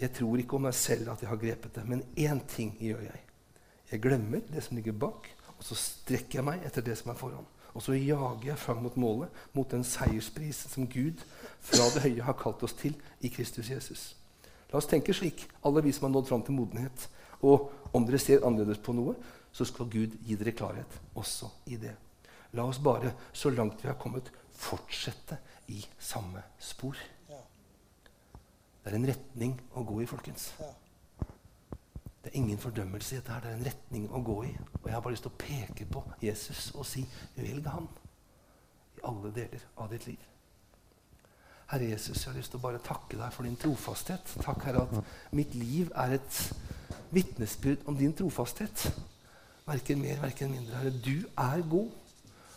Jeg 0.00 0.12
tror 0.16 0.40
ikke 0.40 0.56
om 0.56 0.62
meg 0.64 0.74
selv 0.74 1.10
at 1.12 1.20
jeg 1.20 1.28
har 1.28 1.36
grepet 1.36 1.74
det, 1.76 1.84
men 1.84 2.02
én 2.16 2.40
ting 2.48 2.72
gjør 2.80 3.02
jeg. 3.04 3.20
Jeg 3.92 4.00
glemmer 4.00 4.40
det 4.48 4.62
som 4.64 4.76
ligger 4.76 4.96
bak, 4.96 5.28
og 5.58 5.64
så 5.64 5.76
strekker 5.76 6.38
jeg 6.38 6.46
meg 6.46 6.64
etter 6.64 6.84
det 6.84 6.96
som 6.98 7.12
er 7.12 7.18
foran. 7.20 7.44
Og 7.74 7.84
så 7.84 7.92
jager 7.92 8.46
jeg 8.48 8.58
fram 8.58 8.80
mot 8.82 8.96
målet, 8.96 9.28
mot 9.52 9.68
den 9.70 9.84
seiersprisen 9.84 10.72
som 10.72 10.88
Gud 10.88 11.20
fra 11.60 11.90
det 11.94 12.02
høye 12.06 12.24
har 12.24 12.36
kalt 12.40 12.62
oss 12.64 12.74
til 12.78 12.96
i 13.20 13.28
Kristus 13.28 13.70
Jesus. 13.70 14.08
La 14.72 14.80
oss 14.80 14.88
tenke 14.88 15.14
slik, 15.14 15.44
alle 15.64 15.84
vi 15.84 15.92
som 15.92 16.08
har 16.08 16.16
nådd 16.16 16.28
fram 16.28 16.42
til 16.44 16.56
modenhet. 16.56 17.08
Og 17.44 17.70
om 17.94 18.06
dere 18.08 18.20
ser 18.20 18.44
annerledes 18.46 18.80
på 18.82 18.96
noe, 18.96 19.14
så 19.52 19.64
skal 19.68 19.88
Gud 19.92 20.16
gi 20.24 20.36
dere 20.36 20.56
klarhet 20.56 20.98
også 21.16 21.48
i 21.70 21.78
det. 21.80 21.94
La 22.56 22.64
oss 22.64 22.80
bare, 22.80 23.12
så 23.32 23.52
langt 23.52 23.84
vi 23.84 23.88
har 23.88 23.98
kommet, 24.00 24.32
fortsette 24.58 25.38
i 25.72 25.80
samme 25.98 26.42
spor. 26.58 26.98
Det 28.84 28.92
er 28.92 28.96
en 28.96 29.08
retning 29.08 29.54
å 29.76 29.84
gå 29.84 30.00
i, 30.02 30.08
folkens. 30.08 30.50
Det 32.22 32.30
er 32.32 32.38
ingen 32.40 32.58
fordømmelse 32.58 33.14
i 33.14 33.18
dette. 33.18 33.32
her, 33.32 33.40
Det 33.40 33.50
er 33.50 33.56
en 33.56 33.66
retning 33.66 34.08
å 34.10 34.22
gå 34.24 34.42
i. 34.44 34.56
Og 34.82 34.86
jeg 34.86 34.94
har 34.94 35.00
bare 35.00 35.12
lyst 35.12 35.26
til 35.26 35.32
å 35.32 35.38
peke 35.38 35.86
på 35.86 36.02
Jesus 36.22 36.70
og 36.74 36.86
si 36.86 37.04
velg 37.36 37.66
han 37.66 37.88
i 38.96 39.04
alle 39.04 39.32
deler 39.34 39.64
av 39.76 39.90
ditt 39.92 40.06
liv. 40.06 40.18
Herre 41.68 41.90
Jesus, 41.90 42.24
jeg 42.24 42.32
har 42.32 42.38
lyst 42.38 42.50
til 42.50 42.58
å 42.58 42.64
bare 42.64 42.80
takke 42.80 43.18
deg 43.18 43.32
for 43.32 43.44
din 43.44 43.56
trofasthet. 43.60 44.34
Takk, 44.40 44.64
Herre, 44.64 44.86
at 44.88 45.34
mitt 45.36 45.54
liv 45.54 45.92
er 45.94 46.16
et 46.16 46.38
vitnesbyrd 47.12 47.84
om 47.86 47.96
din 47.96 48.14
trofasthet. 48.16 48.88
Verken 49.66 50.00
mer, 50.00 50.16
verken 50.22 50.50
mindre. 50.50 50.76
Herre, 50.80 50.94
du 51.04 51.28
er 51.36 51.64
god, 51.68 51.90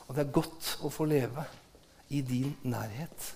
og 0.07 0.15
det 0.15 0.23
er 0.23 0.31
godt 0.31 0.77
å 0.81 0.89
få 0.89 1.05
leve 1.11 1.43
i 2.11 2.21
din 2.25 2.53
nærhet. 2.67 3.31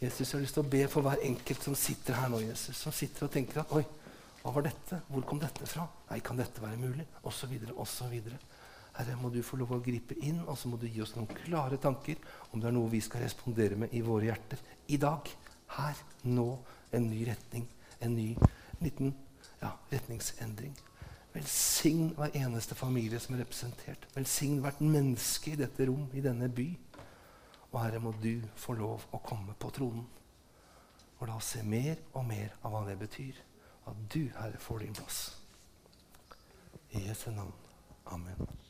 Jesus, 0.00 0.28
jeg 0.28 0.38
har 0.38 0.42
lyst 0.44 0.56
til 0.58 0.64
å 0.64 0.70
be 0.70 0.82
for 0.90 1.06
hver 1.06 1.22
enkelt 1.26 1.64
som 1.64 1.76
sitter 1.78 2.18
her 2.18 2.30
nå, 2.30 2.42
Jesus, 2.44 2.76
som 2.76 2.94
sitter 2.94 3.26
og 3.26 3.32
tenker 3.34 3.62
at 3.62 3.72
oi, 3.74 3.84
hva 4.42 4.52
var 4.52 4.66
dette? 4.66 4.98
Hvor 5.08 5.24
kom 5.24 5.40
dette 5.40 5.66
fra? 5.66 5.86
Nei, 6.10 6.18
kan 6.24 6.36
dette 6.36 6.60
være 6.60 6.76
mulig? 6.76 7.06
Og 7.24 7.32
så 7.32 7.48
videre, 7.48 7.72
og 7.80 7.88
så 7.88 8.10
videre. 8.10 8.36
Herre, 8.94 9.16
må 9.18 9.30
du 9.32 9.40
få 9.42 9.56
lov 9.58 9.72
å 9.74 9.80
gripe 9.82 10.14
inn, 10.22 10.42
og 10.44 10.58
så 10.60 10.68
må 10.70 10.76
du 10.78 10.84
gi 10.86 11.00
oss 11.02 11.14
noen 11.16 11.30
klare 11.32 11.80
tanker 11.82 12.20
om 12.52 12.60
det 12.60 12.68
er 12.68 12.76
noe 12.76 12.92
vi 12.92 13.00
skal 13.02 13.24
respondere 13.24 13.78
med 13.80 13.94
i 13.96 14.02
våre 14.04 14.28
hjerter 14.28 14.60
i 14.92 14.98
dag, 15.00 15.30
her, 15.74 16.02
nå, 16.28 16.48
en 16.94 17.08
ny 17.08 17.24
retning. 17.26 17.64
En 18.04 18.14
ny 18.14 18.34
liten 18.84 19.14
ja, 19.62 19.72
retningsendring. 19.90 20.76
Velsign 21.34 22.12
hver 22.14 22.36
eneste 22.38 22.76
familie 22.78 23.18
som 23.18 23.34
er 23.34 23.42
representert. 23.42 24.04
Velsign 24.14 24.60
hvert 24.62 24.84
menneske 24.84 25.54
i 25.54 25.58
dette 25.58 25.88
rom, 25.88 26.04
i 26.14 26.22
denne 26.22 26.52
by. 26.52 26.68
Og 27.74 27.80
Herre, 27.82 27.98
må 27.98 28.12
du 28.22 28.38
få 28.54 28.76
lov 28.78 29.02
å 29.10 29.18
komme 29.26 29.56
på 29.58 29.70
tronen. 29.74 30.06
Og 31.18 31.26
la 31.26 31.38
oss 31.40 31.54
se 31.56 31.62
mer 31.66 31.98
og 32.12 32.22
mer 32.28 32.54
av 32.62 32.70
hva 32.70 32.84
det 32.86 32.94
betyr. 33.00 33.40
At 33.90 33.98
du, 34.14 34.28
Herre, 34.36 34.60
får 34.62 34.84
din 34.86 34.94
plass. 34.94 35.24
I 36.94 37.08
Jesu 37.08 37.32
navn. 37.34 37.52
Amen. 38.14 38.63